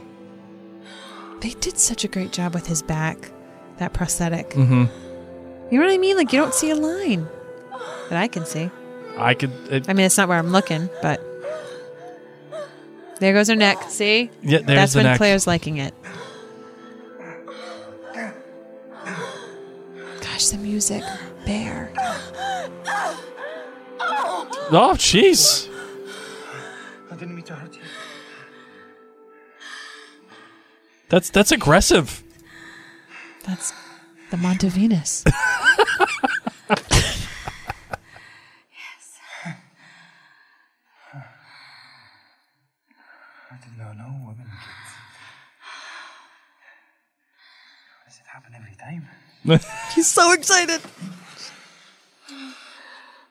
They 1.41 1.51
did 1.51 1.79
such 1.79 2.05
a 2.05 2.09
great 2.09 2.33
job 2.33 2.55
with 2.55 2.67
his 2.67 2.83
back, 2.83 3.31
that 3.79 3.93
prosthetic. 3.93 4.51
Mm-hmm. 4.51 4.85
You 5.71 5.81
know 5.81 5.87
what 5.87 5.93
I 5.95 5.99
mean? 5.99 6.17
Like 6.17 6.33
you 6.33 6.39
don't 6.39 6.55
see 6.55 6.71
a 6.71 6.77
line 6.77 7.29
that 8.09 8.21
I 8.21 8.29
can 8.29 8.47
see. 8.47 8.71
I 9.19 9.35
could. 9.35 9.51
It, 9.71 9.89
I 9.89 9.93
mean, 9.93 10.07
it's 10.07 10.17
not 10.17 10.29
where 10.29 10.39
I'm 10.39 10.51
looking, 10.51 10.89
but 11.03 11.21
there 13.19 13.33
goes 13.33 13.49
her 13.49 13.57
neck. 13.57 13.83
See? 13.89 14.31
Yeah, 14.43 14.59
there's 14.59 14.67
That's 14.67 14.93
the 14.93 14.99
when 14.99 15.07
neck. 15.07 15.17
Claire's 15.19 15.47
liking 15.47 15.79
it. 15.79 15.95
Gosh, 20.21 20.49
the 20.49 20.59
music, 20.59 21.03
bear. 21.47 21.93
oh, 24.01 24.95
jeez. 24.99 25.69
I 27.11 27.15
didn't 27.17 27.35
mean 27.35 27.45
to 27.45 27.55
hurt 27.55 27.75
you. 27.75 27.81
That's 31.09 31.31
that's 31.31 31.53
aggressive. 31.53 32.23
That's 33.47 33.73
the 34.31 34.37
Montevenus. 34.37 35.23
I 36.69 36.75
did 43.63 43.79
not 43.79 43.97
know 43.97 44.03
no 44.03 44.09
women 44.27 44.47
could. 44.47 44.51
Does 48.05 48.17
it 48.19 48.27
happen 48.27 48.53
every 48.57 48.75
time? 48.75 49.07
He's 49.95 50.09
so 50.09 50.33
excited. 50.33 50.81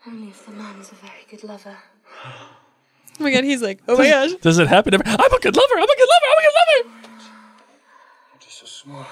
Only 0.08 0.30
if 0.30 0.46
the 0.46 0.52
man's 0.54 0.92
a 0.92 0.96
very 0.96 1.26
good 1.30 1.44
lover. 1.44 1.76
Oh 3.20 3.24
my 3.24 3.32
god, 3.32 3.44
he's 3.44 3.62
like, 3.62 3.82
oh 3.88 3.98
my 3.98 4.10
gosh. 4.10 4.32
Does 4.42 4.60
it 4.60 4.68
happen? 4.68 4.94
Every, 4.94 5.06
I'm 5.06 5.34
a 5.34 5.40
good 5.40 5.56
lover. 5.58 5.76
I'm 5.76 5.84
a 5.84 5.96
good 5.98 6.10
lover. 6.14 6.28
I'm 6.32 6.38
a 6.38 6.42
good 6.42 6.54
lover. 6.56 6.90
You're 8.32 8.40
just 8.40 8.60
so 8.60 8.66
small. 8.66 9.06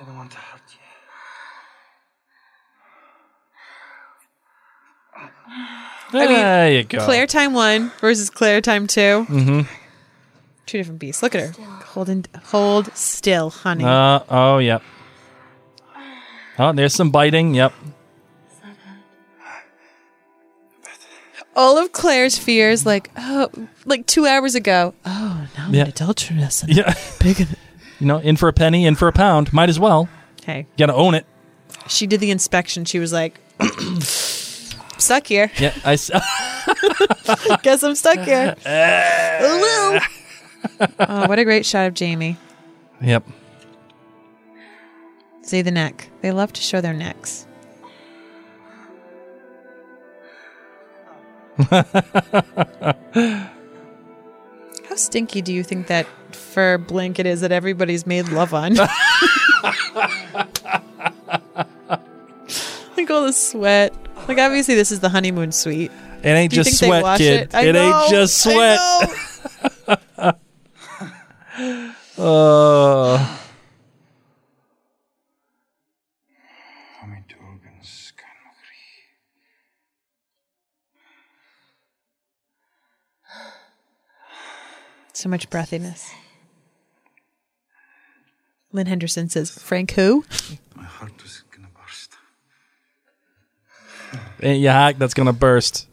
I 0.00 0.04
didn't 0.04 0.16
want 0.16 0.30
to 0.32 0.36
hurt 0.38 0.60
you. 0.72 0.78
I 6.10 6.26
mean, 6.26 6.28
there 6.28 6.72
you 6.72 6.84
go. 6.84 7.04
Claire 7.04 7.26
time 7.26 7.52
one 7.52 7.90
versus 8.00 8.30
Claire 8.30 8.60
time 8.60 8.86
2 8.86 9.00
Mm-hmm. 9.00 9.60
Two 10.66 10.78
different 10.78 11.00
beasts. 11.00 11.22
Look 11.22 11.34
at 11.34 11.56
her. 11.56 11.62
Hold 11.86 12.08
in, 12.10 12.24
hold 12.44 12.94
still, 12.94 13.48
honey. 13.50 13.84
Uh, 13.84 14.20
oh, 14.28 14.58
yep. 14.58 14.82
Oh, 16.58 16.72
there's 16.72 16.92
some 16.94 17.10
biting. 17.10 17.54
Yep. 17.54 17.72
All 21.56 21.78
of 21.78 21.90
Claire's 21.92 22.36
fears, 22.38 22.84
like, 22.84 23.10
oh, 23.16 23.48
like 23.86 24.06
two 24.06 24.26
hours 24.26 24.54
ago. 24.54 24.94
Oh, 25.06 25.48
now 25.56 25.66
I'm 25.68 25.74
Yeah. 25.74 25.82
an 25.84 25.88
adulteress. 25.88 26.62
And 26.62 26.76
Yeah. 26.76 26.94
Big. 27.18 27.46
You 28.00 28.06
know, 28.06 28.18
in 28.18 28.36
for 28.36 28.48
a 28.48 28.52
penny, 28.52 28.86
in 28.86 28.94
for 28.94 29.08
a 29.08 29.12
pound. 29.12 29.52
Might 29.52 29.68
as 29.68 29.78
well. 29.80 30.08
Hey, 30.44 30.60
You 30.76 30.86
gotta 30.86 30.94
own 30.94 31.14
it. 31.14 31.26
she 31.88 32.06
did 32.06 32.20
the 32.20 32.30
inspection. 32.30 32.84
She 32.84 32.98
was 32.98 33.12
like, 33.12 33.38
stuck 34.00 35.26
here. 35.26 35.50
Yeah, 35.58 35.74
I. 35.84 35.94
s- 35.94 36.10
Guess 37.62 37.82
I'm 37.82 37.94
stuck 37.94 38.18
here. 38.20 38.54
oh, 38.66 40.00
what 41.28 41.38
a 41.38 41.44
great 41.44 41.66
shot 41.66 41.86
of 41.88 41.94
Jamie. 41.94 42.36
yep. 43.00 43.24
See 45.42 45.62
the 45.62 45.70
neck. 45.70 46.08
They 46.20 46.30
love 46.30 46.52
to 46.54 46.62
show 46.62 46.80
their 46.80 46.92
necks. 46.94 47.46
Stinky 54.98 55.42
do 55.42 55.52
you 55.52 55.62
think 55.62 55.86
that 55.86 56.06
fur 56.34 56.78
blanket 56.78 57.26
is 57.26 57.40
that 57.40 57.52
everybody's 57.52 58.06
made 58.06 58.28
love 58.28 58.52
on? 58.54 58.74
like 62.96 63.10
all 63.10 63.24
the 63.24 63.32
sweat. 63.32 63.94
Like 64.26 64.38
obviously 64.38 64.74
this 64.74 64.90
is 64.90 65.00
the 65.00 65.08
honeymoon 65.08 65.52
suite. 65.52 65.92
It 66.22 66.28
ain't 66.28 66.52
just 66.52 66.78
sweat, 66.78 67.18
kid. 67.18 67.54
it? 67.54 67.68
It 67.68 67.72
know, 67.72 68.00
ain't 68.00 68.10
just 68.10 68.42
sweat. 68.42 68.78
uh, 72.18 73.34
So 85.18 85.28
much 85.28 85.50
breathiness. 85.50 86.12
Lynn 88.70 88.86
Henderson 88.86 89.28
says, 89.28 89.50
Frank 89.50 89.90
who? 89.90 90.24
My 90.76 90.84
heart 90.84 91.20
was 91.20 91.42
gonna 91.50 91.66
burst. 91.74 92.12
Ain't 94.40 94.60
you 94.60 94.68
hack 94.68 94.96
that's 94.96 95.14
gonna 95.14 95.32
burst. 95.32 95.88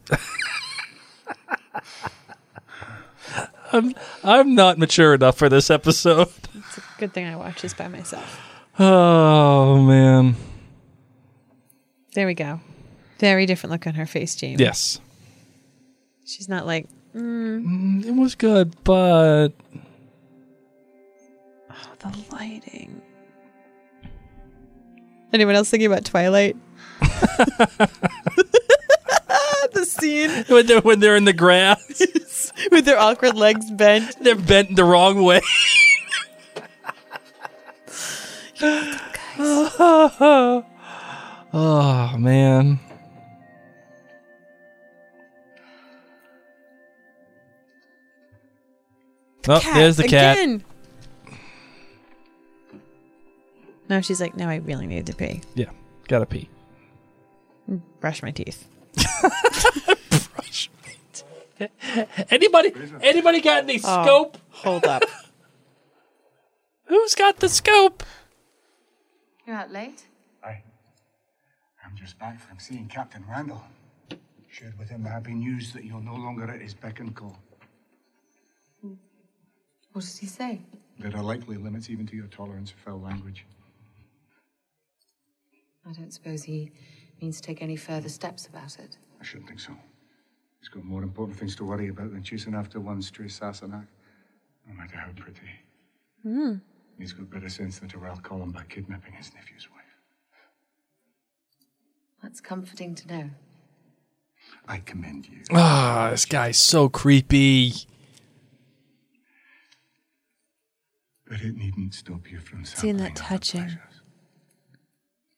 I'm 3.73 3.95
I'm 4.23 4.53
not 4.53 4.78
mature 4.78 5.15
enough 5.15 5.39
for 5.39 5.49
this 5.49 5.71
episode. 5.71 6.28
It's 6.53 6.78
a 6.78 6.84
good 6.99 7.11
thing 7.11 7.26
I 7.26 7.36
watch 7.36 7.63
this 7.63 7.73
by 7.73 7.88
myself. 7.88 8.39
Oh 8.78 9.82
man. 9.82 10.36
There 12.13 12.28
we 12.28 12.36
go. 12.36 12.59
Very 13.17 13.47
different 13.47 13.71
look 13.71 13.88
on 13.88 13.95
her 13.95 14.05
face, 14.05 14.36
James. 14.36 14.61
Yes. 14.61 14.99
She's 16.26 16.47
not 16.47 16.67
like, 16.67 16.86
mm, 17.16 17.63
Mm, 17.63 18.05
It 18.05 18.11
was 18.11 18.36
good, 18.36 18.76
but 18.84 19.49
oh, 21.72 21.93
the 21.99 22.13
lighting. 22.32 23.01
Anyone 25.34 25.55
else 25.55 25.70
thinking 25.70 25.88
about 25.88 26.05
Twilight? 26.05 26.55
the 29.74 29.86
scene 29.86 30.30
when 30.47 30.66
they're 30.66 30.82
when 30.82 30.99
they're 30.99 31.16
in 31.18 31.26
the 31.26 31.34
grass, 31.34 32.51
with 32.72 32.86
their 32.86 32.99
awkward 32.99 33.36
legs 33.36 33.70
bent. 33.72 34.16
they're 34.22 34.36
bent 34.36 34.76
the 34.76 34.84
wrong 34.86 35.24
way. 35.24 35.41
oh 41.53 42.16
man. 42.18 42.80
Oh, 49.48 49.60
there's 49.74 49.98
the 49.98 50.08
cat. 50.08 50.38
Again. 50.38 50.64
No, 53.89 54.02
she's 54.02 54.20
like, 54.20 54.36
no, 54.36 54.48
I 54.50 54.56
really 54.56 54.88
need 54.88 55.06
to 55.08 55.14
pee. 55.16 55.41
Yeah, 55.54 55.70
gotta 56.08 56.26
pee. 56.26 56.50
Brush 58.00 58.24
my 58.24 58.32
teeth. 58.32 58.68
Brush 60.36 60.70
my 60.84 60.96
teeth. 61.14 62.26
Anybody? 62.32 62.74
Anybody 63.02 63.41
got 63.41 63.64
any 63.64 63.80
Oh, 63.84 64.04
scope? 64.04 64.38
Hold 64.50 64.86
up. 64.86 65.04
Who's 66.86 67.16
got 67.16 67.38
the 67.39 67.50
scope? 67.50 68.04
You're 69.46 69.56
out 69.56 69.72
late? 69.72 70.06
I, 70.43 70.64
I'm 71.86 71.96
just 71.96 72.18
back 72.20 72.39
from 72.41 72.58
seeing 72.60 72.88
Captain 72.88 73.24
Randall. 73.30 73.64
Shared 74.50 74.78
with 74.80 74.89
him 74.89 75.04
the 75.04 75.10
happy 75.10 75.34
news 75.34 75.74
that 75.74 75.84
you're 75.84 76.02
no 76.02 76.16
longer 76.16 76.50
at 76.50 76.62
his 76.62 76.74
beck 76.74 77.00
and 77.00 77.14
call. 77.16 77.38
Hmm. 78.82 78.93
What 79.96 80.02
does 80.02 80.18
he 80.18 80.26
say? 80.26 80.60
There 81.00 81.16
are 81.16 81.24
likely 81.24 81.56
limits 81.56 81.89
even 81.89 82.06
to 82.08 82.18
your 82.18 82.28
tolerance 82.28 82.70
for 82.70 82.78
foul 82.80 83.00
language. 83.00 83.46
I 85.89 85.93
don't 85.93 86.12
suppose 86.12 86.43
he 86.43 86.74
means 87.22 87.39
to 87.39 87.48
take 87.48 87.62
any 87.62 87.78
further 87.78 88.10
steps 88.10 88.46
about 88.46 88.78
it. 88.78 88.98
I 89.22 89.24
shouldn't 89.24 89.48
think 89.48 89.62
so. 89.62 89.72
He's 90.60 90.68
got 90.68 90.84
more 90.84 91.02
important 91.02 91.39
things 91.39 91.56
to 91.56 91.64
worry 91.64 91.88
about 91.88 92.12
than 92.12 92.24
chasing 92.24 92.56
after 92.56 92.82
one 92.82 93.02
stray 93.02 93.28
Sassenach, 93.28 93.88
no 94.68 94.74
matter 94.74 94.98
how 94.98 95.12
pretty. 95.16 95.48
Hmm. 96.24 96.56
He's 97.00 97.14
got 97.14 97.30
better 97.30 97.48
sense 97.48 97.80
than 97.80 97.88
to 97.88 97.98
rile 97.98 98.20
Colum 98.22 98.52
by 98.52 98.64
kidnapping 98.64 99.14
his 99.14 99.32
nephew's 99.34 99.70
wife. 99.72 99.96
That's 102.22 102.41
comforting 102.41 102.96
to 102.96 103.08
know. 103.08 103.30
I 104.68 104.80
commend 104.80 105.30
you. 105.30 105.39
Ah, 105.54 106.10
this 106.12 106.26
guy's 106.26 106.58
so 106.58 106.89
creepy. 106.89 107.88
But 111.28 111.41
it 111.41 111.55
needn't 111.57 111.93
stop 111.95 112.30
you 112.32 112.39
from 112.39 112.65
Seeing 112.65 112.97
that 112.97 113.15
touching. 113.15 113.80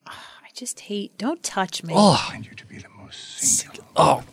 Ah, 0.05 0.39
I 0.43 0.49
just 0.53 0.81
hate. 0.81 1.17
Don't 1.17 1.41
touch 1.41 1.83
me. 1.83 1.93
Oh. 1.95 2.15
find 2.29 2.45
you 2.45 2.53
to 2.53 2.65
be 2.65 2.77
the 2.77 2.89
most 2.89 3.37
singular. 3.37 3.87
Oh. 3.95 4.23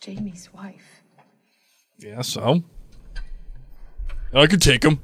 Jamie's 0.00 0.52
wife. 0.52 1.02
Yeah, 1.98 2.22
so 2.22 2.64
I 4.34 4.48
could 4.48 4.60
take 4.60 4.84
him. 4.84 4.98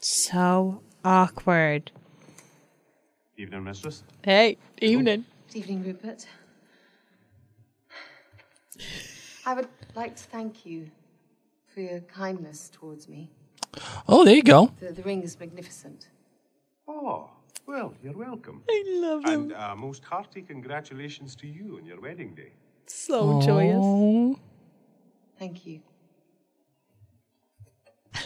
So 0.00 0.82
awkward. 1.04 1.90
Evening, 3.36 3.64
mistress. 3.64 4.04
Hey, 4.22 4.56
evening. 4.80 5.24
Good 5.50 5.60
evening, 5.60 5.82
Rupert. 5.82 6.26
I 9.46 9.54
would 9.54 9.68
like 9.94 10.14
to 10.16 10.22
thank 10.24 10.66
you 10.66 10.90
for 11.72 11.80
your 11.80 12.00
kindness 12.00 12.68
towards 12.70 13.08
me. 13.08 13.30
Oh, 14.06 14.26
there 14.26 14.34
you 14.34 14.42
go. 14.42 14.70
The, 14.78 14.92
the 14.92 15.02
ring 15.04 15.22
is 15.22 15.40
magnificent. 15.40 16.08
Oh, 16.86 17.30
well, 17.66 17.94
you're 18.02 18.12
welcome. 18.12 18.62
I 18.68 18.84
love 18.88 19.24
him. 19.24 19.30
And 19.30 19.52
uh, 19.54 19.74
most 19.74 20.04
hearty 20.04 20.42
congratulations 20.42 21.34
to 21.36 21.46
you 21.46 21.78
on 21.78 21.86
your 21.86 21.98
wedding 21.98 22.34
day. 22.34 22.52
So 22.86 23.40
joyous. 23.40 24.36
Thank 25.38 25.66
you. 25.66 25.80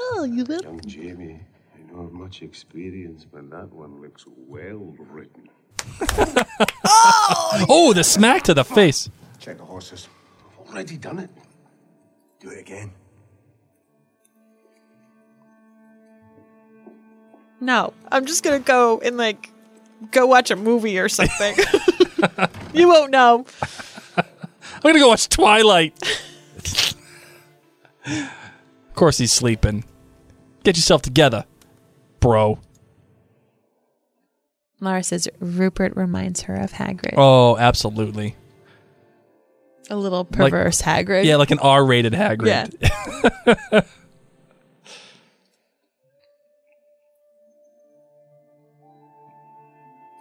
Oh, 0.00 0.24
you 0.24 0.44
will. 0.44 0.62
Young 0.62 0.80
Jamie, 0.86 1.40
I 1.76 1.92
know 1.92 2.02
of 2.02 2.12
much 2.12 2.42
experience, 2.42 3.24
but 3.24 3.50
that 3.50 3.72
one 3.72 4.00
looks 4.00 4.24
well 4.26 4.94
written. 4.98 5.48
Oh, 6.90 7.66
oh, 7.68 7.92
the 7.92 8.02
smack 8.04 8.42
to 8.44 8.54
the 8.54 8.64
face. 8.64 9.08
Check 9.38 9.58
the 9.58 9.64
horses. 9.64 10.08
I've 10.60 10.70
already 10.70 10.96
done 10.96 11.18
it. 11.18 11.30
Do 12.40 12.50
it 12.50 12.60
again. 12.60 12.92
No, 17.60 17.92
I'm 18.10 18.26
just 18.26 18.42
gonna 18.44 18.60
go 18.60 19.00
and 19.00 19.16
like 19.16 19.50
go 20.10 20.26
watch 20.26 20.50
a 20.50 20.56
movie 20.56 20.98
or 20.98 21.08
something. 21.08 21.56
you 22.72 22.88
won't 22.88 23.10
know. 23.10 23.44
I'm 24.16 24.24
gonna 24.82 24.98
go 24.98 25.08
watch 25.08 25.28
Twilight. 25.28 25.94
of 28.06 28.94
course, 28.94 29.18
he's 29.18 29.32
sleeping. 29.32 29.84
Get 30.62 30.76
yourself 30.76 31.02
together, 31.02 31.44
bro. 32.20 32.58
Laura 34.80 35.02
says 35.02 35.28
Rupert 35.40 35.96
reminds 35.96 36.42
her 36.42 36.54
of 36.54 36.72
Hagrid. 36.72 37.14
Oh, 37.16 37.56
absolutely. 37.56 38.36
A 39.90 39.96
little 39.96 40.20
Like- 40.30 40.52
perverse 40.52 40.82
Hagrid. 40.82 41.24
Yeah, 41.24 41.36
like 41.36 41.50
an 41.50 41.58
R-rated 41.58 42.12
Hagrid. 42.12 42.74
Yeah. 42.80 43.80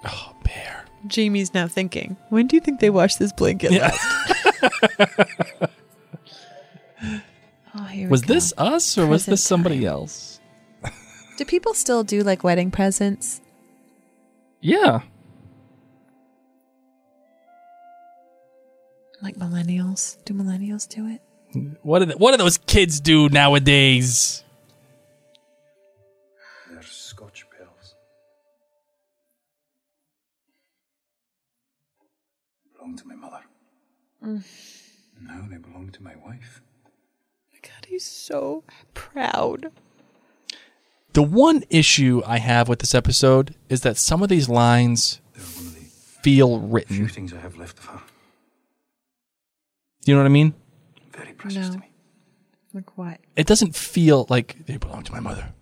Oh, 0.05 0.33
bear. 0.43 0.85
Jamie's 1.07 1.53
now 1.53 1.67
thinking, 1.67 2.17
when 2.29 2.47
do 2.47 2.55
you 2.55 2.61
think 2.61 2.79
they 2.79 2.89
washed 2.89 3.19
this 3.19 3.31
blanket 3.33 3.71
last? 3.71 3.99
oh, 7.75 7.83
here 7.85 8.09
was 8.09 8.23
this 8.23 8.53
us 8.57 8.97
or 8.97 9.05
was 9.07 9.25
this 9.25 9.43
somebody 9.43 9.85
else? 9.85 10.39
Do 11.37 11.45
people 11.45 11.73
still 11.73 12.03
do 12.03 12.23
like 12.23 12.43
wedding 12.43 12.71
presents? 12.71 13.41
Yeah. 14.61 15.01
Like 19.21 19.35
millennials? 19.35 20.23
Do 20.25 20.33
millennials 20.33 20.87
do 20.87 21.07
it? 21.07 21.21
What 21.81 21.99
do 21.99 22.05
the, 22.05 22.17
what 22.17 22.31
do 22.31 22.37
those 22.37 22.57
kids 22.57 22.99
do 22.99 23.29
nowadays? 23.29 24.43
They're 26.69 26.81
Scotch 26.83 27.45
pills. 27.57 27.95
Belong 32.75 32.97
to 32.97 33.07
my 33.07 33.15
mother. 33.15 33.41
Mm. 34.23 34.43
Now 35.23 35.47
they 35.49 35.57
belong 35.57 35.89
to 35.91 36.03
my 36.03 36.15
wife. 36.25 36.61
My 37.51 37.59
God, 37.61 37.85
he's 37.87 38.05
so 38.05 38.63
proud. 38.93 39.71
The 41.17 41.23
one 41.23 41.63
issue 41.71 42.21
I 42.27 42.37
have 42.37 42.69
with 42.69 42.77
this 42.77 42.93
episode 42.93 43.55
is 43.69 43.81
that 43.81 43.97
some 43.97 44.21
of 44.21 44.29
these 44.29 44.49
lines 44.49 45.19
feel 45.33 46.59
Few 46.59 46.67
written. 46.67 47.07
things 47.07 47.33
I 47.33 47.39
have 47.39 47.57
left 47.57 47.79
of 47.79 47.85
her. 47.85 48.01
Do 50.05 50.11
you 50.11 50.15
know 50.15 50.21
what 50.21 50.27
I 50.27 50.29
mean? 50.29 50.53
Very 51.11 51.33
precious 51.33 51.69
No. 51.69 51.73
to 51.73 51.79
me. 51.79 51.89
Like 52.71 52.95
what? 52.99 53.19
It 53.35 53.47
doesn't 53.47 53.75
feel 53.75 54.27
like 54.29 54.63
they 54.67 54.77
belong 54.77 55.01
to 55.05 55.11
my 55.11 55.19
mother. 55.19 55.53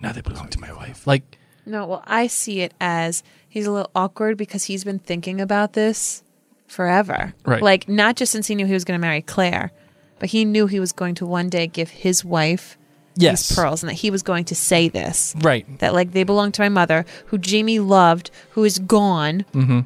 Now 0.00 0.12
they 0.12 0.22
belong 0.22 0.48
to 0.48 0.58
my 0.58 0.72
wife. 0.72 1.06
Like 1.06 1.36
No, 1.66 1.84
well, 1.84 2.02
I 2.06 2.26
see 2.26 2.60
it 2.62 2.72
as 2.80 3.22
he's 3.46 3.66
a 3.66 3.70
little 3.70 3.90
awkward 3.94 4.38
because 4.38 4.64
he's 4.64 4.82
been 4.82 4.98
thinking 4.98 5.42
about 5.42 5.74
this 5.74 6.22
forever. 6.66 7.34
Right. 7.44 7.60
Like, 7.60 7.86
not 7.86 8.16
just 8.16 8.32
since 8.32 8.46
he 8.46 8.54
knew 8.54 8.64
he 8.64 8.72
was 8.72 8.86
going 8.86 8.98
to 8.98 9.06
marry 9.06 9.20
Claire, 9.20 9.72
but 10.18 10.30
he 10.30 10.46
knew 10.46 10.66
he 10.68 10.80
was 10.80 10.92
going 10.92 11.14
to 11.16 11.26
one 11.26 11.50
day 11.50 11.66
give 11.66 11.90
his 11.90 12.24
wife 12.24 12.78
Yes. 13.14 13.48
these 13.48 13.56
pearls 13.56 13.82
and 13.82 13.90
that 13.90 13.94
he 13.96 14.10
was 14.10 14.22
going 14.22 14.44
to 14.46 14.54
say 14.54 14.88
this. 14.88 15.34
Right. 15.40 15.66
That 15.80 15.94
like 15.94 16.12
they 16.12 16.24
belong 16.24 16.52
to 16.52 16.62
my 16.62 16.68
mother, 16.68 17.04
who 17.26 17.38
Jamie 17.38 17.78
loved, 17.78 18.30
who 18.50 18.64
is 18.64 18.78
gone. 18.78 19.44
Mm-hmm. 19.52 19.80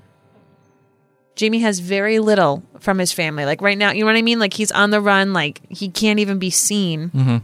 Jamie 1.35 1.59
has 1.59 1.81
very 1.81 2.19
little 2.19 2.63
from 2.81 2.99
his 2.99 3.13
family. 3.13 3.45
Like 3.45 3.61
right 3.61 3.77
now, 3.77 3.91
you 3.91 4.01
know 4.01 4.07
what 4.07 4.17
I 4.17 4.23
mean? 4.23 4.39
Like 4.39 4.55
he's 4.55 4.73
on 4.73 4.91
the 4.91 5.01
run, 5.01 5.33
like 5.33 5.61
he 5.69 5.89
can't 5.89 6.19
even 6.19 6.39
be 6.39 6.51
seen. 6.51 7.11
Mm-hmm. 7.11 7.37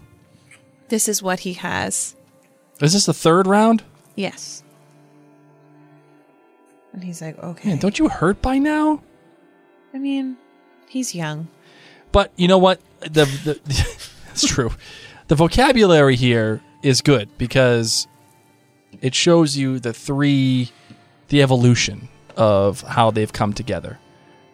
This 0.89 1.09
is 1.09 1.23
what 1.23 1.41
he 1.41 1.55
has. 1.55 2.17
Is 2.81 2.95
this 2.95 3.07
the 3.07 3.15
third 3.15 3.47
round? 3.47 3.83
Yes. 4.15 4.63
And 6.93 7.03
he's 7.03 7.23
like, 7.23 7.39
okay. 7.39 7.71
Man, 7.71 7.79
don't 7.79 7.99
you 7.99 8.09
hurt 8.09 8.43
by 8.43 8.59
now? 8.59 9.03
I 9.95 9.99
mean, 9.99 10.37
he's 10.89 11.15
young. 11.15 11.49
But 12.13 12.33
you 12.37 12.49
know 12.49 12.59
what? 12.59 12.81
The, 13.01 13.25
the 13.25 13.61
it's 14.31 14.47
true. 14.47 14.73
The 15.29 15.35
vocabulary 15.35 16.17
here 16.17 16.61
is 16.83 17.01
good 17.01 17.29
because 17.39 18.07
it 19.01 19.15
shows 19.15 19.57
you 19.57 19.79
the 19.79 19.93
three, 19.93 20.71
the 21.29 21.43
evolution 21.43 22.09
of 22.37 22.83
how 22.83 23.11
they've 23.11 23.33
come 23.33 23.53
together. 23.53 23.99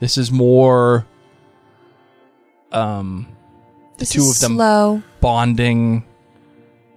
This 0.00 0.16
is 0.18 0.30
more, 0.30 1.06
um, 2.72 3.26
the 3.96 4.00
This 4.00 4.10
two 4.10 4.30
of 4.30 4.38
them 4.38 4.54
slow. 4.56 5.02
bonding, 5.20 6.04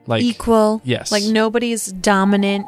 like 0.05 0.21
equal. 0.21 0.81
Yes. 0.83 1.11
Like 1.11 1.23
nobody's 1.23 1.87
dominant. 1.87 2.67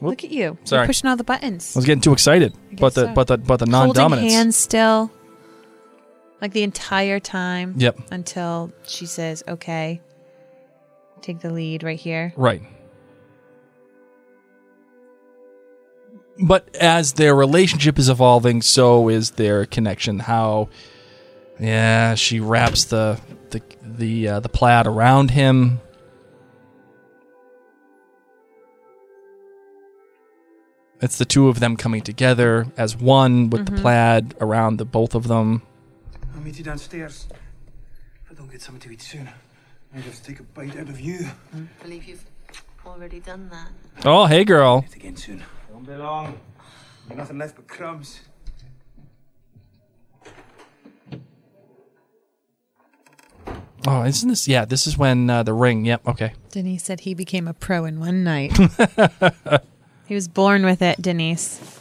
Whoop. 0.00 0.10
Look 0.10 0.24
at 0.24 0.30
you. 0.30 0.56
Sorry. 0.64 0.80
You're 0.80 0.86
pushing 0.86 1.08
all 1.10 1.16
the 1.16 1.24
buttons. 1.24 1.76
I 1.76 1.78
was 1.78 1.84
getting 1.86 2.00
too 2.00 2.12
excited, 2.12 2.54
but 2.78 2.94
the 2.94 3.06
so. 3.06 3.14
but 3.14 3.26
the 3.26 3.36
but 3.38 3.58
the 3.58 3.66
Holding 3.66 3.72
non-dominance. 3.94 4.32
hands 4.32 4.56
still. 4.56 5.10
Like 6.40 6.52
the 6.52 6.62
entire 6.62 7.18
time. 7.20 7.74
Yep. 7.76 7.98
Until 8.10 8.72
she 8.86 9.06
says, 9.06 9.42
okay, 9.48 10.00
take 11.20 11.40
the 11.40 11.50
lead 11.52 11.82
right 11.82 11.98
here. 11.98 12.32
Right. 12.36 12.62
But 16.40 16.72
as 16.76 17.14
their 17.14 17.34
relationship 17.34 17.98
is 17.98 18.08
evolving, 18.08 18.62
so 18.62 19.08
is 19.08 19.32
their 19.32 19.66
connection. 19.66 20.20
How, 20.20 20.68
yeah, 21.58 22.14
she 22.14 22.38
wraps 22.38 22.84
the 22.84 23.20
the 23.50 23.60
the 23.82 24.28
uh, 24.28 24.40
the 24.40 24.48
plaid 24.48 24.86
around 24.86 25.32
him. 25.32 25.80
It's 31.00 31.18
the 31.18 31.24
two 31.24 31.48
of 31.48 31.60
them 31.60 31.76
coming 31.76 32.02
together 32.02 32.66
as 32.76 32.96
one 32.96 33.50
with 33.50 33.62
Mhm. 33.62 33.76
the 33.76 33.80
plaid 33.82 34.34
around 34.40 34.76
the 34.78 34.84
both 34.84 35.14
of 35.14 35.28
them. 35.28 35.62
I'll 36.48 36.52
meet 36.52 36.60
you 36.60 36.64
downstairs. 36.64 37.26
If 38.24 38.30
I 38.30 38.34
don't 38.34 38.50
get 38.50 38.62
something 38.62 38.80
to 38.80 38.90
eat 38.90 39.02
soon, 39.02 39.28
I'll 39.94 40.00
just 40.00 40.24
take 40.24 40.40
a 40.40 40.42
bite 40.42 40.78
out 40.78 40.88
of 40.88 40.98
you. 40.98 41.26
I 41.54 41.82
believe 41.82 42.04
you've 42.04 42.24
already 42.86 43.20
done 43.20 43.50
that. 43.50 43.68
Oh, 44.06 44.24
hey, 44.24 44.44
girl. 44.44 44.80
Meet 44.80 44.96
again 44.96 45.16
soon. 45.16 45.44
Won't 45.70 45.86
be 45.86 45.94
long. 45.94 46.40
Nothing 47.14 47.36
left 47.36 47.56
but 47.56 47.68
crumbs. 47.68 48.20
Oh, 53.86 54.04
isn't 54.04 54.30
this? 54.30 54.48
Yeah, 54.48 54.64
this 54.64 54.86
is 54.86 54.96
when 54.96 55.28
uh, 55.28 55.42
the 55.42 55.52
ring. 55.52 55.84
Yep. 55.84 56.08
Okay. 56.08 56.32
Denise 56.50 56.82
said 56.82 57.00
he 57.00 57.12
became 57.12 57.46
a 57.46 57.52
pro 57.52 57.84
in 57.84 58.00
one 58.00 58.24
night. 58.24 58.56
he 60.06 60.14
was 60.14 60.28
born 60.28 60.64
with 60.64 60.80
it, 60.80 61.02
Denise. 61.02 61.77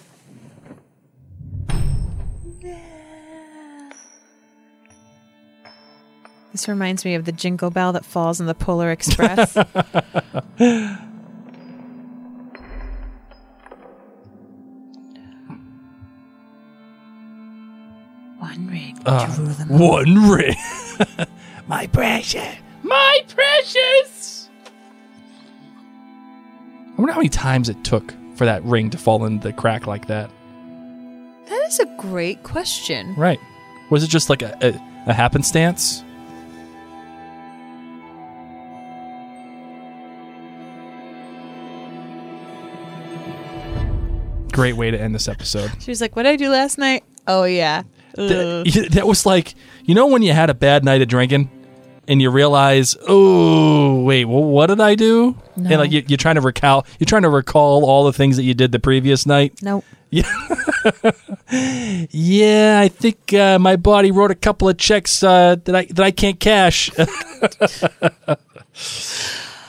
This 6.58 6.68
reminds 6.68 7.06
me 7.06 7.14
of 7.14 7.26
the 7.26 7.32
jingle 7.32 7.70
bell 7.70 7.94
that 7.94 8.04
falls 8.04 8.40
in 8.40 8.48
the 8.48 8.56
Polar 8.56 8.90
Express. 8.90 9.54
One 9.56 9.68
ring. 18.72 18.98
Uh, 19.06 19.36
to 19.36 19.40
rule 19.40 19.52
them 19.52 19.72
all. 19.72 19.78
one 19.78 20.32
ring. 20.32 20.56
My 21.68 21.86
precious. 21.86 22.56
My 22.82 23.20
precious. 23.28 24.50
I 24.66 24.70
wonder 26.98 27.14
how 27.14 27.20
many 27.20 27.30
times 27.30 27.70
it 27.70 27.84
took 27.84 28.16
for 28.34 28.46
that 28.46 28.64
ring 28.64 28.90
to 28.90 28.98
fall 28.98 29.26
into 29.26 29.48
the 29.48 29.54
crack 29.54 29.86
like 29.86 30.08
that. 30.08 30.32
That 31.50 31.68
is 31.68 31.80
a 31.80 31.86
great 32.00 32.42
question. 32.42 33.14
Right. 33.14 33.40
Was 33.92 34.04
it 34.04 34.08
just 34.08 34.32
like 34.32 34.42
a, 34.42 34.58
a, 34.64 34.70
a 35.12 35.14
happenstance? 35.14 36.04
Great 44.58 44.76
way 44.76 44.92
to 44.92 45.00
end 45.00 45.16
this 45.16 45.28
episode. 45.28 45.72
She 45.80 45.92
was 45.92 46.02
like, 46.02 46.16
"What 46.16 46.24
did 46.24 46.32
I 46.32 46.36
do 46.36 46.50
last 46.50 46.78
night?" 46.78 47.04
Oh 47.28 47.44
yeah. 47.44 47.84
That, 48.16 48.90
that 48.94 49.06
was 49.06 49.26
like, 49.26 49.54
you 49.84 49.94
know, 49.94 50.08
when 50.08 50.24
you 50.24 50.34
had 50.34 50.50
a 50.50 50.56
bad 50.56 50.84
night 50.84 51.04
of 51.04 51.08
drinking 51.08 51.52
and 52.08 52.22
you 52.22 52.32
realize, 52.32 52.96
oh, 53.08 54.02
wait, 54.02 54.26
well, 54.26 54.44
what 54.44 54.68
did 54.68 54.80
I 54.80 54.96
do? 54.96 55.36
No. 55.56 55.70
And 55.70 55.80
like 55.80 55.92
you, 55.92 56.04
you're 56.08 56.18
trying 56.18 56.36
to 56.36 56.42
recall, 56.42 56.88
you're 57.00 57.06
trying 57.06 57.22
to 57.24 57.30
recall 57.30 57.86
all 57.86 58.06
the 58.06 58.14
things 58.14 58.38
that 58.38 58.44
you 58.44 58.54
did 58.54 58.72
the 58.72 58.80
previous 58.80 59.26
night. 59.28 59.62
Nope. 59.62 59.86
Yeah. 60.10 60.24
yeah, 62.10 62.80
I 62.82 62.88
think 62.88 63.34
uh, 63.34 63.60
my 63.60 63.76
body 63.76 64.10
wrote 64.12 64.32
a 64.32 64.36
couple 64.36 64.70
of 64.70 64.78
checks 64.78 65.22
uh, 65.22 65.58
that 65.66 65.76
I 65.76 65.86
that 65.86 66.00
I 66.00 66.12
can't 66.12 66.40
cash. 66.40 66.90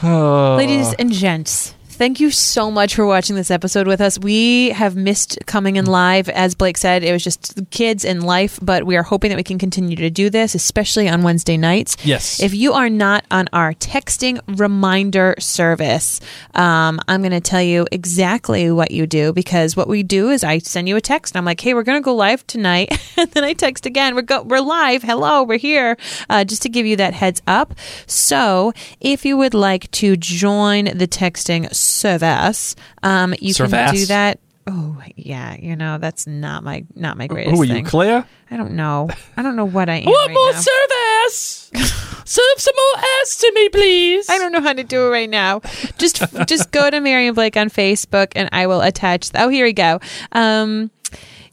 oh. 0.03 0.55
Ladies 0.57 0.95
and 0.95 1.13
gents, 1.13 1.75
thank 1.99 2.21
you 2.21 2.31
so 2.31 2.71
much 2.71 2.95
for 2.95 3.05
watching 3.05 3.35
this 3.35 3.51
episode 3.51 3.89
with 3.89 4.01
us. 4.01 4.21
We 4.21 4.71
have 4.71 4.95
missed 4.95 5.37
coming 5.47 5.75
in 5.75 5.85
live. 5.85 6.29
As 6.29 6.55
Blake 6.55 6.77
said, 6.77 7.03
it 7.03 7.11
was 7.13 7.25
just 7.25 7.59
kids 7.71 8.05
and 8.05 8.23
life, 8.23 8.61
but 8.63 8.85
we 8.85 8.97
are 8.97 9.03
hoping 9.03 9.31
that 9.31 9.37
we 9.37 9.43
can 9.43 9.59
continue 9.59 9.97
to 9.97 10.09
do 10.09 10.31
this, 10.31 10.55
especially 10.55 11.09
on 11.09 11.23
Wednesday 11.23 11.57
nights. 11.57 11.97
Yes. 12.05 12.41
If 12.41 12.55
you 12.55 12.73
are 12.73 12.89
not 12.89 13.25
on 13.33 13.49
our 13.53 13.75
texting 13.75 14.41
reminder 14.47 15.35
service, 15.41 16.21
um, 16.55 17.01
I'm 17.09 17.21
going 17.21 17.33
to 17.33 17.41
tell 17.41 17.63
you 17.63 17.85
exactly 17.91 18.71
what 18.71 18.93
you 18.93 19.09
do 19.09 19.33
because 19.33 19.77
what 19.77 19.89
we 19.89 20.05
do 20.05 20.31
is 20.31 20.45
I 20.45 20.59
send 20.59 20.89
you 20.89 20.95
a 20.95 21.01
text. 21.01 21.35
and 21.35 21.39
I'm 21.39 21.45
like, 21.45 21.61
hey, 21.61 21.75
we're 21.75 21.83
going 21.83 22.01
to 22.01 22.05
go 22.05 22.15
live 22.15 22.47
tonight. 22.47 22.97
and 23.17 23.29
then 23.33 23.43
I 23.43 23.55
text 23.55 23.87
again. 23.87 24.15
We're, 24.15 24.23
go- 24.23 24.43
we're 24.43 24.61
live. 24.61 25.03
Hello, 25.03 25.43
we're 25.43 25.59
here. 25.59 25.97
Uh, 26.31 26.45
just 26.45 26.63
to 26.63 26.69
give 26.69 26.87
you 26.87 26.95
that 26.95 27.15
heads 27.15 27.43
up. 27.49 27.75
So 28.07 28.73
if 29.01 29.25
you 29.25 29.37
would 29.37 29.55
like 29.55 29.91
to 29.93 30.17
join 30.17 30.85
the 30.97 31.09
texting 31.09 31.75
service, 31.89 32.77
um, 33.03 33.35
you 33.41 33.55
can 33.55 33.95
do 33.95 34.07
that. 34.07 34.41
Oh 34.67 35.01
yeah, 35.17 35.57
you 35.59 35.77
know 35.77 35.97
that's 35.97 36.27
not 36.27 36.63
my 36.63 36.85
not 36.95 37.17
my 37.17 37.27
greatest. 37.27 37.55
Who 37.55 37.63
are 37.63 37.65
you, 37.65 37.75
thing. 37.75 37.85
Claire? 37.87 38.27
I 38.51 38.57
don't 38.59 38.73
know. 38.73 39.09
I 39.37 39.43
don't 39.43 39.57
know 39.57 39.65
what 39.65 39.89
I 39.89 39.97
am. 40.01 40.05
What 40.05 40.29
right 40.29 40.35
more 40.35 40.53
now. 40.53 40.61
service? 40.61 41.71
Serve 42.27 42.59
some 42.59 42.75
more 42.77 43.05
ass 43.23 43.39
to 43.39 43.53
me, 43.55 43.69
please. 43.71 44.29
I 44.29 44.37
don't 44.37 44.53
know 44.53 44.61
how 44.61 44.75
to 44.75 44.85
do 44.85 45.07
it 45.07 45.11
right 45.11 45.31
now. 45.31 45.61
Just 45.97 46.23
just 46.47 46.71
go 46.71 46.91
to 46.91 47.01
Mary 47.01 47.27
and 47.27 47.35
Blake 47.35 47.57
on 47.57 47.71
Facebook 47.71 48.33
and 48.37 48.51
I 48.53 48.67
will 48.67 48.83
attach. 48.83 49.31
Oh, 49.35 49.49
here 49.49 49.65
we 49.65 49.73
go. 49.73 50.01
Um, 50.33 50.91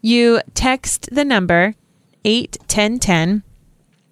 you 0.01 0.41
text 0.53 1.07
the 1.11 1.23
number 1.23 1.73
eight 2.25 2.57
ten 2.67 2.99
ten, 2.99 3.43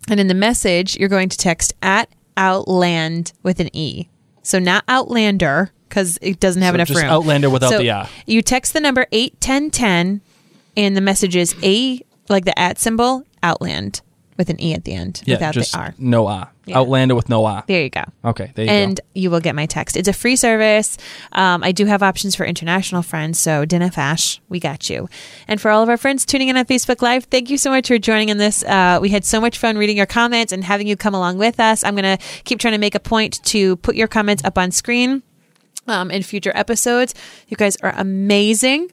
and 0.07 0.19
in 0.19 0.28
the 0.28 0.34
message 0.34 0.95
you're 0.97 1.09
going 1.09 1.28
to 1.28 1.38
text 1.38 1.74
at 1.82 2.07
Outland 2.38 3.34
with 3.43 3.59
an 3.59 3.69
e. 3.76 4.07
So 4.43 4.59
not 4.59 4.86
Outlander 4.88 5.71
because 5.93 6.17
it 6.23 6.39
doesn't 6.39 6.63
have 6.63 6.71
So 6.71 6.75
enough 6.75 6.87
just 6.87 7.01
room. 7.01 7.11
Outlander 7.11 7.49
without 7.51 7.69
So 7.69 7.77
the 7.77 7.91
ah. 7.91 8.09
You 8.25 8.41
text 8.41 8.73
the 8.73 8.79
number 8.79 9.05
eight 9.11 9.39
ten 9.39 9.69
ten, 9.69 10.21
and 10.75 10.97
the 10.97 11.01
message 11.01 11.35
is 11.35 11.55
a 11.61 12.01
like 12.29 12.45
the 12.45 12.57
at 12.57 12.79
symbol 12.79 13.23
Outland 13.43 14.01
with 14.35 14.49
an 14.49 14.59
e 14.59 14.73
at 14.73 14.85
the 14.85 14.93
end 14.93 15.21
Yeah, 15.25 15.35
without 15.35 15.53
the 15.53 15.69
r. 15.75 15.93
no 15.99 16.25
ah. 16.25 16.49
Yeah. 16.65 16.79
Outlander 16.79 17.13
with 17.13 17.29
no 17.29 17.45
ah. 17.45 17.63
There 17.67 17.83
you 17.83 17.89
go. 17.91 18.05
Okay, 18.25 18.51
there 18.55 18.65
you 18.65 18.71
and 18.71 18.95
go. 18.97 19.03
you 19.13 19.29
will 19.29 19.41
get 19.41 19.53
my 19.53 19.67
text. 19.67 19.95
It's 19.95 20.07
a 20.07 20.13
free 20.13 20.35
service. 20.35 20.97
Um, 21.33 21.61
I 21.63 21.71
do 21.73 21.85
have 21.85 22.01
options 22.01 22.35
for 22.35 22.43
international 22.43 23.03
friends, 23.03 23.37
so 23.37 23.65
Dinah 23.65 23.91
Fash, 23.91 24.41
we 24.49 24.59
got 24.59 24.89
you. 24.89 25.07
And 25.47 25.61
for 25.61 25.69
all 25.69 25.83
of 25.83 25.89
our 25.89 25.97
friends 25.97 26.25
tuning 26.25 26.47
in 26.47 26.57
on 26.57 26.65
Facebook 26.65 27.03
Live, 27.03 27.25
thank 27.25 27.51
you 27.51 27.57
so 27.59 27.69
much 27.69 27.89
for 27.89 27.99
joining 27.99 28.29
in 28.29 28.37
this. 28.39 28.63
Uh, 28.63 28.97
we 28.99 29.09
had 29.09 29.25
so 29.25 29.39
much 29.39 29.59
fun 29.59 29.77
reading 29.77 29.97
your 29.97 30.05
comments 30.07 30.51
and 30.51 30.63
having 30.63 30.87
you 30.87 30.95
come 30.95 31.13
along 31.13 31.37
with 31.37 31.59
us. 31.59 31.83
I'm 31.83 31.95
going 31.95 32.17
to 32.17 32.23
keep 32.45 32.59
trying 32.59 32.73
to 32.73 32.79
make 32.79 32.95
a 32.95 32.99
point 32.99 33.43
to 33.45 33.75
put 33.77 33.95
your 33.95 34.07
comments 34.07 34.43
up 34.43 34.57
on 34.57 34.71
screen 34.71 35.21
um, 35.88 36.11
in 36.11 36.23
future 36.23 36.51
episodes. 36.55 37.13
You 37.47 37.57
guys 37.57 37.75
are 37.77 37.93
amazing. 37.95 38.91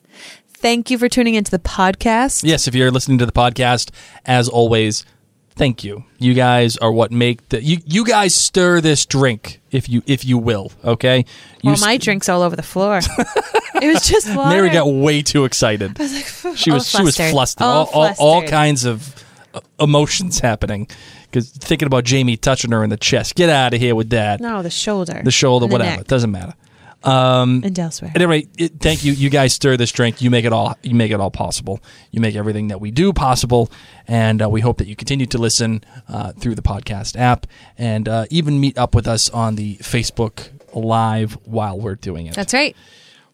Thank 0.48 0.90
you 0.90 0.98
for 0.98 1.08
tuning 1.08 1.34
into 1.34 1.50
the 1.50 1.58
podcast. 1.58 2.44
Yes, 2.44 2.68
if 2.68 2.74
you're 2.74 2.90
listening 2.90 3.18
to 3.18 3.26
the 3.26 3.32
podcast, 3.32 3.90
as 4.26 4.48
always, 4.48 5.06
thank 5.50 5.82
you. 5.84 6.04
You 6.18 6.34
guys 6.34 6.76
are 6.76 6.92
what 6.92 7.10
make 7.10 7.48
the 7.48 7.62
you 7.62 7.78
you 7.86 8.04
guys 8.04 8.34
stir 8.34 8.82
this 8.82 9.06
drink, 9.06 9.60
if 9.70 9.88
you 9.88 10.02
if 10.06 10.24
you 10.24 10.36
will. 10.36 10.70
Okay. 10.84 11.24
You 11.62 11.70
Well, 11.70 11.80
my 11.80 11.96
drink's 11.96 12.28
all 12.28 12.42
over 12.42 12.56
the 12.56 12.62
floor. 12.62 12.98
it 12.98 13.86
was 13.92 14.06
just 14.06 14.28
water. 14.36 14.50
Mary 14.50 14.68
got 14.70 14.86
way 14.86 15.22
too 15.22 15.44
excited. 15.46 15.96
I 15.98 16.02
was 16.02 16.12
like, 16.44 16.56
she 16.58 16.70
was 16.70 16.86
she 16.90 17.02
was 17.02 17.16
flustered. 17.16 17.30
flustered. 17.30 17.62
All 17.62 17.86
All, 17.94 18.06
all, 18.08 18.14
all 18.18 18.42
kinds 18.42 18.84
of 18.84 19.24
uh, 19.54 19.60
emotions 19.80 20.40
happening 20.40 20.88
because 21.22 21.48
thinking 21.50 21.86
about 21.86 22.04
Jamie 22.04 22.36
touching 22.36 22.72
her 22.72 22.84
in 22.84 22.90
the 22.90 22.96
chest. 22.98 23.34
Get 23.34 23.48
out 23.48 23.72
of 23.72 23.80
here 23.80 23.94
with 23.94 24.10
that. 24.10 24.40
No, 24.40 24.62
the 24.62 24.68
shoulder. 24.70 25.22
The 25.24 25.30
shoulder, 25.30 25.64
And 25.64 25.72
whatever. 25.72 26.00
It 26.02 26.06
doesn't 26.08 26.30
matter. 26.30 26.54
Um, 27.02 27.62
And 27.64 27.78
elsewhere. 27.78 28.10
At 28.14 28.20
any 28.20 28.26
rate, 28.26 28.48
it, 28.58 28.72
thank 28.80 29.04
you. 29.04 29.12
You 29.12 29.30
guys 29.30 29.54
stir 29.54 29.76
this 29.76 29.90
drink. 29.90 30.20
You 30.20 30.30
make 30.30 30.44
it 30.44 30.52
all. 30.52 30.76
You 30.82 30.94
make 30.94 31.10
it 31.12 31.20
all 31.20 31.30
possible. 31.30 31.80
You 32.10 32.20
make 32.20 32.36
everything 32.36 32.68
that 32.68 32.80
we 32.80 32.90
do 32.90 33.12
possible, 33.12 33.70
and 34.06 34.42
uh, 34.42 34.48
we 34.50 34.60
hope 34.60 34.78
that 34.78 34.86
you 34.86 34.96
continue 34.96 35.26
to 35.26 35.38
listen 35.38 35.82
uh, 36.08 36.32
through 36.32 36.54
the 36.56 36.62
podcast 36.62 37.18
app 37.18 37.46
and 37.78 38.08
uh, 38.08 38.26
even 38.30 38.60
meet 38.60 38.76
up 38.76 38.94
with 38.94 39.06
us 39.08 39.30
on 39.30 39.56
the 39.56 39.76
Facebook 39.76 40.50
Live 40.72 41.32
while 41.44 41.78
we're 41.78 41.96
doing 41.96 42.26
it. 42.26 42.34
That's 42.34 42.54
right. 42.54 42.76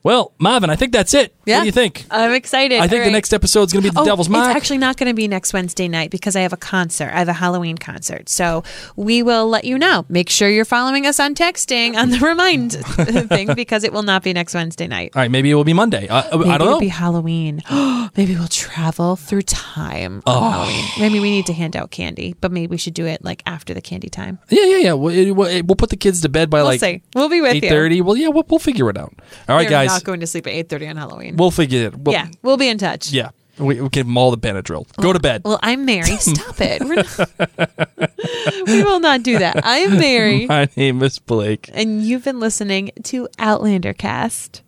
Well, 0.07 0.35
Marvin, 0.39 0.71
I 0.71 0.77
think 0.77 0.93
that's 0.93 1.15
it. 1.15 1.35
Yeah. 1.47 1.57
What 1.57 1.61
do 1.63 1.67
you 1.67 1.73
think? 1.73 2.05
I'm 2.13 2.33
excited. 2.33 2.79
I 2.79 2.87
think 2.87 3.01
All 3.01 3.07
the 3.07 3.11
next 3.11 3.33
episode 3.33 3.63
is 3.65 3.73
going 3.73 3.83
to 3.83 3.91
be 3.91 3.93
the 3.93 4.03
oh, 4.03 4.05
Devil's 4.05 4.29
Mark. 4.29 4.51
It's 4.51 4.57
actually 4.57 4.79
not 4.79 4.97
going 4.97 5.09
to 5.11 5.15
be 5.15 5.27
next 5.27 5.53
Wednesday 5.53 5.89
night 5.89 6.13
because 6.13 6.37
I 6.37 6.43
have 6.43 6.53
a 6.53 6.57
concert. 6.57 7.11
I 7.13 7.19
have 7.19 7.27
a 7.27 7.33
Halloween 7.33 7.77
concert. 7.77 8.29
So 8.29 8.63
we 8.95 9.25
will 9.25 9.49
let 9.49 9.65
you 9.65 9.77
know. 9.77 10.05
Make 10.09 10.31
sure 10.31 10.49
you're 10.49 10.65
following 10.65 11.07
us 11.07 11.19
on 11.19 11.35
texting 11.35 11.97
on 11.97 12.11
the 12.11 12.21
remind 12.21 12.73
thing 13.29 13.53
because 13.57 13.83
it 13.83 13.93
will 13.93 14.05
not 14.05 14.23
be 14.23 14.33
next 14.33 14.55
Wednesday 14.55 14.87
night. 14.87 15.11
all 15.17 15.23
right, 15.23 15.31
maybe 15.31 15.51
it 15.51 15.55
will 15.57 15.65
be 15.65 15.73
Monday. 15.73 16.07
Uh, 16.07 16.37
Maybe 16.39 16.51
I 16.51 16.59
don't 16.59 16.67
know. 16.67 16.75
it'll 16.75 16.81
be 16.81 16.87
Halloween. 16.87 17.63
maybe 18.17 18.37
we'll 18.37 18.47
travel 18.47 19.17
through 19.17 19.43
time 19.43 20.23
Oh. 20.25 20.51
Halloween. 20.51 20.85
Maybe 21.01 21.19
we 21.19 21.31
need 21.31 21.47
to 21.47 21.53
hand 21.53 21.75
out 21.75 21.91
candy, 21.91 22.37
but 22.41 22.53
maybe 22.53 22.69
we 22.69 22.77
should 22.77 22.95
do 22.95 23.07
it 23.07 23.25
like 23.25 23.43
after 23.45 23.75
the 23.75 23.81
candy 23.81 24.09
time. 24.09 24.39
yeah, 24.51 24.67
yeah, 24.67 24.77
yeah. 24.77 24.93
We'll, 24.93 25.13
it- 25.13 25.33
we'll, 25.33 25.63
we'll 25.65 25.75
put 25.77 25.91
the 25.91 25.97
kids 25.97 26.21
to 26.21 26.29
bed 26.29 26.49
by 26.49 26.59
We'll 26.59 26.67
like 26.67 26.81
see. 26.81 27.03
We'll 27.17 27.29
be 27.29 27.41
with 27.41 27.55
you. 27.57 27.61
eight 27.65 27.69
thirty. 27.71 28.01
Well, 28.03 28.17
yeah, 28.17 28.29
we'll, 28.29 28.47
we'll 28.49 28.61
figure 28.61 28.89
it 28.89 28.97
out. 28.97 29.13
All 29.49 29.57
right, 29.57 29.63
They're 29.69 29.87
guys. 29.87 29.96
Not 29.97 30.05
going 30.05 30.21
to 30.21 30.27
sleep 30.27 30.47
at 30.47 30.53
eight 30.53 30.69
thirty 30.69 30.87
on 30.87 30.97
Halloween. 30.97 31.37
we'll 31.37 31.51
figure 31.51 31.87
it. 31.89 31.97
We'll, 31.99 32.13
yeah, 32.15 32.29
we'll 32.43 32.57
be 32.57 32.69
in 32.69 32.79
touch. 32.79 33.11
Yeah. 33.11 33.31
We, 33.59 33.81
we 33.81 33.89
give 33.89 34.05
them 34.07 34.19
all 34.19 34.31
the 34.31 34.37
Benadryl. 34.37 34.85
Go 35.01 35.15
to 35.15 35.19
bed. 35.19 35.41
Well, 35.45 35.59
I'm 35.63 35.87
Mary. 35.87 36.17
Stop 36.19 36.61
it. 36.61 36.83
Not, 36.83 38.67
we 38.67 38.83
will 38.83 39.01
not 39.01 39.23
do 39.23 39.39
that. 39.39 39.61
I'm 39.65 39.99
Mary, 39.99 40.47
My 40.47 40.69
name 40.77 41.03
is 41.03 41.19
Blake. 41.19 41.71
and 41.73 42.03
you've 42.03 42.25
been 42.25 42.39
listening 42.39 42.91
to 43.05 43.29
Outlander 43.39 43.95
Cast. 43.95 44.61